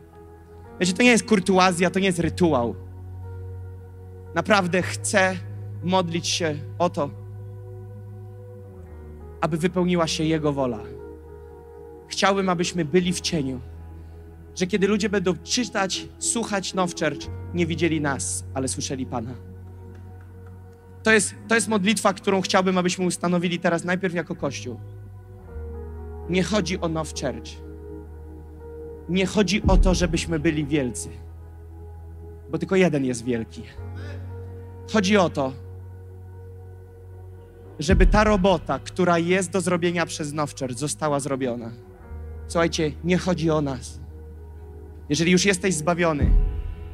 Wiecie, 0.80 0.94
to 0.94 1.04
nie 1.04 1.10
jest 1.10 1.26
kurtuazja, 1.26 1.90
to 1.90 2.00
nie 2.00 2.06
jest 2.06 2.20
rytuał. 2.20 2.76
Naprawdę 4.36 4.82
chcę 4.82 5.36
modlić 5.84 6.28
się 6.28 6.56
o 6.80 6.90
to, 6.90 7.10
aby 9.42 9.58
wypełniła 9.58 10.08
się 10.08 10.24
Jego 10.24 10.54
wola. 10.54 10.80
Chciałbym, 12.08 12.50
abyśmy 12.50 12.86
byli 12.86 13.14
w 13.14 13.22
cieniu, 13.22 13.60
że 14.56 14.68
kiedy 14.68 14.88
ludzie 14.88 15.10
będą 15.10 15.34
czytać, 15.44 16.08
słuchać 16.20 16.74
Now 16.74 16.92
Church, 16.96 17.28
nie 17.54 17.66
widzieli 17.66 18.02
nas, 18.02 18.46
ale 18.54 18.68
słyszeli 18.68 19.06
Pana. 19.06 19.36
To 21.04 21.12
jest, 21.12 21.36
to 21.48 21.56
jest 21.56 21.68
modlitwa, 21.68 22.14
którą 22.14 22.42
chciałbym, 22.42 22.78
abyśmy 22.78 23.06
ustanowili 23.06 23.60
teraz 23.60 23.84
najpierw 23.84 24.14
jako 24.14 24.36
Kościół. 24.36 24.80
Nie 26.30 26.44
chodzi 26.44 26.80
o 26.80 26.88
Now 26.88 27.10
Church. 27.10 27.50
Nie 29.10 29.26
chodzi 29.26 29.62
o 29.68 29.78
to, 29.78 29.94
żebyśmy 29.94 30.40
byli 30.40 30.66
wielcy, 30.66 31.10
bo 32.52 32.58
tylko 32.58 32.76
jeden 32.76 33.06
jest 33.06 33.24
wielki. 33.26 33.64
Chodzi 34.94 35.18
o 35.18 35.30
to, 35.30 35.54
żeby 37.80 38.06
ta 38.06 38.24
robota, 38.24 38.80
która 38.80 39.20
jest 39.20 39.52
do 39.52 39.62
zrobienia 39.62 40.06
przez 40.06 40.34
Now 40.34 40.56
Church, 40.60 40.78
została 40.78 41.20
zrobiona. 41.20 41.72
Słuchajcie, 42.48 42.92
nie 43.04 43.18
chodzi 43.18 43.52
o 43.52 43.62
nas. 43.62 44.05
Jeżeli 45.10 45.32
już 45.32 45.46
jesteś 45.46 45.76
zbawiony, 45.76 46.32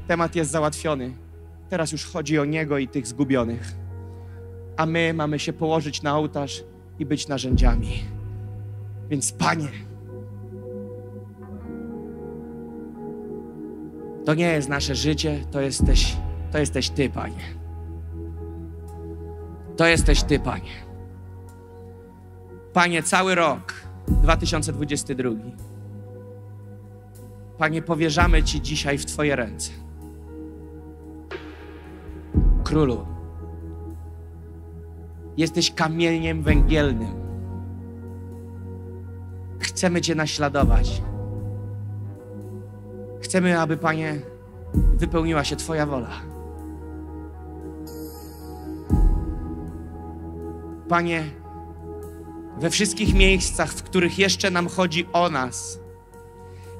temat 0.08 0.36
jest 0.36 0.52
załatwiony. 0.52 1.14
Teraz 1.70 1.92
już 1.92 2.06
chodzi 2.06 2.40
o 2.40 2.46
Niego 2.46 2.78
i 2.78 2.88
tych 2.88 3.08
zgubionych. 3.08 3.76
A 4.78 4.86
my 4.86 5.14
mamy 5.14 5.40
się 5.40 5.54
położyć 5.54 6.02
na 6.02 6.18
ołtarz 6.18 6.64
i 7.00 7.06
być 7.06 7.28
narzędziami. 7.28 8.04
Więc 9.10 9.32
Panie, 9.32 9.70
to 14.26 14.34
nie 14.34 14.54
jest 14.54 14.70
nasze 14.70 14.96
życie, 14.96 15.46
to 15.52 15.62
jesteś, 15.62 16.18
to 16.52 16.58
jesteś 16.58 16.90
Ty, 16.90 17.10
Panie. 17.10 17.44
To 19.78 19.86
jesteś 19.86 20.24
Ty, 20.24 20.40
Panie. 20.40 20.72
Panie, 22.74 23.04
cały 23.04 23.36
rok 23.36 23.74
2022. 24.08 25.30
Panie, 27.62 27.82
powierzamy 27.82 28.44
Ci 28.44 28.62
dzisiaj 28.62 28.98
w 28.98 29.06
Twoje 29.06 29.36
ręce. 29.36 29.72
Królu, 32.64 33.06
jesteś 35.38 35.72
kamieniem 35.72 36.44
węgielnym. 36.44 37.14
Chcemy 39.60 40.02
Cię 40.02 40.16
naśladować. 40.16 41.02
Chcemy, 43.22 43.60
aby, 43.60 43.78
Panie, 43.78 44.20
wypełniła 44.74 45.44
się 45.44 45.56
Twoja 45.56 45.86
wola. 45.86 46.22
Panie, 50.90 51.24
we 52.60 52.70
wszystkich 52.70 53.14
miejscach, 53.14 53.70
w 53.72 53.84
których 53.84 54.20
jeszcze 54.20 54.52
nam 54.52 54.68
chodzi 54.68 55.08
o 55.14 55.30
nas, 55.30 55.81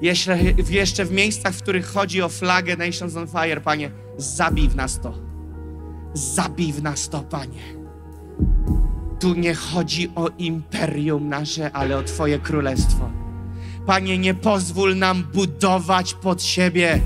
jeszcze, 0.02 0.38
jeszcze 0.70 1.04
w 1.04 1.12
miejscach, 1.12 1.54
w 1.54 1.62
których 1.62 1.86
chodzi 1.86 2.22
o 2.22 2.28
flagę 2.28 2.76
Nations 2.76 3.16
on 3.16 3.28
Fire, 3.28 3.60
Panie, 3.60 3.90
zabij 4.16 4.68
w 4.68 4.76
nas 4.76 5.00
to. 5.00 5.14
Zabij 6.14 6.72
w 6.72 6.82
nas 6.82 7.08
to, 7.08 7.20
Panie. 7.20 7.62
Tu 9.20 9.34
nie 9.34 9.54
chodzi 9.54 10.10
o 10.14 10.28
imperium 10.38 11.28
nasze, 11.28 11.72
ale 11.72 11.96
o 11.98 12.02
Twoje 12.02 12.38
królestwo. 12.38 13.10
Panie, 13.86 14.18
nie 14.18 14.34
pozwól 14.34 14.96
nam 14.96 15.22
budować 15.22 16.14
pod 16.14 16.42
siebie. 16.42 17.00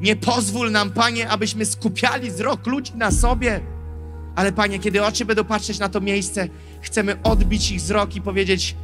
Nie 0.00 0.16
pozwól 0.16 0.70
nam, 0.70 0.90
Panie, 0.90 1.28
abyśmy 1.28 1.64
skupiali 1.64 2.30
wzrok 2.30 2.66
ludzi 2.66 2.92
na 2.96 3.10
sobie. 3.10 3.60
Ale 4.36 4.52
Panie, 4.52 4.78
kiedy 4.78 5.04
oczy 5.04 5.24
będą 5.24 5.44
patrzeć 5.44 5.78
na 5.78 5.88
to 5.88 6.00
miejsce, 6.00 6.48
chcemy 6.80 7.22
odbić 7.22 7.70
ich 7.70 7.80
wzrok 7.80 8.16
i 8.16 8.20
powiedzieć: 8.20 8.76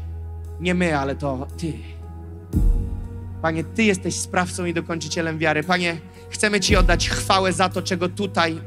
Nie 0.61 0.75
my, 0.75 0.99
ale 0.99 1.17
to 1.17 1.47
Ty. 1.57 2.00
Panie, 3.43 3.65
Ty 3.65 3.85
jesteś 3.85 4.15
sprawcą 4.15 4.65
i 4.65 4.75
dokończycielem 4.75 5.39
wiary. 5.39 5.63
Panie, 5.63 6.01
chcemy 6.31 6.61
Ci 6.61 6.77
oddać 6.77 7.09
chwałę 7.09 7.53
za 7.53 7.69
to, 7.69 7.83
czego 7.83 8.09
tutaj 8.09 8.61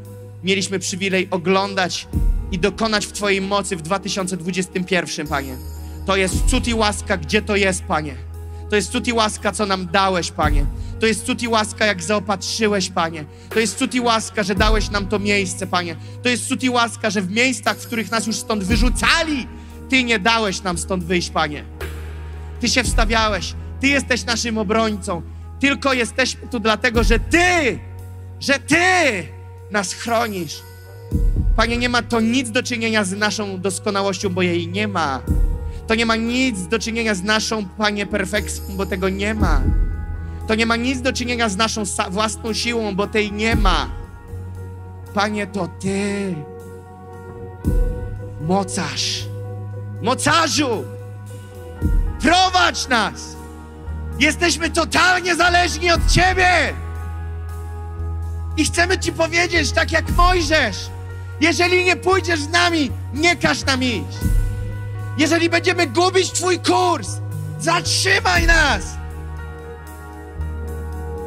mieliśmy 0.44 0.80
przywilej 0.80 1.28
oglądać 1.32 2.08
i 2.52 2.60
dokonać 2.60 3.06
w 3.06 3.12
Twojej 3.12 3.42
mocy 3.42 3.76
w 3.76 3.82
2021, 3.82 5.28
Panie. 5.28 5.56
To 6.06 6.16
jest 6.16 6.46
cud 6.46 6.68
i 6.68 6.74
łaska, 6.74 7.18
gdzie 7.18 7.42
to 7.42 7.56
jest, 7.56 7.84
Panie. 7.84 8.16
To 8.70 8.76
jest 8.76 8.92
cud 8.92 9.08
i 9.08 9.14
łaska, 9.14 9.52
co 9.52 9.66
nam 9.66 9.88
dałeś, 9.88 10.32
Panie. 10.32 10.66
To 11.00 11.06
jest 11.06 11.26
cud 11.26 11.42
i 11.42 11.48
łaska, 11.48 11.86
jak 11.86 12.04
zaopatrzyłeś, 12.04 12.90
Panie. 12.90 13.26
To 13.50 13.60
jest 13.60 13.78
cud 13.78 13.96
i 13.96 14.02
łaska, 14.02 14.44
że 14.44 14.56
dałeś 14.56 14.90
nam 14.90 15.08
to 15.08 15.20
miejsce, 15.20 15.68
Panie. 15.68 15.96
To 16.24 16.30
jest 16.30 16.48
cud 16.48 16.64
i 16.64 16.70
łaska, 16.70 17.10
że 17.10 17.22
w 17.22 17.32
miejscach, 17.32 17.78
w 17.78 17.88
których 17.88 18.12
nas 18.12 18.28
już 18.28 18.36
stąd 18.36 18.64
wyrzucali, 18.64 19.48
Ty 19.90 20.04
nie 20.04 20.20
dałeś 20.20 20.64
nam 20.64 20.78
stąd 20.78 21.04
wyjść, 21.04 21.30
Panie. 21.30 21.66
Ty 22.60 22.70
się 22.70 22.84
wstawiałeś. 22.84 23.54
Ty 23.84 23.90
jesteś 23.90 24.26
naszym 24.26 24.58
obrońcą. 24.58 25.22
Tylko 25.60 25.94
jesteśmy 25.94 26.48
tu 26.48 26.60
dlatego, 26.60 27.04
że 27.04 27.20
Ty, 27.20 27.80
że 28.40 28.60
Ty 28.60 28.76
nas 29.72 29.94
chronisz. 29.94 30.62
Panie, 31.56 31.78
nie 31.78 31.90
ma 31.90 32.02
to 32.02 32.22
nic 32.22 32.52
do 32.52 32.64
czynienia 32.64 33.04
z 33.04 33.12
naszą 33.12 33.62
doskonałością, 33.62 34.30
bo 34.30 34.42
jej 34.42 34.68
nie 34.68 34.88
ma. 34.88 35.22
To 35.88 35.96
nie 35.96 36.06
ma 36.06 36.16
nic 36.16 36.68
do 36.68 36.80
czynienia 36.80 37.16
z 37.16 37.24
naszą, 37.24 37.66
Panie, 37.66 38.06
perfekcją, 38.06 38.64
bo 38.78 38.86
tego 38.86 39.10
nie 39.10 39.34
ma. 39.34 39.62
To 40.48 40.56
nie 40.56 40.66
ma 40.66 40.76
nic 40.76 41.02
do 41.02 41.14
czynienia 41.14 41.50
z 41.50 41.58
naszą 41.58 41.84
własną 42.10 42.54
siłą, 42.54 42.96
bo 42.96 43.08
tej 43.08 43.32
nie 43.32 43.56
ma. 43.56 43.90
Panie, 45.14 45.48
to 45.48 45.68
Ty. 45.68 46.36
Mocarz. 48.42 49.26
Mocarzu! 50.02 50.84
Prowadź 52.22 52.88
nas! 52.88 53.43
Jesteśmy 54.20 54.70
totalnie 54.70 55.36
zależni 55.36 55.92
od 55.92 56.12
Ciebie! 56.12 56.74
I 58.58 58.66
chcemy 58.66 59.00
Ci 59.00 59.14
powiedzieć, 59.14 59.72
tak 59.72 59.92
jak 59.92 60.10
Mojżesz, 60.10 60.90
jeżeli 61.42 61.86
nie 61.86 61.96
pójdziesz 61.96 62.40
z 62.40 62.50
nami, 62.50 62.92
nie 63.14 63.36
każ 63.36 63.66
nam 63.66 63.84
iść. 63.84 64.18
Jeżeli 65.18 65.50
będziemy 65.50 65.88
gubić 65.88 66.32
Twój 66.32 66.60
kurs, 66.60 67.10
zatrzymaj 67.60 68.48
nas. 68.48 68.84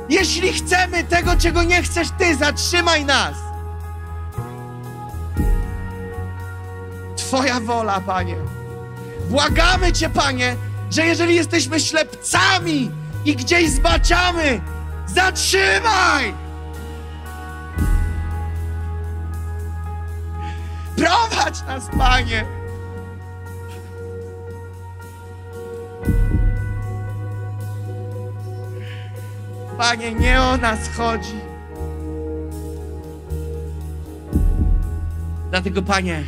Jeśli 0.08 0.52
chcemy 0.52 1.04
tego, 1.04 1.36
czego 1.36 1.62
nie 1.62 1.82
chcesz 1.82 2.08
Ty, 2.18 2.36
zatrzymaj 2.36 3.04
nas. 3.04 3.36
Twoja 7.16 7.60
wola, 7.60 8.00
Panie. 8.00 8.36
Błagamy 9.30 9.92
Cię, 9.92 10.10
Panie, 10.10 10.56
że 10.96 11.06
jeżeli 11.06 11.34
jesteśmy 11.34 11.80
ślepcami 11.80 12.90
i 13.24 13.36
gdzieś 13.36 13.70
zbaczamy, 13.70 14.60
zatrzymaj! 15.06 16.34
Prowadź 20.96 21.62
nas, 21.66 21.88
Panie! 21.98 22.46
Panie, 29.78 30.12
nie 30.14 30.42
o 30.42 30.56
nas 30.56 30.88
chodzi. 30.96 31.40
Dlatego, 35.50 35.82
Panie, 35.82 36.24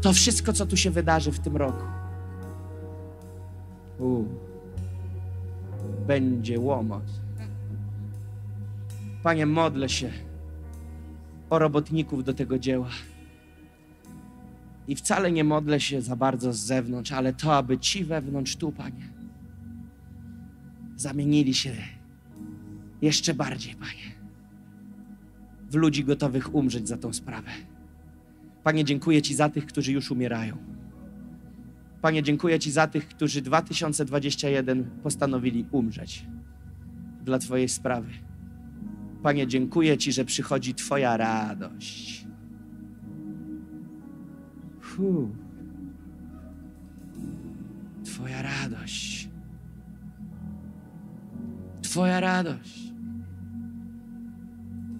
to 0.00 0.12
wszystko, 0.12 0.52
co 0.52 0.66
tu 0.66 0.76
się 0.76 0.90
wydarzy 0.90 1.32
w 1.32 1.38
tym 1.38 1.56
roku, 1.56 1.95
u, 3.98 4.24
będzie 6.06 6.60
łomot. 6.60 7.04
Panie, 9.22 9.46
modlę 9.46 9.88
się 9.88 10.10
o 11.50 11.58
robotników 11.58 12.24
do 12.24 12.34
tego 12.34 12.58
dzieła. 12.58 12.88
I 14.88 14.96
wcale 14.96 15.32
nie 15.32 15.44
modlę 15.44 15.80
się 15.80 16.02
za 16.02 16.16
bardzo 16.16 16.52
z 16.52 16.58
zewnątrz, 16.58 17.12
ale 17.12 17.32
to, 17.32 17.56
aby 17.56 17.78
ci 17.78 18.04
wewnątrz 18.04 18.56
tu, 18.56 18.72
Panie, 18.72 19.08
zamienili 20.96 21.54
się 21.54 21.72
jeszcze 23.02 23.34
bardziej, 23.34 23.74
Panie, 23.74 24.16
w 25.70 25.74
ludzi 25.74 26.04
gotowych 26.04 26.54
umrzeć 26.54 26.88
za 26.88 26.96
tą 26.96 27.12
sprawę. 27.12 27.50
Panie, 28.64 28.84
dziękuję 28.84 29.22
Ci 29.22 29.34
za 29.34 29.48
tych, 29.48 29.66
którzy 29.66 29.92
już 29.92 30.10
umierają. 30.10 30.56
Panie, 32.02 32.22
dziękuję 32.22 32.58
Ci 32.58 32.70
za 32.70 32.86
tych, 32.86 33.08
którzy 33.08 33.42
2021 33.42 34.84
postanowili 35.02 35.66
umrzeć 35.70 36.26
dla 37.24 37.38
Twojej 37.38 37.68
sprawy. 37.68 38.10
Panie, 39.22 39.46
dziękuję 39.46 39.98
Ci, 39.98 40.12
że 40.12 40.24
przychodzi 40.24 40.74
Twoja 40.74 41.16
radość. 41.16 42.26
Fuh. 44.80 45.28
Twoja 48.04 48.42
radość. 48.42 49.28
Twoja 51.82 52.20
radość. 52.20 52.92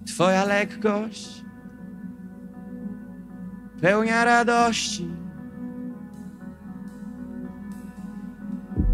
Twoja 0.05 0.45
lekkość. 0.45 1.43
Pełnia 3.81 4.25
radości. 4.25 5.07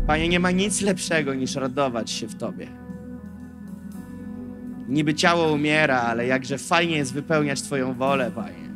Panie, 0.07 0.29
nie 0.29 0.39
ma 0.39 0.51
nic 0.51 0.81
lepszego 0.81 1.33
niż 1.33 1.55
radować 1.55 2.11
się 2.11 2.27
w 2.27 2.35
Tobie. 2.35 2.67
Niby 4.87 5.13
ciało 5.13 5.53
umiera, 5.53 6.01
ale 6.01 6.27
jakże 6.27 6.57
fajnie 6.57 6.97
jest 6.97 7.13
wypełniać 7.13 7.61
Twoją 7.61 7.93
wolę, 7.93 8.31
Panie. 8.35 8.73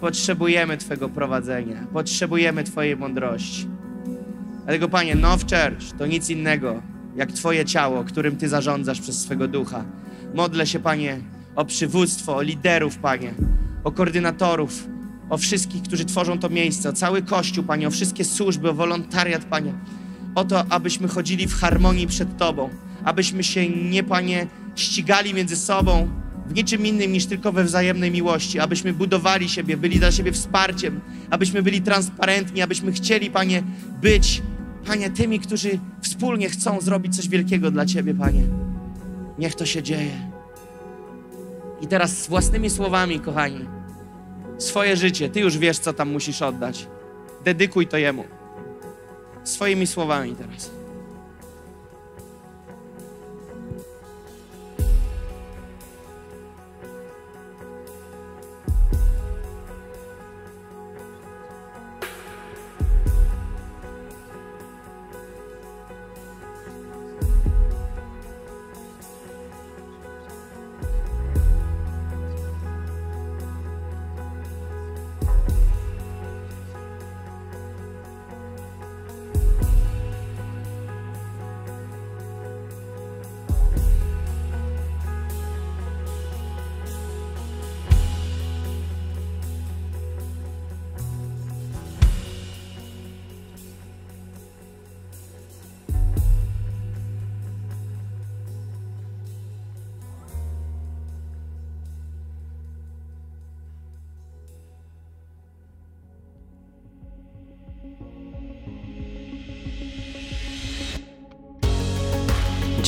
Potrzebujemy 0.00 0.76
Twojego 0.76 1.08
prowadzenia, 1.08 1.86
potrzebujemy 1.92 2.64
Twojej 2.64 2.96
mądrości. 2.96 3.68
Dlatego, 4.64 4.88
Panie, 4.88 5.14
Now 5.14 5.40
Church 5.40 5.92
to 5.98 6.06
nic 6.06 6.30
innego 6.30 6.82
jak 7.16 7.32
Twoje 7.32 7.64
ciało, 7.64 8.04
którym 8.04 8.36
Ty 8.36 8.48
zarządzasz 8.48 9.00
przez 9.00 9.20
swego 9.22 9.48
ducha. 9.48 9.84
Modlę 10.34 10.66
się, 10.66 10.80
Panie, 10.80 11.20
o 11.56 11.64
przywództwo, 11.64 12.36
o 12.36 12.42
liderów, 12.42 12.98
Panie, 12.98 13.34
o 13.84 13.92
koordynatorów, 13.92 14.88
o 15.30 15.38
wszystkich, 15.38 15.82
którzy 15.82 16.04
tworzą 16.04 16.38
to 16.38 16.48
miejsce, 16.48 16.88
o 16.88 16.92
cały 16.92 17.22
Kościół, 17.22 17.64
Panie, 17.64 17.88
o 17.88 17.90
wszystkie 17.90 18.24
służby, 18.24 18.70
o 18.70 18.74
wolontariat, 18.74 19.44
Panie. 19.44 19.74
O 20.34 20.44
to, 20.44 20.64
abyśmy 20.68 21.08
chodzili 21.08 21.46
w 21.46 21.54
harmonii 21.54 22.06
przed 22.06 22.36
Tobą, 22.36 22.70
abyśmy 23.04 23.44
się 23.44 23.68
nie, 23.68 24.02
Panie, 24.02 24.46
ścigali 24.76 25.34
między 25.34 25.56
sobą 25.56 26.08
w 26.46 26.54
niczym 26.54 26.86
innym 26.86 27.12
niż 27.12 27.26
tylko 27.26 27.52
we 27.52 27.64
wzajemnej 27.64 28.10
miłości, 28.10 28.58
abyśmy 28.58 28.92
budowali 28.92 29.48
siebie, 29.48 29.76
byli 29.76 29.98
dla 29.98 30.12
siebie 30.12 30.32
wsparciem, 30.32 31.00
abyśmy 31.30 31.62
byli 31.62 31.82
transparentni, 31.82 32.62
abyśmy 32.62 32.92
chcieli, 32.92 33.30
Panie, 33.30 33.62
być, 34.02 34.42
Panie, 34.86 35.10
tymi, 35.10 35.40
którzy 35.40 35.78
wspólnie 36.00 36.48
chcą 36.48 36.80
zrobić 36.80 37.16
coś 37.16 37.28
wielkiego 37.28 37.70
dla 37.70 37.86
Ciebie, 37.86 38.14
Panie. 38.14 38.42
Niech 39.38 39.54
to 39.54 39.66
się 39.66 39.82
dzieje. 39.82 40.30
I 41.80 41.86
teraz 41.86 42.22
z 42.22 42.28
własnymi 42.28 42.70
słowami, 42.70 43.20
kochani, 43.20 43.79
swoje 44.60 44.96
życie, 44.96 45.28
Ty 45.28 45.40
już 45.40 45.58
wiesz, 45.58 45.78
co 45.78 45.92
tam 45.92 46.10
musisz 46.10 46.42
oddać. 46.42 46.86
Dedykuj 47.44 47.86
to 47.86 47.96
Jemu. 47.96 48.24
Swoimi 49.44 49.86
słowami 49.86 50.36
teraz. 50.36 50.79